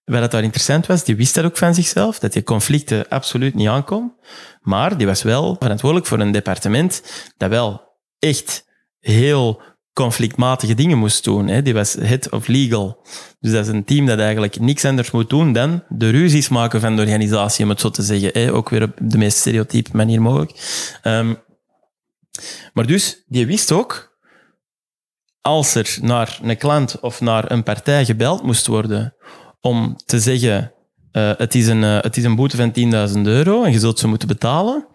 Wat 0.05 0.21
dat 0.21 0.31
daar 0.31 0.43
interessant 0.43 0.87
was, 0.87 1.05
die 1.05 1.17
wist 1.17 1.35
dat 1.35 1.45
ook 1.45 1.57
van 1.57 1.75
zichzelf, 1.75 2.19
dat 2.19 2.33
die 2.33 2.43
conflicten 2.43 3.09
absoluut 3.09 3.55
niet 3.55 3.69
aankom. 3.69 4.19
Maar 4.61 4.97
die 4.97 5.07
was 5.07 5.23
wel 5.23 5.57
verantwoordelijk 5.59 6.09
voor 6.09 6.21
een 6.21 6.33
departement 6.33 7.03
dat 7.37 7.51
wel 7.51 7.83
echt 8.19 8.65
heel 9.01 9.63
conflictmatige 9.93 10.75
dingen 10.75 10.99
moest 10.99 11.25
doen. 11.25 11.49
Hè. 11.49 11.63
Die 11.63 11.75
was 11.75 11.95
head 11.95 12.31
of 12.31 12.47
legal. 12.47 13.07
Dus 13.41 13.53
dat 13.53 13.67
is 13.67 13.73
een 13.73 13.85
team 13.85 14.07
dat 14.07 14.19
eigenlijk 14.19 14.61
niks 14.61 14.85
anders 14.85 15.11
moet 15.11 15.31
doen 15.31 15.53
dan 15.53 15.83
de 15.89 16.11
ruzies 16.11 16.49
maken 16.49 16.81
van 16.81 16.97
de 16.97 17.03
organisatie, 17.03 17.65
om 17.65 17.71
het 17.71 17.81
zo 17.81 17.91
te 17.91 18.03
zeggen. 18.03 18.31
Hè. 18.33 18.53
Ook 18.53 18.69
weer 18.69 18.83
op 18.83 18.93
de 19.03 19.19
meest 19.19 19.39
stereotype 19.39 19.91
manier 19.93 20.23
mogelijk. 20.23 20.53
Ehm, 21.03 21.35
maar 22.73 22.87
dus, 22.87 23.25
die 23.27 23.47
wist 23.47 23.73
ook, 23.73 24.19
als 25.41 25.75
er 25.75 25.99
naar 26.01 26.39
een 26.43 26.57
klant 26.57 27.01
of 27.01 27.21
naar 27.21 27.51
een 27.51 27.63
partij 27.63 28.05
gebeld 28.05 28.43
moest 28.43 28.67
worden 28.67 29.15
om 29.65 29.97
te 30.07 30.21
zeggen, 30.21 30.73
eh, 31.13 31.31
het, 31.37 31.55
is 31.55 31.67
een, 31.67 31.85
eh, 31.85 32.01
het 32.01 32.17
is 32.17 32.25
een 32.25 32.37
boete 32.37 32.57
van 32.57 32.73
10.000 32.73 33.27
euro 33.27 33.63
en 33.63 33.73
je 33.73 33.79
zult 33.79 33.99
ze 33.99 34.07
moeten 34.09 34.29
betalen, 34.29 34.87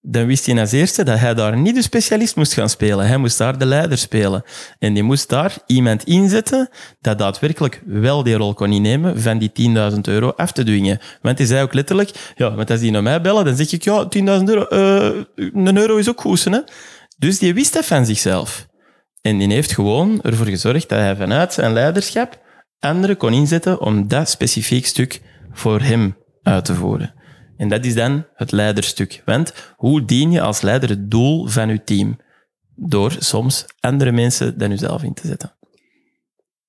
dan 0.00 0.26
wist 0.26 0.46
hij 0.46 0.60
als 0.60 0.72
eerste 0.72 1.04
dat 1.04 1.18
hij 1.18 1.34
daar 1.34 1.58
niet 1.58 1.74
de 1.74 1.82
specialist 1.82 2.36
moest 2.36 2.52
gaan 2.52 2.68
spelen. 2.68 3.06
Hij 3.06 3.16
moest 3.16 3.38
daar 3.38 3.58
de 3.58 3.66
leider 3.66 3.98
spelen. 3.98 4.42
En 4.78 4.94
die 4.94 5.02
moest 5.02 5.28
daar 5.28 5.56
iemand 5.66 6.04
inzetten 6.04 6.68
dat 7.00 7.18
daadwerkelijk 7.18 7.82
wel 7.86 8.22
die 8.22 8.34
rol 8.34 8.54
kon 8.54 8.72
innemen 8.72 9.20
van 9.20 9.38
die 9.38 9.52
10.000 9.52 10.00
euro 10.00 10.32
af 10.36 10.52
te 10.52 10.64
dwingen. 10.64 11.00
Want 11.22 11.38
hij 11.38 11.46
zei 11.46 11.62
ook 11.62 11.74
letterlijk, 11.74 12.32
ja, 12.34 12.54
want 12.54 12.70
als 12.70 12.80
die 12.80 12.90
naar 12.90 13.02
mij 13.02 13.20
bellen, 13.20 13.44
dan 13.44 13.56
zeg 13.56 13.72
ik, 13.72 13.82
ja, 13.82 14.08
10.000 14.08 14.48
euro, 14.48 14.64
eh, 14.64 15.24
een 15.34 15.76
euro 15.76 15.96
is 15.96 16.08
ook 16.08 16.20
goed, 16.20 16.44
hè. 16.44 16.60
Dus 17.18 17.38
die 17.38 17.54
wist 17.54 17.72
dat 17.72 17.84
van 17.84 18.06
zichzelf. 18.06 18.66
En 19.20 19.38
die 19.38 19.52
heeft 19.52 19.72
gewoon 19.72 20.22
ervoor 20.22 20.46
gezorgd 20.46 20.88
dat 20.88 20.98
hij 20.98 21.16
vanuit 21.16 21.52
zijn 21.52 21.72
leiderschap 21.72 22.40
anderen 22.82 23.16
kon 23.16 23.32
inzetten 23.32 23.80
om 23.80 24.08
dat 24.08 24.28
specifiek 24.28 24.86
stuk 24.86 25.20
voor 25.52 25.80
hem 25.80 26.16
uit 26.42 26.64
te 26.64 26.74
voeren. 26.74 27.14
En 27.56 27.68
dat 27.68 27.84
is 27.84 27.94
dan 27.94 28.24
het 28.34 28.52
leiderstuk. 28.52 29.22
Want 29.24 29.52
hoe 29.76 30.04
dien 30.04 30.30
je 30.30 30.40
als 30.40 30.60
leider 30.60 30.88
het 30.88 31.10
doel 31.10 31.46
van 31.46 31.68
je 31.68 31.84
team? 31.84 32.18
Door 32.74 33.16
soms 33.18 33.64
andere 33.80 34.12
mensen 34.12 34.58
dan 34.58 34.70
jezelf 34.70 35.02
in 35.02 35.14
te 35.14 35.26
zetten. 35.26 35.52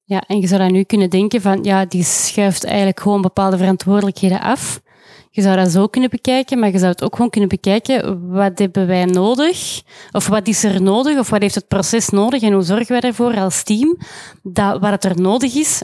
Ja, 0.03 0.24
en 0.28 0.39
je 0.39 0.47
zou 0.47 0.61
dan 0.61 0.72
nu 0.72 0.84
kunnen 0.84 1.09
denken 1.09 1.41
van, 1.41 1.64
ja, 1.64 1.86
die 1.86 2.03
schuift 2.03 2.64
eigenlijk 2.64 2.99
gewoon 2.99 3.22
bepaalde 3.22 3.57
verantwoordelijkheden 3.57 4.41
af. 4.41 4.82
Je 5.30 5.41
zou 5.41 5.55
dat 5.55 5.72
zo 5.72 5.88
kunnen 5.88 6.09
bekijken, 6.09 6.59
maar 6.59 6.72
je 6.72 6.78
zou 6.78 6.91
het 6.91 7.03
ook 7.03 7.16
gewoon 7.16 7.30
kunnen 7.30 7.49
bekijken, 7.49 8.30
wat 8.30 8.59
hebben 8.59 8.88
wij 8.88 9.05
nodig? 9.05 9.82
Of 10.11 10.28
wat 10.28 10.47
is 10.47 10.64
er 10.64 10.82
nodig? 10.82 11.20
Of 11.20 11.30
wat 11.30 11.41
heeft 11.41 11.55
het 11.55 11.68
proces 11.68 12.09
nodig? 12.09 12.41
En 12.41 12.53
hoe 12.53 12.61
zorgen 12.61 12.88
wij 12.88 13.01
ervoor 13.01 13.36
als 13.36 13.64
team 13.64 13.97
dat 14.43 14.80
wat 14.80 14.91
het 14.91 15.03
er 15.03 15.22
nodig 15.22 15.55
is, 15.55 15.82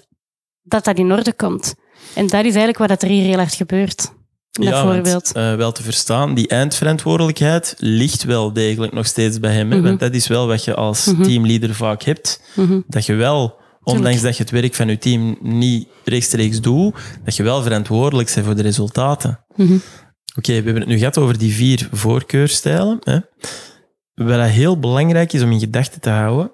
dat 0.69 0.85
dat 0.85 0.97
in 0.97 1.11
orde 1.11 1.33
komt? 1.33 1.75
En 2.15 2.21
dat 2.27 2.45
is 2.45 2.55
eigenlijk 2.55 2.77
wat 2.77 3.01
er 3.01 3.07
hier 3.09 3.23
heel 3.23 3.37
hard 3.37 3.53
gebeurt. 3.53 4.17
Dat 4.51 4.63
Ja, 4.67 4.85
want, 4.85 5.31
eh, 5.31 5.55
wel 5.55 5.71
te 5.71 5.83
verstaan, 5.83 6.33
die 6.33 6.47
eindverantwoordelijkheid 6.47 7.75
ligt 7.77 8.23
wel 8.23 8.53
degelijk 8.53 8.93
nog 8.93 9.05
steeds 9.05 9.39
bij 9.39 9.53
hem. 9.53 9.69
hè. 9.71 9.77
Mhm. 9.77 9.85
Want 9.87 9.99
dat 9.99 10.13
is 10.13 10.27
wel 10.27 10.47
wat 10.47 10.63
je 10.63 10.75
als 10.75 11.05
Mhm. 11.05 11.23
teamleader 11.23 11.75
vaak 11.75 12.03
hebt. 12.03 12.41
Mhm. 12.55 12.79
Dat 12.87 13.05
je 13.05 13.13
wel, 13.13 13.59
ondanks 13.83 14.21
dat 14.21 14.37
je 14.37 14.43
het 14.43 14.51
werk 14.51 14.75
van 14.75 14.87
je 14.87 14.97
team 14.97 15.37
niet 15.41 15.87
rechtstreeks 16.03 16.61
doet, 16.61 16.95
dat 17.23 17.35
je 17.35 17.43
wel 17.43 17.61
verantwoordelijk 17.61 18.31
bent 18.33 18.45
voor 18.45 18.55
de 18.55 18.61
resultaten. 18.61 19.45
Mhm. 19.55 19.77
Oké, 20.37 20.47
we 20.51 20.53
hebben 20.63 20.75
het 20.75 20.87
nu 20.87 20.97
gehad 20.97 21.17
over 21.17 21.37
die 21.37 21.53
vier 21.53 21.87
voorkeurstijlen. 21.91 22.97
Hè. 23.03 23.17
Wat 24.13 24.49
heel 24.49 24.79
belangrijk 24.79 25.33
is 25.33 25.41
om 25.41 25.51
in 25.51 25.59
gedachten 25.59 26.01
te 26.01 26.09
houden, 26.09 26.51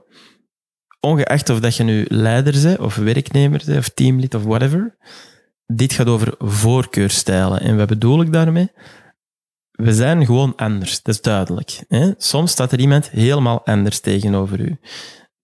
ongeacht 1.06 1.50
of 1.50 1.60
dat 1.60 1.76
je 1.76 1.84
nu 1.84 2.06
leider 2.10 2.62
bent, 2.62 2.80
of 2.80 2.96
werknemer 2.96 3.62
bent, 3.66 3.78
of 3.78 3.90
teamlid, 3.90 4.34
of 4.34 4.44
whatever, 4.44 4.98
dit 5.66 5.94
gaat 5.94 6.08
over 6.08 6.36
voorkeurstijlen. 6.40 7.62
En 7.62 7.78
wat 7.78 7.88
bedoel 7.88 8.22
ik 8.22 8.34
daarmee? 8.34 8.72
We 9.72 9.94
zijn 9.94 10.26
gewoon 10.26 10.56
anders, 10.56 11.02
dat 11.02 11.16
is 11.16 11.22
duidelijk. 11.22 11.84
Hè? 11.88 12.12
Soms 12.18 12.52
staat 12.52 12.72
er 12.72 12.80
iemand 12.80 13.10
helemaal 13.10 13.66
anders 13.66 14.00
tegenover 14.00 14.60
u. 14.60 14.78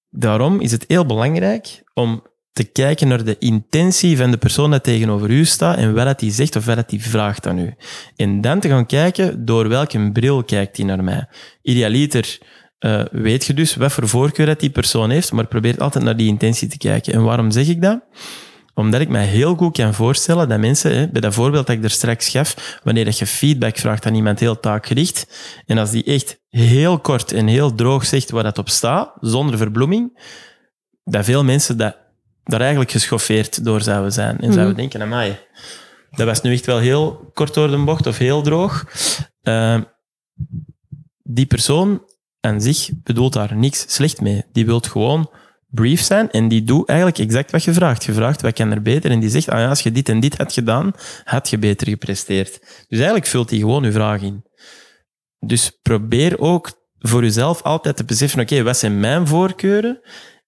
Daarom 0.09 0.59
is 0.59 0.72
het 0.72 0.86
heel 0.88 1.05
belangrijk 1.05 1.84
om 1.93 2.24
te 2.51 2.64
kijken 2.64 3.07
naar 3.07 3.24
de 3.24 3.38
intentie 3.38 4.18
van 4.18 4.32
de 4.32 4.38
persoon 4.38 4.72
dat 4.72 4.84
tegenover 4.84 5.30
u 5.30 5.45
staat 5.45 5.78
en 5.78 5.93
wat 5.93 6.20
die 6.20 6.32
zegt 6.32 6.55
of 6.55 6.66
wat 6.66 6.89
die 6.89 7.01
vraagt 7.01 7.47
aan 7.47 7.59
u. 7.59 7.74
En 8.16 8.41
dan 8.41 8.59
te 8.59 8.68
gaan 8.68 8.86
kijken 8.86 9.45
door 9.45 9.70
welke 9.70 10.12
bril 10.12 10.43
kijkt 10.43 10.78
hij 10.78 10.86
naar 10.86 11.03
mij. 11.03 11.28
Idealiter 11.62 12.39
eh, 12.82 13.04
weet 13.12 13.46
je 13.46 13.54
dus 13.54 13.76
wat 13.76 13.92
voor 13.92 14.08
voorkeur 14.08 14.46
dat 14.46 14.60
die 14.60 14.70
persoon 14.70 15.10
heeft, 15.10 15.32
maar 15.32 15.48
probeer 15.48 15.78
altijd 15.78 16.04
naar 16.04 16.18
die 16.18 16.28
intentie 16.28 16.68
te 16.68 16.78
kijken. 16.78 17.14
En 17.14 17.24
waarom 17.24 17.52
zeg 17.52 17.68
ik 17.68 17.82
dat? 17.82 18.02
Omdat 18.74 19.02
ik 19.02 19.10
mij 19.10 19.26
heel 19.26 19.56
goed 19.56 19.78
kan 19.78 19.94
voorstellen 19.94 20.50
dat 20.50 20.60
mensen, 20.60 20.96
hè, 20.96 21.08
bij 21.08 21.22
dat 21.22 21.34
voorbeeld 21.34 21.68
dat 21.68 21.76
ik 21.76 21.84
er 21.84 21.90
straks 21.90 22.30
gaf, 22.30 22.80
wanneer 22.84 23.06
dat 23.06 23.20
je 23.20 23.26
feedback 23.26 23.78
vraagt 23.78 24.06
aan 24.06 24.16
iemand 24.16 24.40
heel 24.40 24.60
taakgericht, 24.60 25.28
en 25.66 25.78
als 25.78 25.92
die 25.92 26.04
echt 26.04 26.40
heel 26.50 27.00
kort 27.00 27.32
en 27.32 27.48
heel 27.48 27.76
droog 27.76 28.06
zegt 28.06 28.30
waar 28.30 28.44
dat 28.44 28.58
op 28.58 28.70
staat, 28.70 29.12
zonder 29.20 29.58
verbloeming, 29.58 30.20
dat 31.04 31.26
veel 31.26 31.44
mensen 31.44 31.78
dat, 31.78 31.98
daar 32.44 32.62
eigenlijk 32.62 32.92
geschoffeerd 32.92 33.66
door 33.66 33.82
zouden 33.82 34.12
zijn. 34.12 34.40
En 34.40 34.54
zouden 34.54 34.76
denken, 34.76 35.02
amai, 35.02 35.38
dat 36.12 36.28
was 36.28 36.42
nu 36.42 36.54
echt 36.54 36.66
wel 36.66 36.80
heel 36.80 37.32
kort 37.34 37.54
door 37.54 37.72
de 37.72 37.84
bocht 37.84 38.08
of 38.08 38.18
heel 38.18 38.42
droog. 38.42 38.86
Uh, 39.44 39.82
die 41.24 41.46
persoon 41.46 42.02
aan 42.42 42.62
zich 42.62 42.89
bedoelt 43.04 43.34
daar 43.34 43.56
niks 43.56 43.86
slecht 43.88 44.22
mee. 44.22 44.44
Die 44.52 44.66
wil 44.66 44.80
gewoon 44.80 45.30
brief 45.68 46.02
zijn 46.02 46.32
en 46.32 46.48
die 46.48 46.64
doet 46.64 46.88
eigenlijk 46.88 47.20
exact 47.20 47.52
wat 47.52 47.64
je 47.64 47.74
vraagt. 47.74 48.04
Je 48.04 48.14
vraagt, 48.14 48.42
wat 48.42 48.54
kan 48.54 48.72
er 48.72 48.82
beter? 48.82 49.12
En 49.12 49.20
die 49.20 49.30
zegt, 49.30 49.50
ah 49.50 49.60
ja, 49.60 49.70
als 49.70 49.82
je 49.82 49.92
dit 49.92 50.10
en 50.10 50.20
dit 50.20 50.38
had 50.38 50.54
gedaan, 50.54 50.92
had 51.24 51.50
je 51.50 51.58
beter 51.58 51.88
gepresteerd. 51.88 52.60
Dus 52.88 52.98
eigenlijk 52.98 53.26
vult 53.26 53.50
hij 53.50 53.60
gewoon 53.60 53.84
je 53.84 53.92
vraag 53.92 54.22
in. 54.22 54.44
Dus 55.39 55.80
probeer 55.82 56.39
ook 56.39 56.72
voor 57.00 57.24
jezelf 57.24 57.62
altijd 57.62 57.98
te 57.98 58.04
beseffen, 58.04 58.39
oké, 58.39 58.64
wat 58.64 58.78
zijn 58.78 59.00
mijn 59.00 59.28
voorkeuren? 59.28 60.00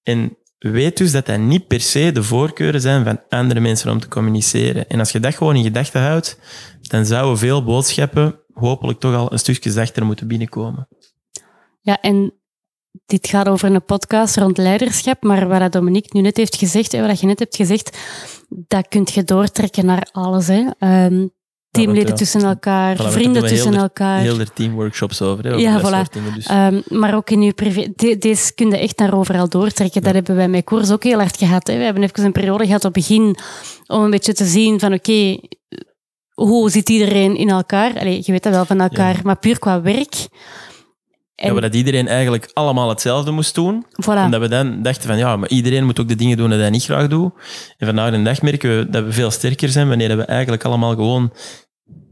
En 0.04 0.38
weet 0.58 0.98
dus 0.98 1.12
dat 1.12 1.26
dat 1.26 1.40
niet 1.40 1.68
per 1.68 1.82
se 1.82 2.12
de 2.12 2.24
voorkeuren 2.24 2.82
zijn 2.82 3.04
van 3.04 3.22
andere 3.30 3.60
mensen 3.60 3.92
om 3.92 4.00
te 4.00 4.08
communiceren. 4.08 4.88
En 4.88 5.00
als 5.00 5.12
je 5.12 5.20
dat 5.20 5.36
gewoon 5.36 5.56
in 5.56 5.64
gedachten 5.64 6.02
houdt, 6.02 6.40
dan 6.82 7.06
zouden 7.06 7.38
veel 7.38 7.64
boodschappen 7.64 8.40
hopelijk 8.54 9.00
toch 9.00 9.16
al 9.16 9.32
een 9.32 9.40
stukje 9.40 9.72
zachter 9.72 10.06
moeten 10.06 10.28
binnenkomen. 10.28 10.88
Ja, 11.84 12.02
en 12.02 12.34
dit 13.06 13.28
gaat 13.28 13.48
over 13.48 13.72
een 13.72 13.86
podcast 13.86 14.38
rond 14.38 14.58
leiderschap, 14.58 15.24
maar 15.24 15.48
wat 15.48 15.72
Dominique 15.72 16.10
nu 16.12 16.22
net 16.22 16.38
heeft 16.38 16.56
gezegd, 16.56 16.94
en 16.94 17.08
wat 17.08 17.20
je 17.20 17.26
net 17.26 17.40
hebt 17.40 17.56
gezegd, 17.56 17.98
dat 18.50 18.88
kun 18.88 19.08
je 19.14 19.24
doortrekken 19.24 19.86
naar 19.86 20.08
alles. 20.12 20.48
Hè. 20.48 20.66
Um, 21.06 21.32
teamleden 21.70 22.10
ja, 22.10 22.16
tussen 22.16 22.42
elkaar, 22.42 22.96
voilà, 22.96 23.12
vrienden 23.12 23.48
tussen 23.48 23.72
heel 23.72 23.82
elkaar. 23.82 24.20
Heel 24.20 24.40
er 24.40 24.54
teamworkshops 24.54 25.22
over. 25.22 25.44
Hè, 25.44 25.50
over 25.50 25.62
ja, 25.62 25.80
voilà. 25.80 26.12
Dingen, 26.12 26.34
dus. 26.34 26.50
um, 26.50 27.00
maar 27.00 27.16
ook 27.16 27.30
in 27.30 27.42
je 27.42 27.54
privé. 27.54 27.92
De, 27.96 28.18
deze 28.18 28.54
kun 28.54 28.70
je 28.70 28.78
echt 28.78 28.98
naar 28.98 29.18
overal 29.18 29.50
doortrekken. 29.50 30.02
Ja. 30.02 30.06
Dat 30.06 30.16
hebben 30.16 30.36
wij 30.36 30.48
met 30.48 30.64
koers 30.64 30.92
ook 30.92 31.04
heel 31.04 31.20
hard 31.20 31.38
gehad. 31.38 31.68
Hè. 31.68 31.78
We 31.78 31.84
hebben 31.84 32.04
even 32.04 32.24
een 32.24 32.32
periode 32.32 32.66
gehad 32.66 32.86
op 32.86 32.96
het 32.96 33.08
begin 33.08 33.36
om 33.88 34.04
een 34.04 34.10
beetje 34.10 34.34
te 34.34 34.46
zien 34.46 34.80
van 34.80 34.94
oké, 34.94 35.12
okay, 35.12 35.50
hoe 36.34 36.70
zit 36.70 36.90
iedereen 36.90 37.36
in 37.36 37.50
elkaar? 37.50 38.00
Allee, 38.00 38.22
je 38.24 38.32
weet 38.32 38.44
dat 38.44 38.54
wel 38.54 38.66
van 38.66 38.82
elkaar, 38.82 39.16
ja. 39.16 39.22
maar 39.24 39.38
puur 39.38 39.60
qua 39.60 39.82
werk. 39.82 40.28
En... 41.36 41.54
Ja, 41.54 41.60
dat 41.60 41.76
iedereen 41.76 42.08
eigenlijk 42.08 42.52
allemaal 42.54 42.90
hetzelfde 42.90 43.32
moest 43.32 43.56
doen. 43.56 43.86
Voilà. 43.86 44.18
En 44.18 44.32
dat 44.32 44.42
we 44.42 44.48
dan 44.48 44.82
dachten 44.82 45.08
van, 45.08 45.18
ja, 45.18 45.38
maar 45.38 45.50
iedereen 45.50 45.86
moet 45.86 46.00
ook 46.00 46.08
de 46.08 46.16
dingen 46.16 46.38
doen 46.38 46.50
die 46.50 46.60
hij 46.60 46.70
niet 46.70 46.84
graag 46.84 47.08
doet. 47.08 47.32
En 47.78 47.86
vandaag 47.88 48.12
de 48.12 48.22
dag 48.22 48.42
merken 48.42 48.78
we 48.78 48.90
dat 48.90 49.04
we 49.04 49.12
veel 49.12 49.32
sterker 49.32 49.70
zijn 49.70 49.88
wanneer 49.88 50.18
we 50.18 50.24
eigenlijk 50.24 50.64
allemaal 50.64 50.96
gewoon 50.96 51.34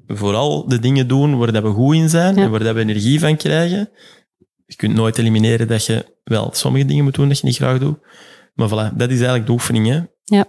vooral 0.07 0.67
de 0.67 0.79
dingen 0.79 1.07
doen 1.07 1.37
waar 1.37 1.51
dat 1.51 1.63
we 1.63 1.69
goed 1.69 1.95
in 1.95 2.09
zijn 2.09 2.35
ja. 2.35 2.41
en 2.41 2.49
waar 2.51 2.63
dat 2.63 2.75
we 2.75 2.81
energie 2.81 3.19
van 3.19 3.35
krijgen. 3.35 3.89
Je 4.65 4.75
kunt 4.75 4.93
nooit 4.93 5.17
elimineren 5.17 5.67
dat 5.67 5.85
je 5.85 6.17
wel 6.23 6.49
sommige 6.53 6.85
dingen 6.85 7.03
moet 7.03 7.15
doen 7.15 7.27
dat 7.27 7.39
je 7.39 7.45
niet 7.45 7.55
graag 7.55 7.79
doet. 7.79 7.97
Maar 8.53 8.69
voilà, 8.69 8.95
dat 8.95 9.09
is 9.09 9.15
eigenlijk 9.15 9.45
de 9.45 9.51
oefening. 9.51 9.87
Hè? 9.87 9.99
Ja. 10.23 10.45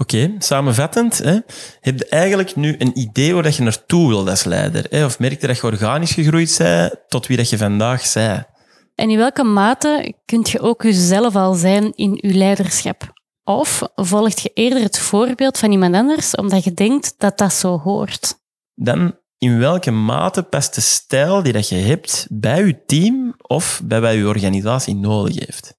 Oké, 0.00 0.34
samenvattend, 0.38 1.18
hè, 1.18 1.38
heb 1.80 1.98
je 1.98 2.06
eigenlijk 2.08 2.56
nu 2.56 2.74
een 2.78 2.98
idee 2.98 3.34
waar 3.34 3.42
dat 3.42 3.56
je 3.56 3.62
naartoe 3.62 4.08
wilt 4.08 4.28
als 4.28 4.44
leider? 4.44 4.86
Hè? 4.90 5.04
Of 5.04 5.18
merk 5.18 5.40
je 5.40 5.46
dat 5.46 5.56
je 5.56 5.62
organisch 5.62 6.12
gegroeid 6.12 6.54
bent 6.58 6.94
tot 7.08 7.26
wie 7.26 7.36
dat 7.36 7.50
je 7.50 7.58
vandaag 7.58 8.12
bent? 8.12 8.44
En 8.94 9.10
in 9.10 9.18
welke 9.18 9.42
mate 9.42 10.14
kunt 10.24 10.50
je 10.50 10.60
ook 10.60 10.82
jezelf 10.82 11.36
al 11.36 11.54
zijn 11.54 11.92
in 11.94 12.18
je 12.22 12.34
leiderschap? 12.34 13.12
Of 13.44 13.82
volgt 13.94 14.40
je 14.40 14.50
eerder 14.54 14.82
het 14.82 14.98
voorbeeld 14.98 15.58
van 15.58 15.70
iemand 15.70 15.94
anders 15.94 16.34
omdat 16.34 16.64
je 16.64 16.72
denkt 16.72 17.14
dat 17.18 17.38
dat 17.38 17.52
zo 17.52 17.78
hoort? 17.78 18.34
Dan 18.74 19.18
in 19.38 19.58
welke 19.58 19.90
mate 19.90 20.42
past 20.42 20.74
de 20.74 20.80
stijl 20.80 21.42
die 21.42 21.52
dat 21.52 21.68
je 21.68 21.76
hebt 21.76 22.26
bij 22.30 22.66
je 22.66 22.84
team 22.84 23.34
of 23.36 23.80
bij 23.84 24.00
wat 24.00 24.12
je 24.12 24.26
organisatie 24.26 24.94
nodig 24.94 25.38
heeft? 25.38 25.78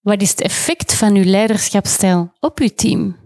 Wat 0.00 0.22
is 0.22 0.30
het 0.30 0.40
effect 0.40 0.94
van 0.94 1.14
uw 1.14 1.24
leiderschapsstijl 1.24 2.32
op 2.40 2.58
uw 2.58 2.68
team? 2.74 3.16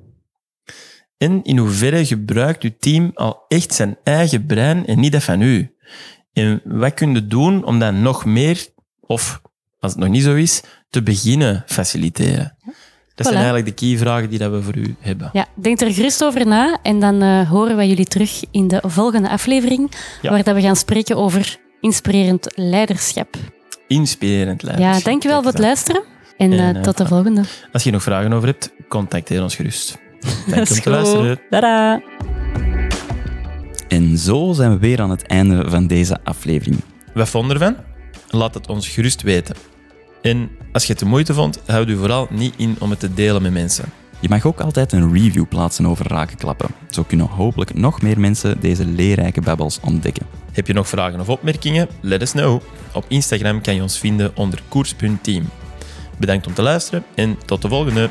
En 1.19 1.43
in 1.43 1.59
hoeverre 1.59 2.07
gebruikt 2.07 2.63
uw 2.63 2.71
team 2.79 3.11
al 3.15 3.45
echt 3.49 3.75
zijn 3.75 3.97
eigen 4.03 4.47
brein 4.47 4.87
en 4.87 5.01
niet 5.01 5.13
dat 5.13 5.23
van 5.23 5.41
u? 5.41 5.75
En 6.33 6.61
wat 6.65 6.95
kun 6.95 7.15
je 7.15 7.27
doen 7.27 7.65
om 7.65 7.79
dat 7.79 7.95
nog 7.95 8.25
meer, 8.25 8.67
of 9.01 9.41
als 9.81 9.93
het 9.93 10.01
nog 10.01 10.11
niet 10.11 10.23
zo 10.23 10.35
is, 10.35 10.61
te 10.91 11.03
beginnen 11.03 11.63
faciliteren? 11.67 12.57
Dat 13.15 13.27
zijn 13.27 13.39
eigenlijk 13.39 13.67
de 13.67 13.87
key-vragen 13.87 14.31
die 14.31 14.39
dat 14.39 14.51
we 14.53 14.63
voor 14.63 14.77
u 14.77 14.95
hebben. 15.01 15.31
Ja, 15.33 15.47
denk 15.55 15.81
er 15.81 15.93
gerust 15.93 16.25
over 16.25 16.47
na 16.47 16.79
en 16.83 17.01
dan 17.01 17.23
eh, 17.23 17.51
horen 17.51 17.77
wij 17.77 17.89
jullie 17.89 18.07
terug 18.07 18.43
in 18.51 18.69
de 18.69 18.83
volgende 18.87 19.29
aflevering, 19.29 19.91
Ja. 20.23 20.31
waar 20.31 20.43
dat 20.43 20.55
we 20.55 20.61
gaan 20.61 20.77
spreken 20.77 21.17
over 21.17 21.59
inspirerend 21.81 22.53
leiderschap. 22.55 23.37
Inspirerend 23.87 24.63
leiderschap. 24.63 24.99
Ja, 24.99 25.11
dankjewel 25.11 25.43
voor 25.43 25.51
het 25.51 25.61
luisteren 25.61 26.03
en, 26.37 26.53
En, 26.53 26.59
eh, 26.59 26.77
eh, 26.77 26.83
tot 26.83 26.97
de 26.97 27.07
volgende. 27.07 27.43
Als 27.73 27.83
je 27.83 27.91
nog 27.91 28.03
vragen 28.03 28.33
over 28.33 28.49
hebt, 28.49 28.73
contacteer 28.89 29.43
ons 29.43 29.55
gerust. 29.55 29.99
Dank 30.47 30.71
om 30.71 30.81
te 30.81 30.91
luisteren. 30.91 31.41
Tada! 31.51 32.03
En 33.89 34.19
zo 34.19 34.53
zijn 34.53 34.71
we 34.71 34.79
weer 34.79 35.01
aan 35.01 35.11
het 35.11 35.27
einde 35.27 35.71
van 35.71 35.87
deze 35.87 36.19
aflevering. 36.25 36.81
Wat 37.15 37.29
vond 37.29 37.47
je 37.47 37.53
ervan? 37.53 37.77
Laat 38.31 38.55
het 38.55 38.69
ons 38.69 38.89
gerust 38.89 39.23
weten. 39.23 39.57
En 40.23 40.51
als 40.73 40.85
je 40.85 40.91
het 40.91 40.99
de 40.99 41.05
moeite 41.07 41.35
vond, 41.35 41.61
houd 41.67 41.89
u 41.89 41.97
vooral 41.97 42.27
niet 42.31 42.55
in 42.57 42.77
om 42.79 42.91
het 42.91 43.01
te 43.01 43.15
delen 43.15 43.43
met 43.43 43.53
mensen. 43.53 43.85
Je 44.21 44.29
mag 44.29 44.47
ook 44.47 44.61
altijd 44.61 44.93
een 44.93 45.13
review 45.13 45.49
plaatsen 45.49 45.87
over 45.87 46.09
Rakenklappen. 46.09 46.69
Zo 46.91 47.03
kunnen 47.03 47.27
hopelijk 47.27 47.75
nog 47.75 48.03
meer 48.03 48.21
mensen 48.21 48.61
deze 48.61 48.87
leerrijke 48.87 49.41
babbels 49.41 49.81
ontdekken. 49.81 50.27
Heb 50.53 50.67
je 50.67 50.73
nog 50.73 50.89
vragen 50.89 51.21
of 51.21 51.29
opmerkingen? 51.29 51.89
Let 52.01 52.23
us 52.23 52.31
know. 52.31 52.61
Op 52.93 53.05
Instagram 53.09 53.61
kan 53.61 53.75
je 53.75 53.83
ons 53.83 53.99
vinden 53.99 54.37
onder 54.37 54.63
koers.team. 54.69 55.49
Bedankt 56.23 56.47
om 56.47 56.55
te 56.55 56.63
luisteren 56.63 57.05
en 57.15 57.39
tot 57.45 57.63
de 57.63 57.69
volgende. 57.69 58.11